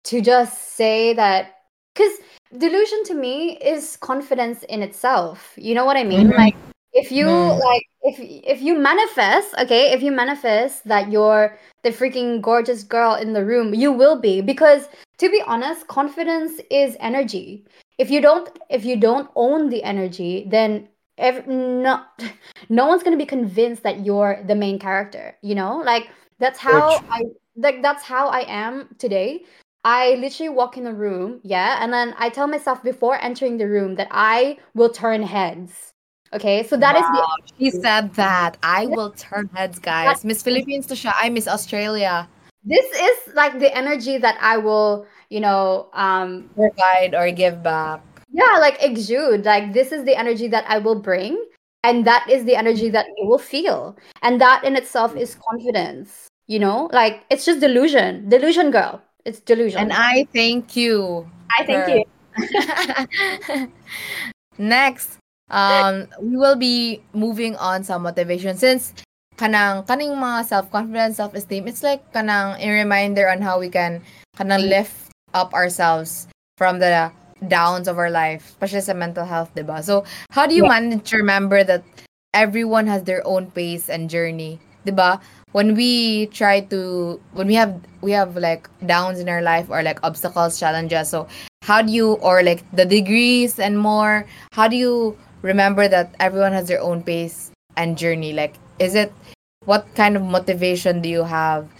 to 0.09 0.25
just 0.25 0.73
say 0.73 1.12
that. 1.12 1.68
Because 1.93 2.16
delusion 2.59 3.05
to 3.05 3.15
me 3.15 3.57
is 3.59 3.97
confidence 3.97 4.63
in 4.65 4.83
itself. 4.83 5.53
You 5.57 5.75
know 5.75 5.85
what 5.85 5.97
I 5.97 6.05
mean? 6.05 6.29
Mhm. 6.29 6.37
Like, 6.37 6.55
if 6.93 7.11
you, 7.13 7.29
Mm. 7.29 7.59
like, 7.59 7.83
if 8.03 8.19
if 8.21 8.61
you 8.63 8.75
manifest, 8.79 9.55
okay, 9.59 9.93
if 9.93 10.03
you 10.03 10.13
manifest 10.13 10.85
that 10.89 11.11
you're 11.11 11.57
the 11.83 11.91
freaking 11.91 12.41
gorgeous 12.43 12.83
girl 12.85 13.15
in 13.15 13.33
the 13.33 13.45
room, 13.45 13.75
you 13.75 13.93
will 13.93 14.17
be. 14.21 14.41
Because 14.43 14.89
to 15.19 15.31
be 15.31 15.43
honest, 15.47 15.87
confidence 15.89 16.61
is 16.71 16.97
energy. 17.01 17.65
If 17.99 18.11
you 18.11 18.21
don't, 18.21 18.49
if 18.71 18.85
you 18.85 18.97
don't 18.97 19.31
own 19.37 19.69
the 19.71 19.83
energy, 19.85 20.47
then 20.51 20.89
ev- 21.19 21.47
no 21.47 22.03
no 22.69 22.87
one's 22.87 23.03
gonna 23.03 23.17
be 23.17 23.27
convinced 23.27 23.83
that 23.83 24.05
you're 24.05 24.43
the 24.47 24.55
main 24.55 24.79
character 24.79 25.37
you 25.43 25.55
know 25.55 25.79
like 25.85 26.09
that's 26.39 26.59
how 26.59 26.99
true. 26.99 27.07
i 27.11 27.23
like 27.57 27.83
that's 27.83 28.03
how 28.03 28.29
i 28.29 28.41
am 28.49 28.89
today 28.99 29.43
i 29.85 30.14
literally 30.14 30.49
walk 30.49 30.76
in 30.76 30.85
the 30.85 30.93
room 30.95 31.41
yeah 31.43 31.78
and 31.80 31.93
then 31.93 32.14
i 32.18 32.28
tell 32.28 32.47
myself 32.47 32.83
before 32.83 33.20
entering 33.22 33.59
the 33.59 33.68
room 33.68 33.95
that 33.97 34.09
i 34.11 34.57
will 34.74 34.91
turn 34.91 35.22
heads 35.22 35.93
okay? 36.33 36.62
So 36.66 36.76
that 36.76 36.97
is 36.97 37.07
the 37.07 37.28
she 37.59 37.70
said 37.70 38.14
that. 38.14 38.57
I 38.62 38.87
will 38.87 39.11
turn 39.11 39.49
heads 39.55 39.78
guys. 39.78 40.24
Miss 40.24 40.43
philippines 40.43 40.87
to 40.87 40.97
i 41.16 41.28
miss 41.28 41.47
australia. 41.49 42.28
This 42.64 42.87
is 42.93 43.35
like 43.35 43.59
the 43.59 43.74
energy 43.76 44.18
that 44.18 44.39
i 44.41 44.57
will 44.57 45.07
you 45.30 45.41
know 45.41 45.89
um 45.93 46.51
provide 46.55 47.14
or 47.14 47.30
give 47.30 47.62
back. 47.62 48.03
Yeah 48.33 48.59
like 48.59 48.83
exude. 48.83 49.45
Like 49.45 49.72
this 49.72 49.93
is 49.93 50.05
the 50.05 50.16
energy 50.16 50.49
that 50.49 50.64
i 50.68 50.78
will 50.78 51.01
bring 51.01 51.37
and 51.85 52.07
that 52.07 52.28
is 52.30 52.45
the 52.45 52.55
energy 52.57 52.89
that 52.91 53.07
you 53.18 53.26
will 53.26 53.39
feel. 53.43 53.97
And 54.22 54.41
that 54.41 54.64
in 54.64 54.76
itself 54.76 55.16
is 55.16 55.37
confidence 55.37 56.28
you 56.49 56.59
know? 56.59 56.91
Like 56.93 57.24
it's 57.30 57.45
just 57.45 57.61
delusion. 57.61 58.28
Delusion 58.28 58.70
girl 58.70 59.01
it's 59.25 59.41
delusion 59.41 59.81
and 59.81 59.93
i 59.93 60.27
thank 60.33 60.77
you 60.77 61.29
I 61.53 61.64
thank 61.64 61.85
her. 61.85 61.97
you 61.97 62.05
Next, 64.59 65.18
um, 65.51 66.09
we 66.20 66.37
will 66.37 66.57
be 66.57 67.03
moving 67.12 67.57
on 67.57 67.85
sa 67.85 67.99
motivation 67.99 68.57
since 68.57 68.93
kanang 69.37 69.85
kaning 69.89 70.12
mga 70.16 70.45
self-confidence, 70.45 71.16
self-esteem, 71.16 71.68
it's 71.68 71.83
like 71.83 72.05
kanang 72.12 72.57
a 72.61 72.68
reminder 72.68 73.29
on 73.29 73.41
how 73.41 73.59
we 73.59 73.68
can 73.68 74.01
kanang 74.37 74.68
lift 74.68 75.12
up 75.33 75.53
ourselves 75.53 76.29
from 76.57 76.79
the 76.79 77.11
downs 77.49 77.89
of 77.89 77.99
our 77.99 78.11
life, 78.11 78.55
especially 78.55 78.85
sa 78.85 78.95
mental 78.95 79.25
health, 79.25 79.51
diba? 79.57 79.83
So, 79.83 80.05
how 80.31 80.47
do 80.47 80.55
you 80.55 80.68
manage 80.68 81.11
to 81.11 81.16
remember 81.16 81.64
that 81.64 81.83
everyone 82.33 82.87
has 82.87 83.03
their 83.03 83.25
own 83.27 83.51
pace 83.51 83.89
and 83.89 84.09
journey, 84.09 84.61
diba? 84.87 85.18
When 85.53 85.75
we 85.77 86.27
try 86.27 86.61
to, 86.73 87.21
when 87.33 87.47
we 87.47 87.55
have, 87.55 87.79
we 88.01 88.13
have 88.13 88.37
like 88.37 88.69
downs 88.85 89.21
in 89.21 89.29
our 89.29 89.43
life 89.43 89.69
or 89.69 89.83
like 89.83 90.01
obstacles, 90.03 90.59
challenges, 90.59 91.09
so 91.09 91.29
how 91.63 91.81
do 91.81 91.93
you 91.93 92.19
or 92.19 92.43
like 92.43 92.67
the 92.75 92.85
degrees 92.85 93.59
and 93.59 93.79
more 93.79 94.27
how 94.51 94.67
do 94.67 94.77
you 94.77 95.17
remember 95.43 95.87
that 95.87 96.15
everyone 96.19 96.53
has 96.53 96.67
their 96.67 96.83
own 96.83 97.03
pace 97.03 97.53
and 97.77 97.97
journey? 97.97 98.33
Like 98.33 98.59
is 98.79 98.95
it 98.95 99.13
what 99.65 99.87
kind 99.95 100.17
of 100.17 100.23
motivation 100.23 101.01
do 101.01 101.09
you 101.09 101.23
have 101.23 101.71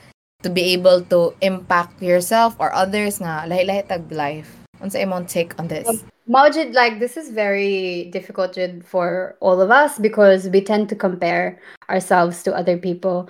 to 0.43 0.51
be 0.51 0.73
able 0.73 1.03
to 1.11 1.35
impact 1.43 2.01
yourself 2.01 2.55
or 2.59 2.73
others 2.73 3.19
nga 3.19 3.43
lahi-lahi 3.51 3.87
tag 3.91 4.07
life 4.11 4.62
unsa 4.83 5.01
imong 5.01 5.27
take 5.29 5.59
on 5.59 5.69
this 5.69 6.05
Majid, 6.29 6.73
like 6.73 7.01
this 7.01 7.17
is 7.17 7.31
very 7.31 8.05
difficult 8.13 8.57
for 8.85 9.37
all 9.41 9.61
of 9.61 9.71
us 9.71 9.99
because 9.99 10.49
we 10.49 10.61
tend 10.61 10.89
to 10.89 10.95
compare 10.95 11.59
ourselves 11.91 12.43
to 12.45 12.55
other 12.55 12.79
people. 12.79 13.29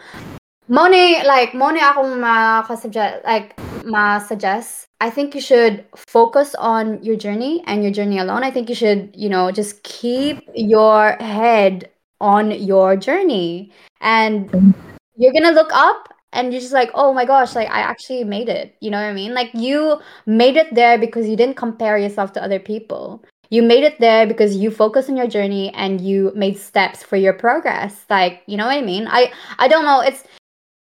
Moni, 0.68 1.24
like, 1.24 1.55
Moni 1.55 1.80
akong 1.80 2.20
ma-suggest, 2.20 3.24
like, 3.24 3.59
ma-suggest, 3.84 4.86
I 5.00 5.11
think 5.11 5.34
you 5.34 5.40
should 5.40 5.84
focus 5.96 6.55
on 6.55 7.03
your 7.03 7.16
journey 7.16 7.64
and 7.66 7.82
your 7.82 7.92
journey 7.92 8.18
alone. 8.18 8.44
I 8.44 8.50
think 8.50 8.68
you 8.68 8.74
should, 8.74 9.11
you 9.16 9.28
know, 9.28 9.50
just 9.50 9.82
keep 9.82 10.38
your 10.55 11.16
head 11.18 11.90
on 12.20 12.53
your 12.53 12.96
journey. 12.96 13.72
And 14.00 14.74
you're 15.16 15.32
gonna 15.32 15.50
look 15.50 15.72
up 15.72 16.11
and 16.32 16.52
you're 16.52 16.60
just 16.60 16.72
like, 16.72 16.90
oh 16.94 17.12
my 17.12 17.24
gosh, 17.24 17.54
like 17.54 17.68
I 17.68 17.80
actually 17.80 18.24
made 18.24 18.48
it. 18.48 18.74
You 18.80 18.90
know 18.90 18.98
what 18.98 19.06
I 19.06 19.12
mean? 19.12 19.34
Like 19.34 19.50
you 19.54 20.00
made 20.26 20.56
it 20.56 20.74
there 20.74 20.98
because 20.98 21.28
you 21.28 21.36
didn't 21.36 21.56
compare 21.56 21.98
yourself 21.98 22.32
to 22.34 22.42
other 22.42 22.58
people. 22.58 23.22
You 23.50 23.62
made 23.62 23.84
it 23.84 24.00
there 24.00 24.26
because 24.26 24.56
you 24.56 24.70
focus 24.70 25.10
on 25.10 25.16
your 25.16 25.26
journey 25.26 25.70
and 25.74 26.00
you 26.00 26.32
made 26.34 26.58
steps 26.58 27.02
for 27.02 27.16
your 27.16 27.34
progress. 27.34 28.06
Like, 28.08 28.42
you 28.46 28.56
know 28.56 28.66
what 28.66 28.78
I 28.78 28.82
mean? 28.82 29.06
I 29.08 29.32
I 29.58 29.68
don't 29.68 29.84
know. 29.84 30.00
It's 30.00 30.24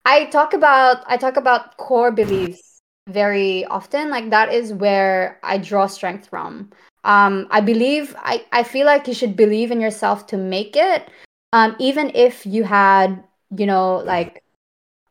I 0.06 0.26
talk 0.26 0.54
about 0.54 1.04
I 1.08 1.18
talk 1.18 1.38
about 1.38 1.78
core 1.78 2.12
beliefs 2.12 2.82
very 3.10 3.66
often. 3.66 4.10
Like 4.10 4.30
that 4.30 4.54
is 4.54 4.74
where 4.74 5.40
I 5.44 5.58
draw 5.58 5.88
strength 5.88 6.28
from. 6.30 6.72
Um, 7.04 7.48
I 7.50 7.62
believe 7.62 8.16
I, 8.20 8.46
I 8.52 8.64
feel 8.64 8.86
like 8.86 9.08
you 9.08 9.14
should 9.14 9.36
believe 9.36 9.72
in 9.72 9.82
yourself 9.82 10.28
to 10.28 10.38
make 10.38 10.76
it. 10.76 11.10
Um, 11.52 11.76
even 11.80 12.12
if 12.14 12.46
you 12.46 12.64
had, 12.64 13.24
you 13.58 13.66
know, 13.66 13.98
like 13.98 14.44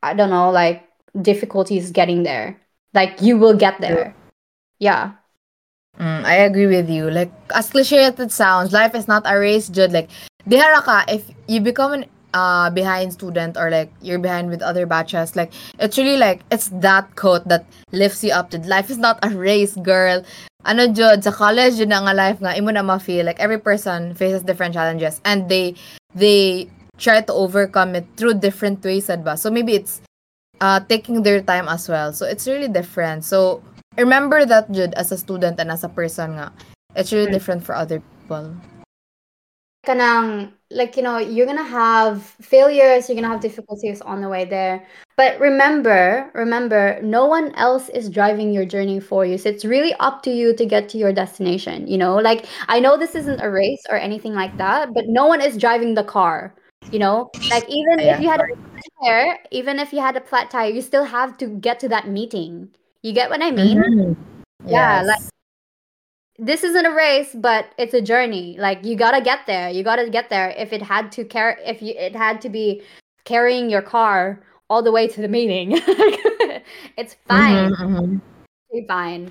I 0.02 0.14
don't 0.14 0.30
know, 0.30 0.50
like 0.50 0.88
difficulties 1.20 1.90
getting 1.90 2.22
there. 2.22 2.58
Like 2.94 3.20
you 3.20 3.38
will 3.38 3.56
get 3.56 3.80
there. 3.80 4.14
Yeah. 4.78 5.12
Mm, 5.98 6.24
I 6.24 6.48
agree 6.48 6.66
with 6.66 6.88
you. 6.88 7.10
Like, 7.10 7.30
as 7.54 7.68
cliche 7.68 8.04
as 8.04 8.18
it 8.18 8.32
sounds, 8.32 8.72
life 8.72 8.94
is 8.94 9.06
not 9.06 9.22
a 9.26 9.36
race, 9.38 9.68
Jude. 9.68 9.92
Like, 9.92 10.08
dihara 10.48 10.80
ka, 10.82 11.04
if 11.08 11.28
you 11.46 11.60
become 11.60 11.92
an 11.92 12.04
uh 12.32 12.70
behind 12.70 13.12
student 13.12 13.58
or 13.58 13.68
like 13.74 13.90
you're 14.00 14.22
behind 14.22 14.48
with 14.48 14.62
other 14.62 14.86
batches, 14.86 15.36
like, 15.36 15.52
it's 15.78 15.98
really 15.98 16.16
like, 16.16 16.40
it's 16.50 16.70
that 16.80 17.16
quote 17.16 17.46
that 17.48 17.66
lifts 17.92 18.24
you 18.24 18.32
up 18.32 18.48
to 18.50 18.58
life 18.64 18.88
is 18.88 18.96
not 18.96 19.18
a 19.22 19.28
race, 19.28 19.76
girl. 19.82 20.24
Ano, 20.64 20.88
Jude, 20.88 21.24
sa 21.24 21.32
college, 21.32 21.74
yun 21.76 21.88
na 21.88 22.00
nga 22.00 22.14
life 22.14 22.38
nga, 22.40 22.56
imo 22.56 22.70
na 22.70 22.82
ma-feel, 22.82 23.26
like, 23.26 23.40
every 23.40 23.58
person 23.58 24.14
faces 24.14 24.42
different 24.42 24.72
challenges 24.72 25.20
and 25.24 25.48
they, 25.48 25.74
they 26.14 26.68
try 27.00 27.20
to 27.24 27.32
overcome 27.32 27.96
it 27.96 28.06
through 28.16 28.34
different 28.34 28.84
ways, 28.84 29.08
ba? 29.08 29.36
So 29.36 29.50
maybe 29.50 29.74
it's 29.74 30.00
uh, 30.60 30.80
taking 30.80 31.22
their 31.22 31.40
time 31.40 31.66
as 31.66 31.88
well. 31.88 32.12
So 32.12 32.26
it's 32.26 32.46
really 32.46 32.68
different. 32.68 33.24
So 33.24 33.64
remember 33.96 34.44
that, 34.44 34.70
Jude, 34.70 34.94
as 34.94 35.10
a 35.10 35.18
student 35.18 35.58
and 35.58 35.70
as 35.72 35.82
a 35.82 35.88
person 35.88 36.36
nga, 36.36 36.52
it's 36.94 37.12
really 37.12 37.32
different 37.32 37.64
for 37.64 37.74
other 37.74 38.00
people. 38.00 38.54
Kanang, 39.86 40.52
like, 40.70 40.94
you 40.98 41.02
know, 41.02 41.16
you're 41.16 41.46
gonna 41.46 41.64
have 41.64 42.22
failures, 42.44 43.08
you're 43.08 43.16
gonna 43.16 43.32
have 43.32 43.40
difficulties 43.40 44.02
on 44.02 44.20
the 44.20 44.28
way 44.28 44.44
there. 44.44 44.86
But 45.16 45.40
remember, 45.40 46.30
remember, 46.34 47.00
no 47.00 47.24
one 47.24 47.54
else 47.54 47.88
is 47.88 48.10
driving 48.10 48.52
your 48.52 48.66
journey 48.66 49.00
for 49.00 49.24
you. 49.24 49.38
So 49.38 49.48
it's 49.48 49.64
really 49.64 49.94
up 49.94 50.22
to 50.24 50.30
you 50.30 50.54
to 50.54 50.66
get 50.66 50.90
to 50.90 50.98
your 50.98 51.14
destination, 51.14 51.88
you 51.88 51.96
know? 51.96 52.16
Like, 52.16 52.44
I 52.68 52.78
know 52.78 52.98
this 52.98 53.14
isn't 53.14 53.40
a 53.40 53.50
race 53.50 53.80
or 53.88 53.96
anything 53.96 54.34
like 54.34 54.54
that, 54.58 54.92
but 54.92 55.08
no 55.08 55.26
one 55.26 55.40
is 55.40 55.56
driving 55.56 55.94
the 55.94 56.04
car 56.04 56.54
you 56.90 56.98
know 56.98 57.30
like 57.50 57.68
even 57.68 57.98
yeah. 57.98 58.14
if 58.14 58.20
you 58.20 58.28
had 58.28 58.40
a 58.40 58.46
flat 58.46 58.84
tire 59.02 59.38
even 59.50 59.78
if 59.78 59.92
you 59.92 60.00
had 60.00 60.16
a 60.16 60.20
flat 60.20 60.50
tire 60.50 60.70
you 60.70 60.82
still 60.82 61.04
have 61.04 61.36
to 61.36 61.46
get 61.46 61.78
to 61.78 61.88
that 61.88 62.08
meeting 62.08 62.68
you 63.02 63.12
get 63.12 63.30
what 63.30 63.42
i 63.42 63.50
mean 63.50 63.78
mm-hmm. 63.78 64.12
yeah 64.66 65.02
yes. 65.02 65.06
like 65.06 65.30
this 66.38 66.64
isn't 66.64 66.86
a 66.86 66.90
race 66.90 67.34
but 67.34 67.66
it's 67.76 67.92
a 67.92 68.00
journey 68.00 68.56
like 68.58 68.82
you 68.84 68.96
gotta 68.96 69.20
get 69.20 69.40
there 69.46 69.68
you 69.68 69.84
gotta 69.84 70.08
get 70.08 70.30
there 70.30 70.50
if 70.56 70.72
it 70.72 70.82
had 70.82 71.12
to 71.12 71.24
carry 71.24 71.54
if 71.64 71.82
you 71.82 71.94
it 71.96 72.16
had 72.16 72.40
to 72.40 72.48
be 72.48 72.82
carrying 73.24 73.68
your 73.68 73.82
car 73.82 74.42
all 74.70 74.82
the 74.82 74.90
way 74.90 75.06
to 75.06 75.20
the 75.20 75.28
meeting 75.28 75.72
it's 76.96 77.14
fine 77.28 77.70
mm-hmm, 77.70 77.96
mm-hmm. 77.96 78.86
fine 78.88 79.30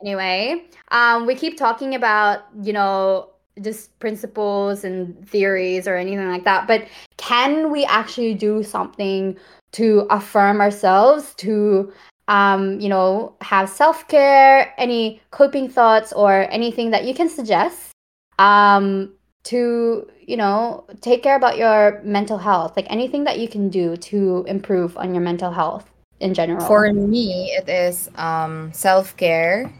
anyway 0.00 0.64
um 0.90 1.26
we 1.26 1.34
keep 1.34 1.56
talking 1.56 1.94
about 1.94 2.40
you 2.60 2.72
know 2.72 3.28
just 3.60 3.96
principles 3.98 4.84
and 4.84 5.28
theories 5.28 5.86
or 5.86 5.96
anything 5.96 6.28
like 6.28 6.44
that 6.44 6.66
but 6.66 6.86
can 7.18 7.70
we 7.70 7.84
actually 7.84 8.34
do 8.34 8.62
something 8.62 9.36
to 9.72 10.06
affirm 10.10 10.60
ourselves 10.60 11.34
to 11.34 11.92
um 12.28 12.80
you 12.80 12.88
know 12.88 13.34
have 13.40 13.68
self-care 13.68 14.72
any 14.78 15.20
coping 15.30 15.68
thoughts 15.68 16.12
or 16.12 16.46
anything 16.50 16.90
that 16.90 17.04
you 17.04 17.12
can 17.12 17.28
suggest 17.28 17.92
um 18.38 19.12
to 19.44 20.06
you 20.20 20.36
know 20.36 20.84
take 21.00 21.22
care 21.22 21.36
about 21.36 21.58
your 21.58 22.00
mental 22.04 22.38
health? 22.38 22.76
Like 22.76 22.86
anything 22.90 23.24
that 23.24 23.38
you 23.38 23.48
can 23.48 23.68
do 23.68 23.96
to 23.96 24.44
improve 24.46 24.96
on 24.96 25.14
your 25.14 25.22
mental 25.22 25.50
health 25.50 25.90
in 26.20 26.34
general? 26.34 26.64
For 26.66 26.92
me 26.92 27.52
it 27.52 27.68
is 27.68 28.08
um 28.16 28.72
self-care. 28.72 29.72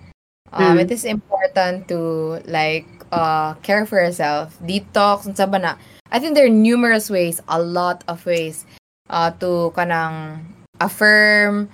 Um 0.52 0.76
mm. 0.76 0.80
it 0.80 0.90
is 0.90 1.04
important 1.04 1.88
to 1.88 2.42
like 2.46 2.86
uh, 3.12 3.54
care 3.62 3.84
for 3.86 4.00
yourself, 4.00 4.56
detox, 4.64 5.28
unsa 5.28 5.46
ba 5.46 5.58
na. 5.60 5.72
I 6.10 6.18
think 6.18 6.34
there 6.34 6.46
are 6.46 6.52
numerous 6.52 7.08
ways, 7.08 7.40
a 7.48 7.60
lot 7.60 8.02
of 8.08 8.24
ways 8.26 8.64
uh, 9.08 9.30
to 9.38 9.72
kanang 9.76 10.42
affirm 10.80 11.68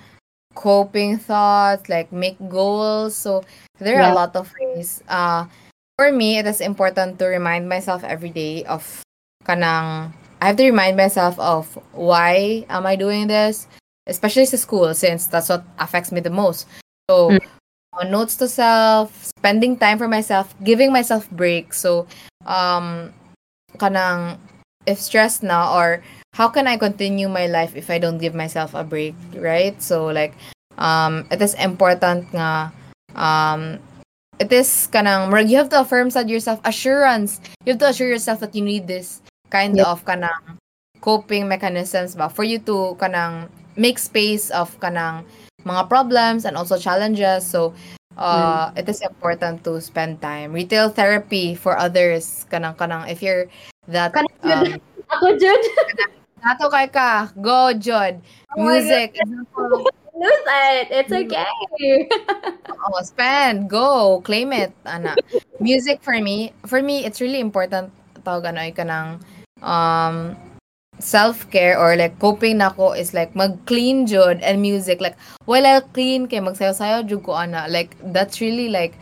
coping 0.53 1.17
thoughts, 1.17 1.89
like 1.89 2.11
make 2.11 2.37
goals. 2.51 3.15
So 3.15 3.43
there 3.79 3.97
are 3.97 4.11
yeah. 4.11 4.13
a 4.13 4.19
lot 4.19 4.35
of 4.35 4.51
ways. 4.59 5.01
Uh, 5.07 5.47
for 5.97 6.11
me, 6.11 6.37
it 6.37 6.45
is 6.45 6.61
important 6.61 7.19
to 7.19 7.25
remind 7.25 7.67
myself 7.67 8.03
every 8.03 8.29
day 8.29 8.63
of 8.67 8.83
kanang 9.47 10.13
I 10.41 10.47
have 10.47 10.55
to 10.57 10.65
remind 10.65 10.95
myself 10.95 11.37
of 11.39 11.75
why 11.91 12.65
am 12.69 12.85
I 12.85 12.95
doing 12.95 13.27
this, 13.27 13.67
especially 14.07 14.45
to 14.47 14.57
school 14.57 14.93
since 14.93 15.27
that's 15.27 15.49
what 15.49 15.63
affects 15.79 16.11
me 16.11 16.21
the 16.21 16.29
most. 16.31 16.67
So 17.09 17.31
mm 17.31 17.39
notes 18.05 18.35
to 18.37 18.47
self, 18.47 19.09
spending 19.25 19.77
time 19.77 19.97
for 19.97 20.07
myself, 20.07 20.53
giving 20.63 20.91
myself 20.91 21.29
breaks. 21.31 21.79
So, 21.79 22.07
um, 22.45 23.13
kanang 23.77 24.37
if 24.85 24.99
stressed 24.99 25.43
na 25.43 25.75
or 25.75 26.01
how 26.33 26.47
can 26.47 26.67
I 26.67 26.77
continue 26.77 27.29
my 27.29 27.47
life 27.47 27.75
if 27.75 27.89
I 27.89 27.99
don't 27.99 28.17
give 28.17 28.33
myself 28.33 28.73
a 28.73 28.83
break, 28.83 29.15
right? 29.35 29.75
So 29.81 30.07
like, 30.07 30.33
um, 30.77 31.27
it 31.31 31.41
is 31.41 31.53
important 31.55 32.31
nga, 32.33 32.71
um, 33.15 33.79
it 34.39 34.51
is 34.51 34.87
kanang, 34.91 35.29
you 35.49 35.57
have 35.57 35.69
to 35.69 35.81
affirm 35.81 36.09
sa 36.09 36.21
yourself, 36.21 36.59
assurance. 36.63 37.41
You 37.65 37.73
have 37.73 37.81
to 37.83 37.89
assure 37.89 38.07
yourself 38.07 38.39
that 38.39 38.55
you 38.55 38.61
need 38.61 38.87
this 38.87 39.21
kind 39.49 39.77
yep. 39.77 39.87
of 39.87 40.05
kanang 40.05 40.57
coping 41.01 41.47
mechanisms 41.47 42.13
ba 42.13 42.29
for 42.29 42.43
you 42.43 42.59
to 42.59 42.95
kanang 42.99 43.47
make 43.79 43.97
space 43.97 44.51
of 44.51 44.75
kanang 44.79 45.23
mga 45.65 45.89
problems 45.89 46.45
and 46.45 46.55
also 46.55 46.77
challenges. 46.77 47.45
So, 47.45 47.73
uh, 48.17 48.71
mm. 48.71 48.77
it 48.77 48.87
is 48.89 49.01
important 49.01 49.63
to 49.63 49.81
spend 49.81 50.21
time. 50.21 50.53
Retail 50.53 50.89
therapy 50.89 51.55
for 51.55 51.77
others. 51.77 52.45
Kanang 52.51 52.75
kanang 52.77 53.09
if 53.09 53.21
you're 53.21 53.47
that 53.87 54.15
um, 54.15 54.79
Ako 55.17 55.33
Jud. 55.41 55.61
Nato 56.39 56.69
kay 56.69 56.87
ka. 56.87 57.33
Go 57.41 57.73
Jud. 57.73 58.21
Oh 58.55 58.63
Music. 58.63 59.17
Lose 60.19 60.47
it. 60.75 60.87
It's 60.91 61.13
okay. 61.15 61.47
oh, 62.91 63.01
spend. 63.07 63.71
Go. 63.71 64.19
Claim 64.21 64.51
it. 64.51 64.75
Ana. 64.83 65.15
Music 65.63 66.03
for 66.03 66.19
me, 66.19 66.51
for 66.67 66.83
me 66.83 67.07
it's 67.07 67.23
really 67.23 67.39
important 67.39 67.89
tawag 68.19 68.51
ano 68.51 68.61
kanang 68.75 69.09
um 69.63 70.35
self-care 70.99 71.79
or 71.79 71.95
like 71.95 72.19
coping 72.19 72.59
nako 72.59 72.97
is 72.97 73.13
like 73.13 73.35
mag-clean 73.35 74.05
jud 74.05 74.39
and 74.43 74.61
music. 74.61 75.01
Like 75.01 75.17
while 75.45 75.65
I 75.65 75.79
clean 75.79 76.27
kay 76.27 76.39
magsayo-sayo 76.39 77.07
jud 77.07 77.23
ko 77.23 77.33
ana. 77.33 77.65
Like 77.67 77.95
that's 78.13 78.39
really 78.39 78.69
like 78.69 78.95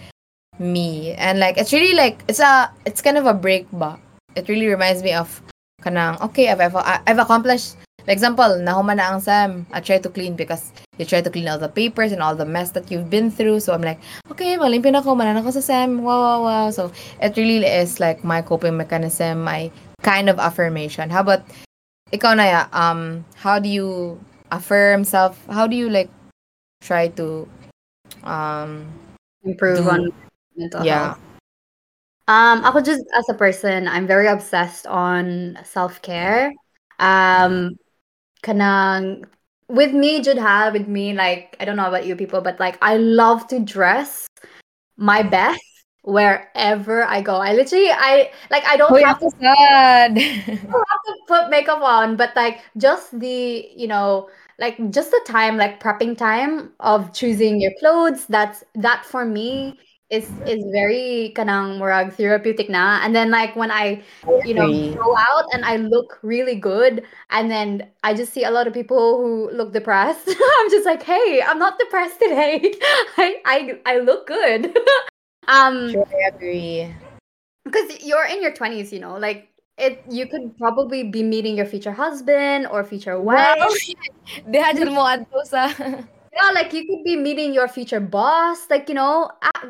me. 0.60 1.14
And 1.14 1.40
like 1.40 1.58
it's 1.58 1.74
really 1.74 1.98
like 1.98 2.24
it's 2.28 2.40
a 2.40 2.72
it's 2.86 3.02
kind 3.02 3.18
of 3.18 3.26
a 3.26 3.34
break 3.34 3.68
ba. 3.74 3.98
It 4.36 4.48
really 4.48 4.68
reminds 4.68 5.02
me 5.02 5.14
of 5.14 5.42
kanang 5.82 6.22
okay 6.22 6.50
I've 6.50 6.62
I've, 6.62 6.78
I've 7.06 7.22
accomplished 7.22 7.78
for 8.06 8.10
example 8.10 8.50
nahuman 8.62 8.98
na 8.98 9.14
ang 9.14 9.22
Sam 9.22 9.66
I 9.74 9.82
try 9.82 9.98
to 10.02 10.10
clean 10.10 10.34
because 10.34 10.74
you 10.98 11.06
try 11.06 11.22
to 11.22 11.30
clean 11.30 11.46
all 11.46 11.62
the 11.62 11.70
papers 11.70 12.10
and 12.10 12.22
all 12.22 12.34
the 12.34 12.46
mess 12.46 12.74
that 12.74 12.90
you've 12.90 13.10
been 13.10 13.30
through. 13.30 13.62
So 13.62 13.74
I'm 13.74 13.86
like 13.86 14.02
okay 14.34 14.58
malimpyo 14.58 14.94
na 14.94 15.02
ako 15.02 15.14
manan 15.14 15.38
ako 15.38 15.58
sa 15.58 15.62
Sam 15.62 16.02
wow 16.02 16.22
wow 16.22 16.40
wow. 16.46 16.68
So 16.70 16.94
it 17.22 17.38
really 17.38 17.66
is 17.66 18.02
like 18.02 18.26
my 18.26 18.42
coping 18.42 18.78
mechanism 18.78 19.46
my 19.46 19.70
kind 20.02 20.30
of 20.30 20.38
affirmation. 20.38 21.10
How 21.10 21.22
about 21.22 21.42
ikaw 22.12 22.36
na 22.36 22.46
ya, 22.46 22.62
um, 22.72 23.26
how 23.36 23.60
do 23.60 23.70
you 23.70 24.20
affirm 24.52 25.04
self, 25.04 25.36
how 25.48 25.68
do 25.68 25.76
you 25.76 25.90
like 25.90 26.10
try 26.82 27.08
to 27.20 27.48
um 28.24 28.88
improve 29.44 29.84
do, 29.84 29.90
on 29.90 30.02
mental 30.56 30.86
yeah. 30.86 31.16
health? 31.16 31.20
Um, 32.28 32.60
ako 32.68 32.82
just 32.84 33.04
as 33.16 33.24
a 33.30 33.34
person, 33.34 33.88
I'm 33.88 34.08
very 34.08 34.28
obsessed 34.28 34.86
on 34.88 35.58
self-care. 35.64 36.52
Um, 37.00 37.80
kanang 38.44 39.24
with 39.70 39.94
me, 39.94 40.20
Judha, 40.20 40.74
with 40.74 40.88
me, 40.88 41.14
like 41.14 41.56
I 41.60 41.66
don't 41.66 41.78
know 41.78 41.88
about 41.88 42.06
you 42.06 42.16
people, 42.16 42.42
but 42.42 42.60
like 42.60 42.78
I 42.82 42.98
love 42.98 43.48
to 43.48 43.60
dress 43.60 44.28
my 44.98 45.24
best 45.24 45.64
wherever 46.08 47.04
I 47.04 47.22
go. 47.22 47.36
I 47.36 47.54
literally 47.54 47.92
I 47.92 48.32
like 48.50 48.64
I 48.66 48.78
don't 48.78 48.92
oh, 48.92 48.96
Uy, 48.96 49.04
have 49.04 49.18
ako 49.18 49.30
sad. 49.44 50.16
I 50.16 50.56
don't 50.56 50.88
have 50.88 51.04
to 51.06 51.14
put 51.28 51.50
makeup 51.52 51.84
on, 51.84 52.16
but 52.16 52.32
like 52.36 52.64
just 52.78 53.20
the, 53.20 53.68
you 53.76 53.88
know, 53.88 54.30
like 54.58 54.80
just 54.90 55.12
the 55.12 55.22
time, 55.28 55.58
like 55.58 55.84
prepping 55.84 56.18
time 56.18 56.72
of 56.80 57.12
choosing 57.12 57.60
your 57.60 57.74
clothes, 57.80 58.26
that's 58.28 58.64
that 58.76 59.04
for 59.04 59.26
me 59.26 59.78
is 60.10 60.32
is 60.48 60.64
very 60.72 61.36
kanang 61.36 61.76
murag 61.76 62.16
therapeutic 62.16 62.72
na. 62.72 63.04
And 63.04 63.14
then 63.14 63.30
like 63.30 63.60
when 63.60 63.70
I, 63.70 64.02
you 64.48 64.56
know, 64.56 64.72
go 64.96 65.12
out 65.12 65.46
and 65.52 65.66
I 65.66 65.76
look 65.76 66.20
really 66.24 66.56
good, 66.56 67.04
and 67.30 67.52
then 67.52 67.92
I 68.08 68.14
just 68.16 68.32
see 68.32 68.46
a 68.48 68.52
lot 68.52 68.66
of 68.66 68.74
people 68.74 69.20
who 69.20 69.52
look 69.52 69.74
depressed. 69.74 70.24
I'm 70.32 70.72
just 70.72 70.86
like, 70.86 71.04
hey, 71.04 71.44
I'm 71.46 71.60
not 71.60 71.78
depressed 71.78 72.24
today. 72.24 72.64
I 73.20 73.44
I 73.44 73.58
I 73.86 74.00
look 74.00 74.26
good. 74.26 74.72
Um 75.48 75.92
Sure, 75.92 76.08
I 76.08 76.36
agree. 76.36 76.94
because 77.66 78.04
you're 78.04 78.26
in 78.26 78.42
your 78.42 78.52
20s 78.52 78.92
you 78.94 79.00
know 79.00 79.18
like 79.18 79.50
it 79.78 80.02
you 80.10 80.28
could 80.28 80.58
probably 80.58 81.04
be 81.04 81.22
meeting 81.22 81.56
your 81.56 81.66
future 81.66 81.92
husband 81.92 82.68
or 82.72 82.84
future 82.84 83.20
wife! 83.22 83.56
Mo 84.48 85.06
adto 85.06 85.46
sa... 85.46 85.70
yeah 86.34 86.52
like 86.54 86.74
you 86.74 86.86
could 86.86 87.04
be 87.04 87.16
meeting 87.16 87.54
your 87.54 87.68
future 87.68 88.00
boss 88.00 88.70
like 88.70 88.90
you 88.90 88.96
know 88.96 89.30
ah, 89.42 89.66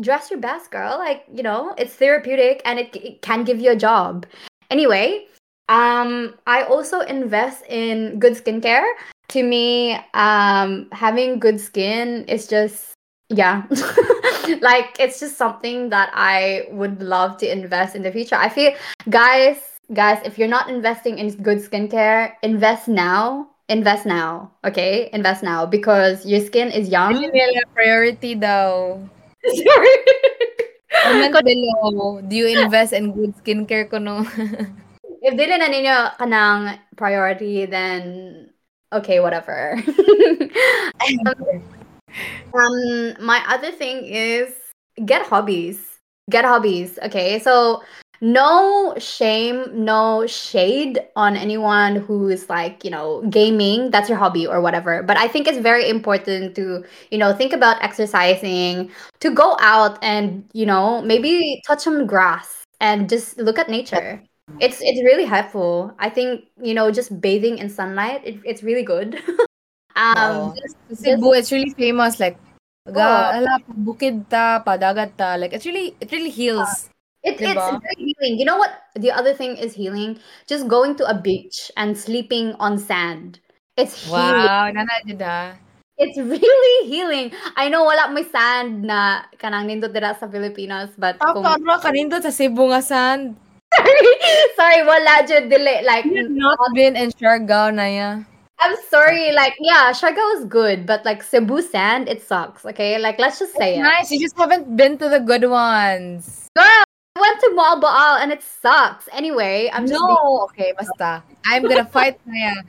dress 0.00 0.30
your 0.30 0.40
best 0.40 0.70
girl 0.70 0.98
like 0.98 1.24
you 1.32 1.42
know 1.42 1.74
it's 1.78 1.94
therapeutic 1.94 2.62
and 2.64 2.78
it, 2.78 2.94
it 2.96 3.22
can 3.22 3.44
give 3.44 3.60
you 3.60 3.70
a 3.72 3.76
job 3.76 4.26
anyway 4.70 5.24
um 5.68 6.34
i 6.46 6.62
also 6.64 7.00
invest 7.00 7.64
in 7.68 8.18
good 8.18 8.34
skincare 8.34 8.86
to 9.28 9.42
me 9.42 9.96
um 10.14 10.88
having 10.92 11.38
good 11.38 11.60
skin 11.60 12.24
is 12.28 12.46
just 12.46 12.91
yeah. 13.32 13.64
Like 14.60 14.98
it's 14.98 15.20
just 15.20 15.38
something 15.38 15.88
that 15.90 16.10
i 16.14 16.66
would 16.70 17.00
love 17.00 17.38
to 17.38 17.46
invest 17.50 17.94
in 17.94 18.02
the 18.02 18.10
future. 18.10 18.34
I 18.36 18.48
feel 18.48 18.74
guys 19.08 19.56
guys 19.94 20.20
if 20.24 20.36
you're 20.38 20.50
not 20.50 20.68
investing 20.68 21.18
in 21.18 21.30
good 21.42 21.58
skincare 21.58 22.34
invest 22.42 22.88
now. 22.88 23.48
Invest 23.70 24.04
now 24.04 24.50
okay? 24.66 25.08
Invest 25.14 25.42
now 25.42 25.64
because 25.64 26.26
your 26.26 26.40
skin 26.44 26.68
is 26.68 26.90
young. 26.90 27.14
Nila 27.16 27.62
priority 27.72 28.34
though 28.34 29.08
Sorry. 29.42 29.96
Comment 31.32 31.44
below. 31.46 32.20
Do 32.20 32.36
you 32.36 32.46
invest 32.46 32.92
in 32.92 33.14
good 33.14 33.34
skincare 33.40 33.88
ko 33.88 33.98
no? 33.98 34.26
if 35.22 35.38
dili 35.38 35.54
na 35.54 35.70
ninyo 35.70 36.18
kanang 36.18 36.74
priority 36.98 37.62
then 37.64 38.02
okay 38.90 39.22
whatever 39.22 39.78
um 42.54 43.14
my 43.20 43.42
other 43.48 43.70
thing 43.70 44.04
is 44.04 44.52
get 45.04 45.26
hobbies. 45.26 45.80
Get 46.30 46.44
hobbies 46.44 46.98
okay? 47.02 47.38
So 47.38 47.82
no 48.20 48.94
shame 48.98 49.66
no 49.84 50.24
shade 50.28 51.00
on 51.16 51.36
anyone 51.36 51.96
who 51.96 52.28
is 52.28 52.48
like 52.48 52.84
you 52.84 52.90
know 52.90 53.22
gaming. 53.30 53.90
That's 53.90 54.08
your 54.08 54.18
hobby 54.18 54.46
or 54.46 54.60
whatever. 54.60 55.02
But 55.02 55.16
i 55.16 55.26
think 55.28 55.48
it's 55.48 55.58
very 55.58 55.88
important 55.88 56.54
to 56.56 56.84
you 57.10 57.18
know 57.18 57.34
think 57.34 57.52
about 57.52 57.82
exercising 57.82 58.90
to 59.20 59.30
go 59.30 59.56
out 59.60 59.98
and 60.02 60.44
you 60.52 60.66
know 60.66 61.02
maybe 61.02 61.60
touch 61.66 61.80
some 61.80 62.06
grass 62.06 62.62
and 62.80 63.08
just 63.08 63.38
look 63.38 63.58
at 63.58 63.68
nature. 63.68 64.22
It's 64.60 64.78
it's 64.80 65.02
really 65.02 65.24
helpful. 65.24 65.94
I 65.98 66.08
think 66.10 66.44
you 66.62 66.74
know 66.74 66.90
just 66.92 67.20
bathing 67.20 67.58
in 67.58 67.68
sunlight 67.68 68.22
it, 68.24 68.38
it's 68.44 68.62
really 68.62 68.84
good 68.84 69.18
um 69.96 70.52
Oo. 70.52 70.94
Cebu, 70.94 71.32
it's 71.36 71.52
really 71.52 71.72
famous. 71.72 72.20
Like, 72.20 72.36
ga, 72.88 73.38
ala, 73.38 73.60
bukid 73.68 74.28
ta, 74.28 74.60
padagat 74.64 75.16
ta. 75.16 75.36
Like, 75.36 75.52
it's 75.52 75.64
really, 75.64 75.96
it 76.00 76.12
really 76.12 76.30
heals. 76.32 76.88
It, 77.22 77.38
it's 77.38 77.54
Diba? 77.54 77.78
very 77.78 78.02
healing. 78.02 78.34
You 78.38 78.44
know 78.44 78.58
what? 78.58 78.90
The 78.98 79.14
other 79.14 79.32
thing 79.32 79.54
is 79.54 79.72
healing. 79.72 80.18
Just 80.50 80.66
going 80.66 80.98
to 80.98 81.06
a 81.06 81.14
beach 81.14 81.70
and 81.78 81.94
sleeping 81.94 82.58
on 82.58 82.78
sand. 82.82 83.38
It's 83.78 83.94
healing. 84.10 84.50
Wow, 84.50 84.74
nana. 84.74 85.54
It's 86.02 86.18
really 86.18 86.76
healing. 86.90 87.30
I 87.54 87.70
know 87.70 87.86
wala 87.86 88.10
may 88.10 88.26
sand 88.26 88.82
na 88.82 89.22
kanang 89.38 89.70
nindot 89.70 89.94
dira 89.94 90.18
sa 90.18 90.26
Pilipinas, 90.26 90.90
but 90.98 91.22
kung 91.22 91.46
Ako, 91.46 91.62
bro, 91.62 91.78
kanindot 91.78 92.26
sa 92.26 92.34
Cebu 92.34 92.74
nga 92.74 92.82
sand. 92.82 93.38
sorry, 93.72 94.08
sorry, 94.58 94.80
wala 94.84 95.22
jud 95.24 95.48
dili 95.48 95.80
like 95.86 96.04
You 96.04 96.26
have 96.26 96.34
not 96.34 96.58
been 96.74 96.98
in 96.98 97.08
Siargao 97.14 97.72
na 97.72 97.86
ya. 97.88 98.10
I'm 98.62 98.76
sorry, 98.88 99.32
like 99.32 99.54
yeah, 99.60 99.90
Siargao 99.90 100.38
is 100.38 100.44
good, 100.46 100.86
but 100.86 101.04
like 101.04 101.22
Cebu 101.22 101.62
sand, 101.62 102.08
it 102.08 102.22
sucks. 102.22 102.64
Okay, 102.64 102.98
like 102.98 103.18
let's 103.18 103.38
just 103.38 103.56
say 103.56 103.76
it. 103.76 103.82
Nice, 103.82 104.10
you 104.10 104.20
just 104.20 104.38
haven't 104.38 104.76
been 104.76 104.98
to 104.98 105.08
the 105.08 105.18
good 105.18 105.48
ones. 105.48 106.48
Girl, 106.54 106.64
I 106.64 107.20
went 107.20 107.40
to 107.40 107.50
Moalboal 107.58 108.22
and 108.22 108.30
it 108.30 108.42
sucks. 108.42 109.08
Anyway, 109.12 109.68
I'm 109.72 109.86
just 109.86 109.98
being, 109.98 110.16
No, 110.22 110.46
okay, 110.50 110.72
basta. 110.78 111.22
I'm 111.44 111.62
gonna 111.62 111.84
fight 111.84 112.20
na 112.26 112.34
yan. 112.34 112.64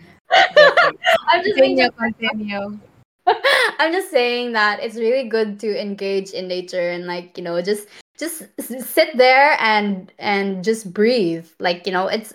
I'm 1.29 1.43
just 1.43 1.59
being 1.59 1.77
Continue, 1.77 1.91
continue. 1.91 2.79
I'm 3.79 3.93
just 3.93 4.09
saying 4.11 4.53
that 4.53 4.81
it's 4.81 4.95
really 4.95 5.29
good 5.29 5.59
to 5.61 5.79
engage 5.79 6.31
in 6.31 6.47
nature 6.47 6.89
and 6.89 7.05
like 7.05 7.37
you 7.37 7.43
know 7.43 7.61
just 7.61 7.87
just 8.17 8.43
sit 8.59 9.15
there 9.15 9.55
and 9.59 10.11
and 10.19 10.63
just 10.63 10.91
breathe 10.93 11.47
like 11.59 11.87
you 11.87 11.93
know 11.93 12.07
it's 12.07 12.33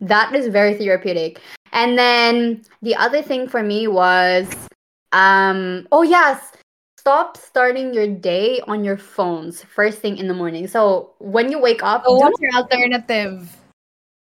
that 0.00 0.34
is 0.34 0.48
very 0.48 0.74
therapeutic 0.74 1.40
and 1.72 1.98
then 1.98 2.62
the 2.82 2.94
other 2.94 3.22
thing 3.22 3.48
for 3.48 3.62
me 3.62 3.86
was 3.86 4.48
um 5.12 5.86
oh 5.92 6.02
yes 6.02 6.52
stop 6.98 7.36
starting 7.36 7.94
your 7.94 8.06
day 8.06 8.60
on 8.68 8.84
your 8.84 8.96
phones 8.96 9.62
first 9.64 10.00
thing 10.00 10.18
in 10.18 10.28
the 10.28 10.34
morning. 10.34 10.68
So 10.68 11.14
when 11.18 11.50
you 11.50 11.58
wake 11.58 11.82
up 11.82 12.04
don't, 12.04 12.18
what's 12.18 12.40
your 12.40 12.52
alternative? 12.54 13.56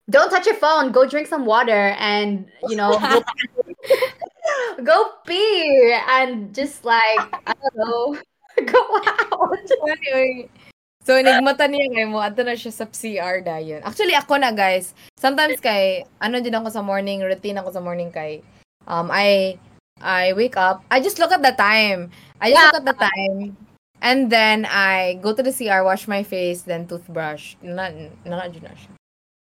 don't 0.09 0.29
touch 0.29 0.45
your 0.45 0.55
phone. 0.55 0.91
Go 0.91 1.07
drink 1.07 1.27
some 1.27 1.45
water 1.45 1.95
and 1.97 2.45
you 2.67 2.75
know 2.75 2.91
go, 2.99 4.83
go 4.83 5.05
pee 5.25 5.97
and 6.09 6.53
just 6.53 6.85
like 6.85 7.19
i 7.47 7.53
don't 7.53 7.75
know 7.75 8.17
go 8.65 9.01
out. 9.05 9.71
Anyway, 9.87 10.49
so 11.07 11.15
nigmata 11.15 11.71
niya 11.71 11.87
kay 11.87 12.03
mo, 12.03 12.19
ato 12.19 12.43
na 12.43 12.59
siya 12.59 12.75
sa 12.75 12.83
CR 12.83 13.39
dayon. 13.39 13.79
Actually 13.87 14.11
ako 14.19 14.35
na 14.35 14.51
guys. 14.51 14.91
Sometimes 15.15 15.63
kay 15.63 16.03
ano 16.19 16.43
din 16.43 16.51
ako 16.51 16.67
sa 16.67 16.83
morning, 16.83 17.23
routine 17.23 17.55
ako 17.63 17.71
sa 17.71 17.79
morning 17.79 18.11
kay 18.11 18.43
um 18.91 19.07
I 19.07 19.55
I 20.03 20.35
wake 20.35 20.59
up, 20.59 20.83
I 20.91 20.99
just 20.99 21.17
look 21.23 21.31
at 21.31 21.39
the 21.41 21.55
time. 21.55 22.11
I 22.43 22.51
just 22.51 22.59
Yeah. 22.59 22.67
look 22.75 22.83
at 22.83 22.87
the 22.91 22.99
time. 22.99 23.55
And 24.03 24.27
then 24.29 24.67
I 24.67 25.17
go 25.23 25.33
to 25.33 25.41
the 25.41 25.49
CR, 25.55 25.81
wash 25.81 26.05
my 26.05 26.21
face, 26.21 26.67
then 26.67 26.85
toothbrush. 26.85 27.55
Na 27.63 27.89
na 28.27 28.45
na 28.45 28.51
siya. 28.51 28.96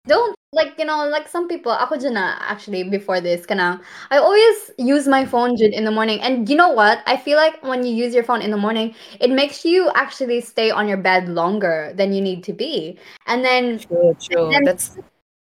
Don't 0.05 0.35
like 0.51 0.77
you 0.77 0.85
know 0.85 1.07
like 1.07 1.27
some 1.27 1.47
people 1.47 1.71
ako 1.71 1.95
dyan 1.95 2.13
na 2.19 2.37
actually 2.43 2.83
before 2.83 3.23
this 3.23 3.47
kana 3.47 3.81
I 4.11 4.19
always 4.19 4.69
use 4.77 5.07
my 5.07 5.25
phone 5.25 5.55
dyan 5.55 5.71
in 5.73 5.87
the 5.87 5.95
morning 5.95 6.21
and 6.21 6.45
you 6.49 6.55
know 6.55 6.69
what 6.69 7.01
I 7.07 7.17
feel 7.17 7.37
like 7.39 7.57
when 7.63 7.81
you 7.87 7.95
use 7.95 8.13
your 8.13 8.23
phone 8.23 8.43
in 8.43 8.51
the 8.51 8.59
morning 8.59 8.93
it 9.19 9.31
makes 9.31 9.65
you 9.65 9.89
actually 9.95 10.41
stay 10.41 10.69
on 10.69 10.87
your 10.87 10.99
bed 10.99 11.29
longer 11.31 11.95
than 11.95 12.13
you 12.13 12.21
need 12.21 12.43
to 12.45 12.53
be 12.53 12.99
and 13.25 13.43
then 13.43 13.79
True, 13.79 14.13
true. 14.19 14.49
then 14.51 14.63
That's 14.67 14.99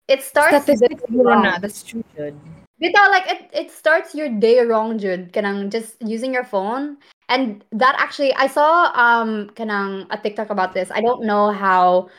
it 0.08 0.22
starts 0.22 0.66
the 0.66 0.76
statistics 0.76 1.02
day 1.02 1.16
wrong. 1.16 1.42
na. 1.42 1.58
That's 1.58 1.82
true, 1.82 2.04
Jud. 2.16 2.36
Bitaw, 2.82 3.08
like 3.08 3.24
it, 3.30 3.48
it 3.52 3.70
starts 3.70 4.14
your 4.14 4.28
day 4.28 4.60
wrong, 4.60 4.98
Jude. 4.98 5.32
Kanang 5.32 5.70
just 5.70 5.96
using 6.04 6.34
your 6.34 6.44
phone. 6.44 6.98
And 7.28 7.64
that 7.72 7.96
actually 7.96 8.34
I 8.34 8.46
saw 8.46 8.92
um 8.92 9.48
kanang 9.56 10.06
a 10.10 10.18
TikTok 10.18 10.50
about 10.50 10.74
this. 10.74 10.90
I 10.92 11.00
don't 11.00 11.24
know 11.24 11.50
how 11.50 12.10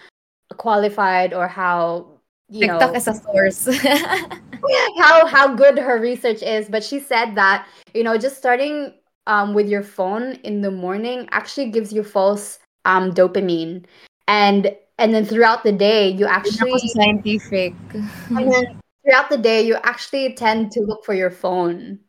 qualified 0.57 1.33
or 1.33 1.47
how 1.47 2.14
you 2.49 2.61
TikTok 2.61 2.91
know 2.91 2.95
is 2.95 3.07
a 3.07 3.13
source. 3.13 3.65
how 4.97 5.25
how 5.25 5.55
good 5.55 5.77
her 5.77 5.99
research 5.99 6.41
is, 6.41 6.69
but 6.69 6.83
she 6.83 6.99
said 6.99 7.35
that, 7.35 7.67
you 7.93 8.03
know, 8.03 8.17
just 8.17 8.37
starting 8.37 8.93
um 9.27 9.53
with 9.53 9.67
your 9.67 9.83
phone 9.83 10.33
in 10.43 10.61
the 10.61 10.71
morning 10.71 11.27
actually 11.31 11.71
gives 11.71 11.91
you 11.91 12.03
false 12.03 12.59
um 12.85 13.11
dopamine. 13.11 13.85
And 14.27 14.75
and 14.97 15.13
then 15.13 15.25
throughout 15.25 15.63
the 15.63 15.71
day 15.71 16.09
you 16.09 16.25
actually 16.25 16.77
scientific. 16.79 17.73
and 17.93 18.51
then 18.51 18.79
throughout 19.03 19.29
the 19.29 19.37
day 19.37 19.61
you 19.61 19.75
actually 19.83 20.33
tend 20.33 20.71
to 20.71 20.81
look 20.81 21.05
for 21.05 21.13
your 21.13 21.29
phone 21.29 21.99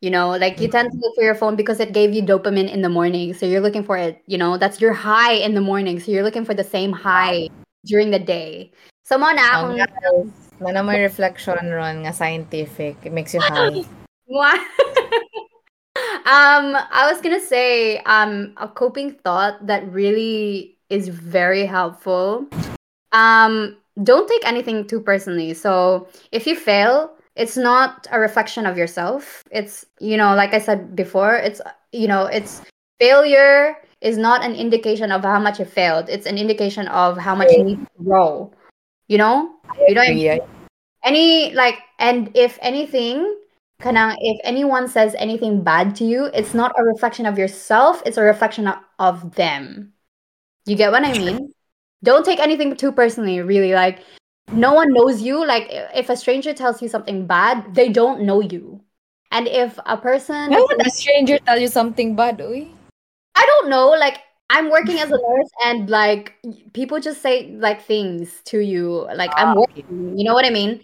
you 0.00 0.10
know 0.10 0.30
like 0.30 0.60
you 0.60 0.68
tend 0.68 0.90
to 0.90 0.98
look 0.98 1.14
for 1.14 1.22
your 1.22 1.34
phone 1.34 1.56
because 1.56 1.80
it 1.80 1.92
gave 1.92 2.12
you 2.12 2.22
dopamine 2.22 2.70
in 2.70 2.82
the 2.82 2.88
morning 2.88 3.32
so 3.32 3.46
you're 3.46 3.60
looking 3.60 3.84
for 3.84 3.96
it 3.96 4.22
you 4.26 4.36
know 4.36 4.58
that's 4.58 4.80
your 4.80 4.92
high 4.92 5.32
in 5.32 5.54
the 5.54 5.60
morning 5.60 6.00
so 6.00 6.10
you're 6.10 6.24
looking 6.24 6.44
for 6.44 6.54
the 6.54 6.64
same 6.64 6.92
high 6.92 7.48
during 7.86 8.10
the 8.10 8.18
day 8.18 8.70
so 9.04 9.20
mo 9.20 9.30
na 9.30 9.44
akong 9.60 9.76
guys, 9.76 10.26
na 10.60 10.82
may 10.82 11.00
reflection 11.04 11.60
ron 11.70 12.02
nga 12.02 12.12
scientific. 12.12 12.96
It 13.04 13.12
makes 13.12 13.32
you 13.36 13.40
high. 13.40 13.84
Um, 16.24 16.74
I 16.74 17.06
was 17.12 17.20
gonna 17.20 17.40
say, 17.40 17.98
um, 18.08 18.54
a 18.56 18.66
coping 18.66 19.12
thought 19.12 19.66
that 19.66 19.86
really 19.92 20.78
is 20.88 21.08
very 21.08 21.66
helpful. 21.66 22.46
Um, 23.12 23.76
don't 24.02 24.26
take 24.26 24.46
anything 24.46 24.86
too 24.86 25.00
personally. 25.00 25.52
So 25.52 26.08
if 26.32 26.46
you 26.46 26.56
fail, 26.56 27.12
it's 27.36 27.56
not 27.56 28.06
a 28.10 28.18
reflection 28.18 28.64
of 28.64 28.78
yourself. 28.78 29.44
It's 29.50 29.84
you 30.00 30.16
know, 30.16 30.34
like 30.34 30.54
I 30.54 30.58
said 30.58 30.96
before, 30.96 31.36
it's 31.36 31.60
you 31.92 32.08
know, 32.08 32.24
it's 32.24 32.62
failure 32.98 33.76
is 34.00 34.16
not 34.16 34.42
an 34.42 34.54
indication 34.54 35.12
of 35.12 35.22
how 35.22 35.38
much 35.38 35.58
you 35.58 35.64
failed. 35.64 36.08
It's 36.08 36.26
an 36.26 36.38
indication 36.38 36.88
of 36.88 37.18
how 37.18 37.34
much 37.34 37.50
you 37.52 37.64
need 37.64 37.80
to 37.80 38.02
grow. 38.02 38.50
You 39.08 39.18
know? 39.18 39.56
You 39.88 39.94
know 39.94 40.02
I? 40.02 40.40
Any 41.02 41.52
like 41.52 41.78
and 41.98 42.30
if 42.34 42.58
anything, 42.62 43.36
kanang 43.82 44.16
if 44.20 44.40
anyone 44.44 44.88
says 44.88 45.14
anything 45.18 45.62
bad 45.62 45.94
to 45.96 46.04
you, 46.04 46.26
it's 46.32 46.54
not 46.54 46.72
a 46.78 46.84
reflection 46.84 47.26
of 47.26 47.38
yourself, 47.38 48.02
it's 48.06 48.16
a 48.16 48.22
reflection 48.22 48.66
of, 48.68 48.76
of 48.98 49.34
them. 49.34 49.92
You 50.66 50.76
get 50.76 50.92
what 50.92 51.04
I 51.04 51.12
mean? 51.12 51.52
Don't 52.02 52.24
take 52.24 52.40
anything 52.40 52.76
too 52.76 52.92
personally, 52.92 53.40
really. 53.40 53.74
Like 53.74 54.00
no 54.52 54.72
one 54.72 54.92
knows 54.92 55.20
you. 55.20 55.44
Like 55.44 55.68
if 55.94 56.08
a 56.08 56.16
stranger 56.16 56.54
tells 56.54 56.80
you 56.80 56.88
something 56.88 57.26
bad, 57.26 57.74
they 57.74 57.90
don't 57.90 58.22
know 58.22 58.40
you. 58.40 58.80
And 59.30 59.48
if 59.48 59.78
a 59.84 59.96
person 59.96 60.50
Why 60.50 60.60
would 60.60 60.86
a 60.86 60.90
stranger 60.90 61.38
tell 61.38 61.58
you 61.58 61.68
something 61.68 62.14
bad, 62.14 62.38
uy? 62.38 62.70
I 63.34 63.44
don't 63.44 63.68
know, 63.68 63.90
like 63.90 64.20
I'm 64.50 64.70
working 64.70 64.98
as 65.00 65.10
a 65.10 65.18
nurse 65.18 65.50
and 65.64 65.90
like 65.90 66.34
people 66.72 67.00
just 67.00 67.22
say 67.22 67.50
like 67.58 67.82
things 67.82 68.40
to 68.46 68.58
you 68.60 69.08
like 69.14 69.34
I'm 69.36 69.52
Ah, 69.52 69.54
working, 69.54 69.84
you 70.16 70.24
know 70.24 70.34
what 70.34 70.44
I 70.44 70.50
mean? 70.50 70.80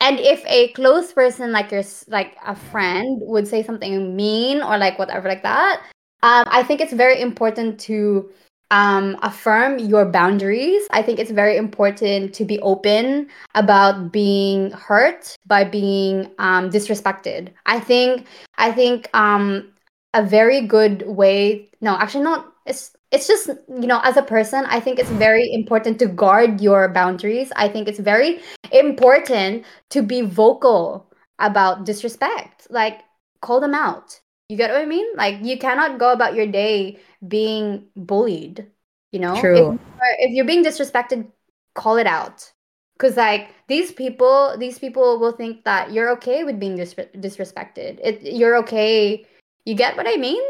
And 0.00 0.18
if 0.20 0.44
a 0.46 0.68
close 0.72 1.12
person 1.12 1.52
like 1.52 1.70
your 1.70 1.82
like 2.08 2.36
a 2.44 2.54
friend 2.54 3.18
would 3.22 3.46
say 3.48 3.62
something 3.62 4.14
mean 4.16 4.62
or 4.62 4.76
like 4.76 4.98
whatever 4.98 5.28
like 5.28 5.42
that, 5.42 5.82
um, 6.22 6.44
I 6.48 6.62
think 6.62 6.80
it's 6.80 6.92
very 6.92 7.20
important 7.20 7.78
to 7.80 8.28
um, 8.70 9.16
affirm 9.22 9.78
your 9.78 10.04
boundaries. 10.04 10.86
I 10.90 11.02
think 11.02 11.18
it's 11.18 11.30
very 11.30 11.56
important 11.56 12.34
to 12.34 12.44
be 12.44 12.58
open 12.60 13.28
about 13.54 14.12
being 14.12 14.70
hurt 14.72 15.36
by 15.46 15.64
being 15.64 16.30
um, 16.38 16.70
disrespected. 16.70 17.50
I 17.66 17.78
think 17.80 18.26
I 18.58 18.72
think 18.72 19.08
um, 19.14 19.72
a 20.14 20.22
very 20.22 20.66
good 20.66 21.06
way. 21.06 21.68
No, 21.80 21.96
actually, 21.96 22.24
not. 22.24 22.52
It's 22.66 22.96
it's 23.10 23.26
just 23.26 23.48
you 23.68 23.86
know 23.86 24.00
as 24.02 24.16
a 24.16 24.22
person 24.22 24.64
i 24.66 24.80
think 24.80 24.98
it's 24.98 25.10
very 25.10 25.52
important 25.52 25.98
to 25.98 26.06
guard 26.06 26.60
your 26.60 26.88
boundaries. 26.88 27.52
I 27.56 27.68
think 27.68 27.88
it's 27.88 28.00
very 28.00 28.40
important 28.72 29.64
to 29.90 30.02
be 30.02 30.22
vocal 30.22 31.10
about 31.38 31.84
disrespect. 31.84 32.66
Like 32.70 33.00
call 33.40 33.60
them 33.60 33.74
out. 33.74 34.20
You 34.48 34.56
get 34.56 34.70
what 34.70 34.80
i 34.80 34.86
mean? 34.86 35.06
Like 35.16 35.44
you 35.44 35.58
cannot 35.58 35.98
go 35.98 36.12
about 36.12 36.34
your 36.34 36.46
day 36.46 36.98
being 37.26 37.86
bullied 37.96 38.66
you 39.12 39.20
know? 39.20 39.34
If, 39.34 39.40
True. 39.40 39.54
you're- 39.54 39.78
if 40.18 40.30
you're 40.34 40.44
being 40.44 40.64
disrespected 40.64 41.30
call 41.74 41.96
it 41.98 42.06
out. 42.06 42.50
Because 42.98 43.16
like 43.16 43.50
these 43.68 43.90
people 43.92 44.56
these 44.58 44.78
people 44.78 45.18
will 45.18 45.32
think 45.32 45.64
that 45.64 45.92
you're 45.92 46.10
okay 46.18 46.44
with 46.44 46.58
being 46.58 46.76
dis- 46.76 46.94
disrespected. 46.94 47.98
It 48.02 48.22
you're 48.22 48.56
okay. 48.62 49.26
You 49.64 49.74
get 49.74 49.96
what 49.96 50.06
i 50.08 50.16
mean? 50.16 50.42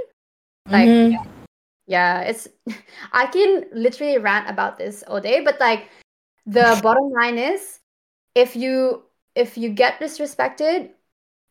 Like 0.69 0.89
Mhm. 0.89 1.13
yeah, 1.13 1.25
it's 2.23 2.49
I 3.13 3.27
can 3.27 3.65
literally 3.73 4.19
rant 4.19 4.49
about 4.49 4.79
this 4.79 5.03
all 5.07 5.21
day, 5.21 5.41
but 5.41 5.61
like 5.61 5.89
the 6.47 6.79
bottom 6.83 7.11
line 7.21 7.39
is 7.39 7.81
if 8.35 8.57
you 8.57 9.03
if 9.35 9.59
you 9.59 9.71
get 9.71 10.01
disrespected, 10.01 10.91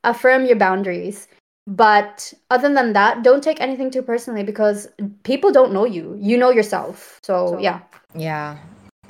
affirm 0.03 0.45
your 0.45 0.55
boundaries. 0.57 1.27
But 1.65 2.33
other 2.49 2.73
than 2.73 2.91
that, 2.91 3.23
don't 3.23 3.41
take 3.41 3.61
anything 3.61 3.89
too 3.89 4.01
personally 4.01 4.43
because 4.43 4.89
people 5.23 5.51
don't 5.51 5.71
know 5.71 5.85
you. 5.85 6.17
You 6.19 6.37
know 6.37 6.51
yourself. 6.51 7.19
So 7.23 7.57
yeah. 7.57 7.79
Yeah, 8.15 8.57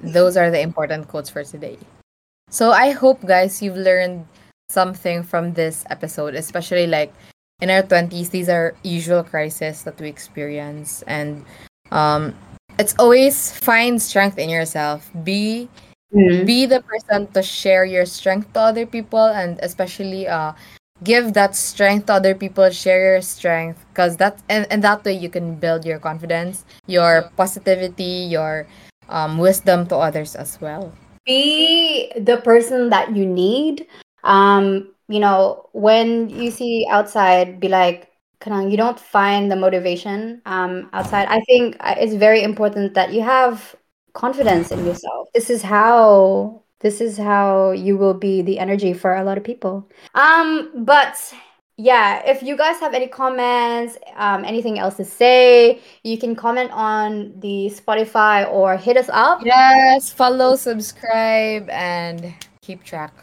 those 0.01 0.38
are 0.38 0.51
the 0.51 0.61
important 0.61 1.07
quotes 1.07 1.30
for 1.30 1.43
today. 1.43 1.78
So 2.49 2.71
I 2.71 2.91
hope, 2.91 3.26
guys, 3.26 3.61
you've 3.63 3.78
learned 3.78 4.28
something 4.69 5.24
from 5.24 5.53
this 5.53 5.84
episode, 5.89 6.36
especially 6.36 6.86
like 6.86 7.11
in 7.64 7.70
our 7.72 7.82
20s, 7.82 8.30
these 8.30 8.49
are 8.49 8.76
usual 8.84 9.24
crises 9.24 9.84
that 9.84 9.99
we 9.99 10.09
experience. 10.09 11.01
And 11.07 11.45
um, 11.91 12.36
it's 12.78 12.93
always 12.99 13.55
find 13.55 14.01
strength 14.01 14.38
in 14.38 14.49
yourself. 14.49 15.09
Be 15.24 15.70
be 16.45 16.66
the 16.68 16.82
person 16.82 17.26
to 17.34 17.41
share 17.41 17.86
your 17.86 18.05
strength 18.05 18.51
to 18.53 18.59
other 18.59 18.86
people 18.86 19.26
and 19.34 19.57
especially 19.64 20.28
uh 20.28 20.53
give 21.03 21.34
that 21.34 21.55
strength 21.55 22.05
to 22.05 22.14
other 22.14 22.36
people 22.36 22.70
share 22.70 23.14
your 23.14 23.22
strength 23.22 23.84
because 23.89 24.18
that 24.18 24.38
and, 24.47 24.68
and 24.70 24.84
that 24.84 25.03
way 25.03 25.14
you 25.14 25.30
can 25.30 25.55
build 25.55 25.84
your 25.86 25.97
confidence 25.97 26.66
your 26.86 27.32
positivity 27.36 28.30
your 28.30 28.68
um 29.09 29.39
wisdom 29.39 29.88
to 29.88 29.97
others 29.97 30.36
as 30.36 30.61
well 30.61 30.93
Be 31.26 32.11
the 32.20 32.38
person 32.38 32.89
that 32.89 33.16
you 33.16 33.26
need. 33.26 33.88
Um, 34.24 34.89
you 35.14 35.20
know, 35.20 35.70
when 35.74 36.30
you 36.30 36.49
see 36.51 36.88
outside, 36.89 37.59
be 37.59 37.68
like, 37.68 38.09
Kanang, 38.41 38.72
you 38.72 38.78
don't 38.78 38.99
find 38.99 39.51
the 39.51 39.55
motivation 39.55 40.41
um 40.45 40.89
outside. 40.91 41.28
I 41.30 41.39
think 41.41 41.78
uh, 41.80 41.95
it's 41.97 42.16
very 42.16 42.43
important 42.43 42.93
that 42.95 43.14
you 43.14 43.22
have 43.22 43.76
confidence 44.14 44.72
in 44.72 44.86
yourself. 44.86 45.30
This 45.34 45.49
is 45.49 45.61
how 45.61 46.64
this 46.80 46.99
is 46.99 47.18
how 47.18 47.72
you 47.72 47.97
will 47.97 48.14
be 48.14 48.41
the 48.41 48.59
energy 48.59 48.93
for 48.93 49.16
a 49.16 49.24
lot 49.24 49.38
of 49.38 49.43
people. 49.43 49.89
Um, 50.14 50.84
but 50.84 51.16
yeah, 51.78 52.22
if 52.26 52.43
you 52.43 52.57
guys 52.57 52.80
have 52.82 52.93
any 52.93 53.07
comments, 53.07 53.97
um, 54.18 54.43
anything 54.43 54.78
else 54.78 54.97
to 54.97 55.05
say, 55.05 55.80
you 56.03 56.18
can 56.18 56.36
comment 56.36 56.70
on 56.72 57.39
the 57.39 57.72
Spotify 57.74 58.51
or 58.51 58.76
hit 58.78 58.97
us 58.97 59.09
up. 59.09 59.39
yes 59.45 60.11
follow 60.11 60.55
subscribe 60.55 61.70
and 61.70 62.34
keep 62.61 62.84
track 62.84 63.14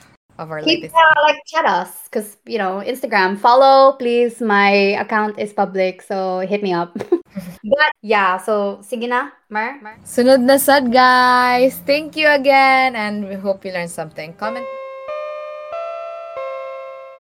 of 0.41 0.51
our 0.51 0.65
Keep 0.65 0.89
latest 0.89 0.97
uh, 0.97 1.21
like 1.23 1.37
chat 1.47 1.69
us 1.69 2.09
because 2.09 2.41
you 2.49 2.57
know 2.57 2.81
Instagram 2.81 3.37
follow 3.37 3.93
please. 4.01 4.41
My 4.41 4.97
account 4.97 5.39
is 5.39 5.53
public 5.53 6.01
so 6.01 6.41
hit 6.41 6.65
me 6.65 6.73
up. 6.73 6.97
But 7.61 7.93
yeah 8.01 8.41
so 8.41 8.81
sige 8.81 9.05
na 9.07 9.37
Mar? 9.53 9.79
Sunod 10.03 10.41
na 10.41 10.57
sad 10.57 10.89
guys. 10.89 11.77
Thank 11.85 12.17
you 12.17 12.27
again 12.33 12.97
and 12.97 13.29
we 13.29 13.37
hope 13.37 13.63
you 13.69 13.71
learned 13.71 13.93
something. 13.93 14.33
Comment 14.41 14.65